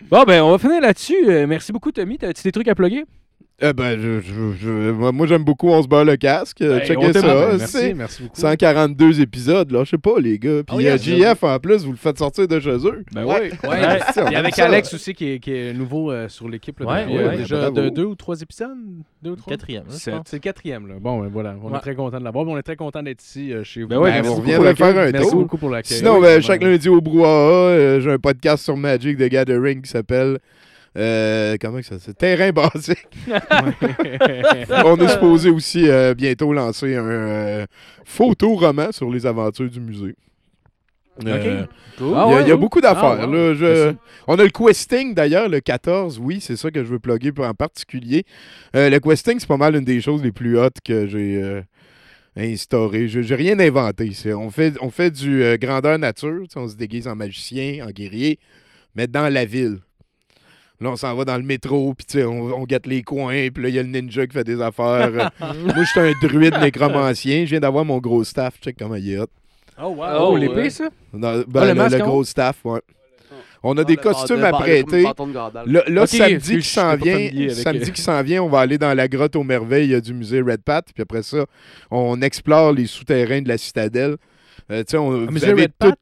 [0.02, 1.28] bon, ben, on va finir là-dessus.
[1.28, 2.19] Euh, merci beaucoup, Tommy.
[2.19, 3.05] T'as-tu des trucs à plugger?
[3.60, 6.59] Eh ben, je, je- je- moi, j'aime beaucoup On se bat le casque.
[6.59, 7.22] Ben, Checkez ça.
[7.22, 8.40] Ben, c'est Merci, merci beaucoup.
[8.40, 10.62] 142 épisodes, là, je sais pas, les gars.
[10.66, 13.05] Puis Oh, yes, euh, JF, en plus, vous le faites sortir de chez eux.
[13.12, 13.32] Ben oui.
[13.62, 13.78] Ouais, Ouais.
[14.16, 14.64] aime avec ça.
[14.64, 16.81] Alex aussi qui est, qui est nouveau euh, sur l'équipe.
[16.81, 18.70] Ouais, euh, ouais, déjà de deux ou trois épisodes?
[19.22, 19.52] Deux ou trois?
[19.52, 20.89] Quatrième, C'est le quatrième.
[20.89, 20.94] Là.
[21.01, 21.55] Bon, ben voilà.
[21.62, 22.44] On est très content de l'avoir.
[22.48, 23.89] On est très content d'être ici euh, chez vous.
[23.89, 25.40] Ben ouais, Ben, merci on faire un Merci tour.
[25.43, 25.98] beaucoup pour l'accueil.
[25.98, 30.39] Sinon, chaque lundi au Brouhaha, j'ai un podcast sur Magic the Gathering qui s'appelle.
[30.96, 32.36] Euh, comment que ça s'appelle?
[32.36, 33.06] Terrain basique.
[34.84, 37.66] On est supposé aussi euh, bientôt lancer un euh,
[38.04, 40.14] photo-roman sur les aventures du musée.
[41.26, 41.64] Euh,
[41.96, 42.06] Cool.
[42.08, 42.60] il y a, Ah ouais, il y a oui.
[42.60, 43.18] beaucoup d'affaires.
[43.20, 43.36] Ah, ouais.
[43.48, 43.54] là.
[43.54, 43.94] Je-
[44.26, 46.18] on a le questing d'ailleurs, le 14.
[46.18, 48.24] Oui, c'est ça que je veux plugger pour- en particulier.
[48.74, 51.62] Euh, le questing, c'est pas mal une des choses les plus hautes que j'ai euh,
[52.36, 53.06] instaurées.
[53.06, 54.10] Je J'ai rien inventé.
[54.34, 56.42] On fait, on fait du grandeur nature.
[56.56, 58.40] On se déguise en magicien, en guerrier,
[58.96, 59.78] mais dans la ville.
[60.80, 63.48] Là, on s'en va dans le métro, puis tu sais, on, on guette les coins,
[63.52, 65.10] puis là, il y a le ninja qui fait des affaires.
[65.40, 67.44] Moi, je suis un druide nécromancien.
[67.44, 68.55] Je viens d'avoir mon gros staff.
[68.60, 69.26] Check comment il est hot.
[69.80, 70.05] Oh, wow.
[70.18, 70.70] Oh, Oh, l'épée, ouais.
[70.70, 70.88] ça?
[71.12, 72.80] Non, ben, Ah, le gros staff, ouais.
[73.66, 75.05] On a des Le bâton- costumes à prêter.
[75.66, 79.36] Là, samedi qui s'en vient, samedi qui s'en vient, on va aller dans la grotte
[79.36, 81.46] aux merveilles du musée Red Pat, puis après ça,
[81.90, 84.16] on explore les souterrains de la citadelle.
[84.70, 85.98] Euh, on, Ah, vous Musée avez Red tout- Pat?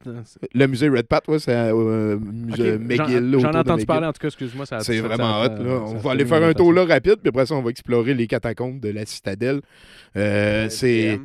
[0.53, 3.37] le musée Red Pat, ouais, c'est euh, musée j'en- McGill.
[3.41, 4.65] J'en ai entendu parler, en tout cas, excuse-moi.
[4.79, 5.47] C'est vraiment hot.
[5.49, 5.81] Là.
[5.85, 8.27] On va aller faire un tour là rapide, puis après ça, on va explorer les
[8.27, 9.61] catacombes de la citadelle.
[10.15, 11.19] Euh, c'est.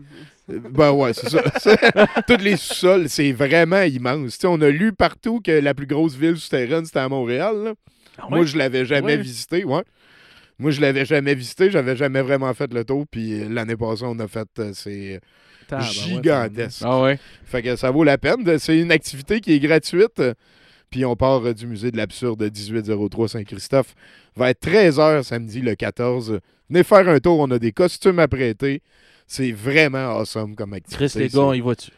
[0.48, 1.42] Ben ouais, c'est ça.
[2.26, 4.38] Tous les sous-sols, c'est vraiment immense.
[4.44, 7.54] On a lu partout que la plus grosse ville souterraine, c'était à Montréal.
[7.64, 7.74] là.
[8.30, 9.16] Moi, je l'avais jamais Ouais.
[9.18, 9.82] visité, ouais.
[10.58, 13.04] Moi, je l'avais jamais visité, j'avais jamais vraiment fait le tour.
[13.08, 14.48] Puis euh, l'année passée, on a fait.
[14.58, 15.20] euh, c'est
[15.80, 16.82] gigantesque.
[16.84, 17.18] Ah ouais.
[17.44, 18.58] Fait que ça vaut la peine.
[18.58, 20.22] C'est une activité qui est gratuite.
[20.90, 23.94] Puis on part euh, du musée de l'absurde 1803 Saint-Christophe
[24.36, 26.38] vers 13h samedi le 14.
[26.70, 28.80] Venez faire un tour, on a des costumes à prêter.
[29.26, 31.06] C'est vraiment awesome comme activité.
[31.08, 31.90] Chris, les gars, on y va-tu?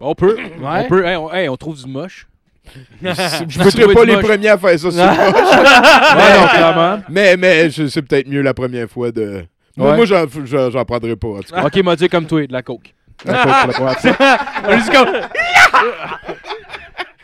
[0.00, 0.36] On peut.
[0.60, 1.04] On peut.
[1.06, 2.26] Hey, on, hey, on trouve du moche.
[3.02, 4.24] Je ne serai trouver pas les moche.
[4.24, 4.90] premiers à faire ça sur
[6.50, 7.02] clairement.
[7.08, 9.44] Mais, mais c'est peut-être mieux la première fois de.
[9.76, 9.96] Moi, Ouais.
[9.96, 11.64] moi, j'en, j'en- j'en prendrai pas, en tout cas.
[11.66, 12.93] Ok, m'a dit comme toi, de la coke.
[13.26, 15.08] On est juste comme.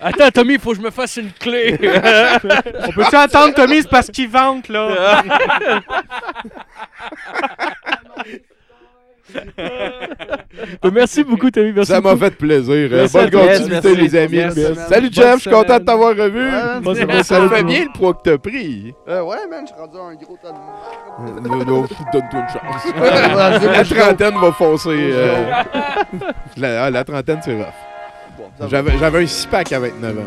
[0.03, 1.77] Attends, Tommy, il faut que je me fasse une clé.
[1.79, 3.83] On peut-tu attendre, Tommy?
[3.83, 5.23] C'est parce qu'il vante, là?
[10.93, 11.73] Merci beaucoup, Tommy.
[11.73, 12.89] Merci Ça m'a fait plaisir.
[12.93, 14.41] Euh, Merci bonne continuité, les amis.
[14.89, 15.35] Salut, Bonne Jeff.
[15.37, 16.45] Je suis content de t'avoir revu.
[16.47, 18.95] Ouais, Bon, c'est bon, ça fait bien le poids que t'as pris.
[19.09, 21.47] Euh, ouais, man, je suis rendu un gros tas de merde.
[21.47, 22.95] Non, non, Donne-toi une chance.
[23.65, 24.89] La trentaine va foncer.
[24.91, 25.45] euh,
[26.57, 28.69] la, ah, la trentaine, c'est rough.
[28.69, 30.23] J'avais, un 6-pack à 29 ans.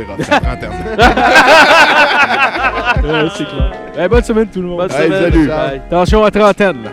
[0.00, 0.70] C'est rough, la trentaine.
[3.02, 3.72] Ouais, c'est clair.
[3.98, 4.78] Eh, bonne semaine, tout le monde.
[4.78, 5.22] Bonne Hey, semaine.
[5.32, 5.46] salut.
[5.48, 5.80] Bye.
[5.90, 6.90] Attention à trentaine, là.